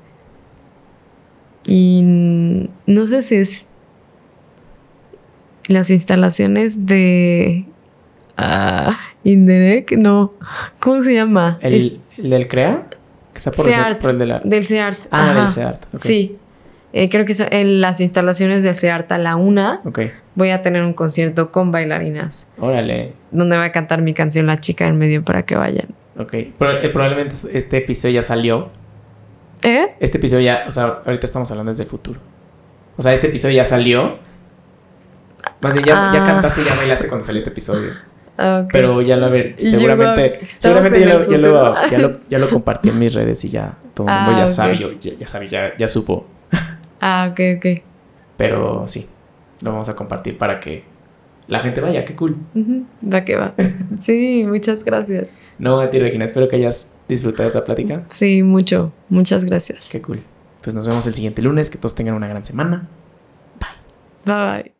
Y 1.71 2.01
no 2.87 3.05
sé 3.05 3.21
si 3.21 3.35
es 3.35 3.67
las 5.67 5.91
instalaciones 5.91 6.87
de... 6.87 7.65
ah, 8.37 8.97
Inderec, 9.23 9.91
no. 9.97 10.33
¿Cómo 10.79 11.03
se 11.03 11.13
llama? 11.13 11.59
¿El, 11.61 11.73
Es 11.75 11.91
el 12.17 12.29
del 12.31 12.47
CREA? 12.47 12.87
Que 13.33 13.37
está 13.37 13.51
por, 13.51 13.65
CEART, 13.65 13.89
el, 13.91 13.97
por 13.97 14.09
el 14.09 14.17
de 14.19 14.25
la... 14.25 14.39
del 14.43 14.65
CEART. 14.65 14.97
Ah, 15.11 15.33
del. 15.33 15.47
CEART. 15.49 15.83
ok. 15.93 15.99
Sí. 15.99 16.37
Eh, 16.91 17.07
creo 17.09 17.23
que 17.25 17.35
son 17.35 17.45
en 17.51 17.81
las 17.81 17.99
instalaciones 18.01 18.63
del 18.63 18.73
CEART 18.73 19.11
a 19.11 19.19
la 19.19 19.35
una 19.35 19.79
Ok. 19.85 19.99
voy 20.33 20.49
a 20.49 20.63
tener 20.63 20.81
un 20.81 20.93
concierto 20.93 21.51
con 21.51 21.71
bailarinas 21.71 22.51
Órale. 22.57 23.13
donde 23.29 23.57
va 23.57 23.65
a 23.65 23.71
cantar 23.71 24.01
mi 24.01 24.15
canción 24.15 24.47
La 24.47 24.59
chica 24.59 24.87
en 24.87 24.97
medio 24.97 25.23
para 25.23 25.45
que 25.45 25.53
vayan. 25.55 25.85
Ok. 26.17 26.31
Pero, 26.57 26.81
eh, 26.81 26.89
probablemente 26.89 27.35
este 27.53 27.77
episodio 27.77 28.15
ya 28.15 28.21
salió. 28.23 28.69
¿Eh? 29.63 29.95
Este 29.99 30.17
episodio 30.17 30.41
ya... 30.43 30.65
O 30.67 30.71
sea, 30.71 31.01
ahorita 31.05 31.25
estamos 31.25 31.49
hablando 31.51 31.71
desde 31.71 31.83
el 31.83 31.89
futuro. 31.89 32.19
O 32.97 33.01
sea, 33.01 33.13
este 33.13 33.27
episodio 33.27 33.55
ya 33.55 33.65
salió. 33.65 34.17
Más 35.61 35.73
bien, 35.73 35.85
ya, 35.85 36.11
ya 36.13 36.23
Ah. 36.23 36.25
cantaste 36.25 36.61
y 36.61 36.65
ya 36.65 36.75
bailaste 36.75 37.07
cuando 37.07 37.25
salió 37.25 37.39
este 37.39 37.49
episodio. 37.51 37.91
Ah, 38.37 38.61
ok. 38.63 38.69
Pero 38.71 39.01
ya 39.01 39.17
lo 39.17 39.25
a 39.25 39.29
ver, 39.29 39.55
seguramente, 39.57 40.39
seguramente 40.45 40.99
ya 41.01 41.05
lo, 41.07 41.29
ya, 41.29 41.37
lo, 41.37 41.89
ya, 41.89 41.99
lo, 41.99 42.19
ya 42.29 42.39
lo 42.39 42.49
compartí 42.49 42.87
en 42.89 42.97
mis 42.99 43.13
redes 43.13 43.43
y 43.43 43.49
ya 43.49 43.73
todo 43.93 44.07
el 44.07 44.13
mundo 44.13 44.31
Ah, 44.31 44.37
ya 44.37 44.43
ok. 44.45 44.49
sabe, 44.51 44.77
yo- 44.77 44.91
ya, 44.93 45.13
ya 45.17 45.27
sabe, 45.27 45.49
ya, 45.49 45.75
ya 45.77 45.87
supo. 45.89 46.25
Ah, 47.01 47.29
ok, 47.31 47.39
ok. 47.57 47.65
Pero 48.37 48.87
sí, 48.87 49.09
lo 49.61 49.71
vamos 49.71 49.89
a 49.89 49.95
compartir 49.95 50.37
para 50.37 50.59
que 50.61 50.85
la 51.49 51.59
gente 51.59 51.81
vaya, 51.81 52.05
qué 52.05 52.15
cool. 52.15 52.37
Va 53.03 53.25
que 53.25 53.35
va. 53.35 53.53
Sí, 54.01 54.45
muchas 54.47 54.85
gracias. 54.85 55.41
No, 55.57 55.79
a 55.81 55.89
ti 55.89 55.99
Regina, 55.99 56.25
espero 56.25 56.47
que 56.47 56.55
hayas 56.55 56.95
disfrutado 57.09 57.47
esta 57.47 57.65
plática. 57.65 58.03
Sí, 58.07 58.43
mucho. 58.43 58.93
Muchas 59.09 59.43
gracias. 59.43 59.89
Qué 59.91 60.01
cool. 60.01 60.21
Pues 60.61 60.75
nos 60.75 60.87
vemos 60.87 61.05
el 61.07 61.13
siguiente 61.13 61.41
lunes, 61.41 61.69
que 61.69 61.77
todos 61.77 61.95
tengan 61.95 62.15
una 62.15 62.27
gran 62.27 62.45
semana. 62.45 62.87
Bye 64.25 64.35
bye. 64.35 64.71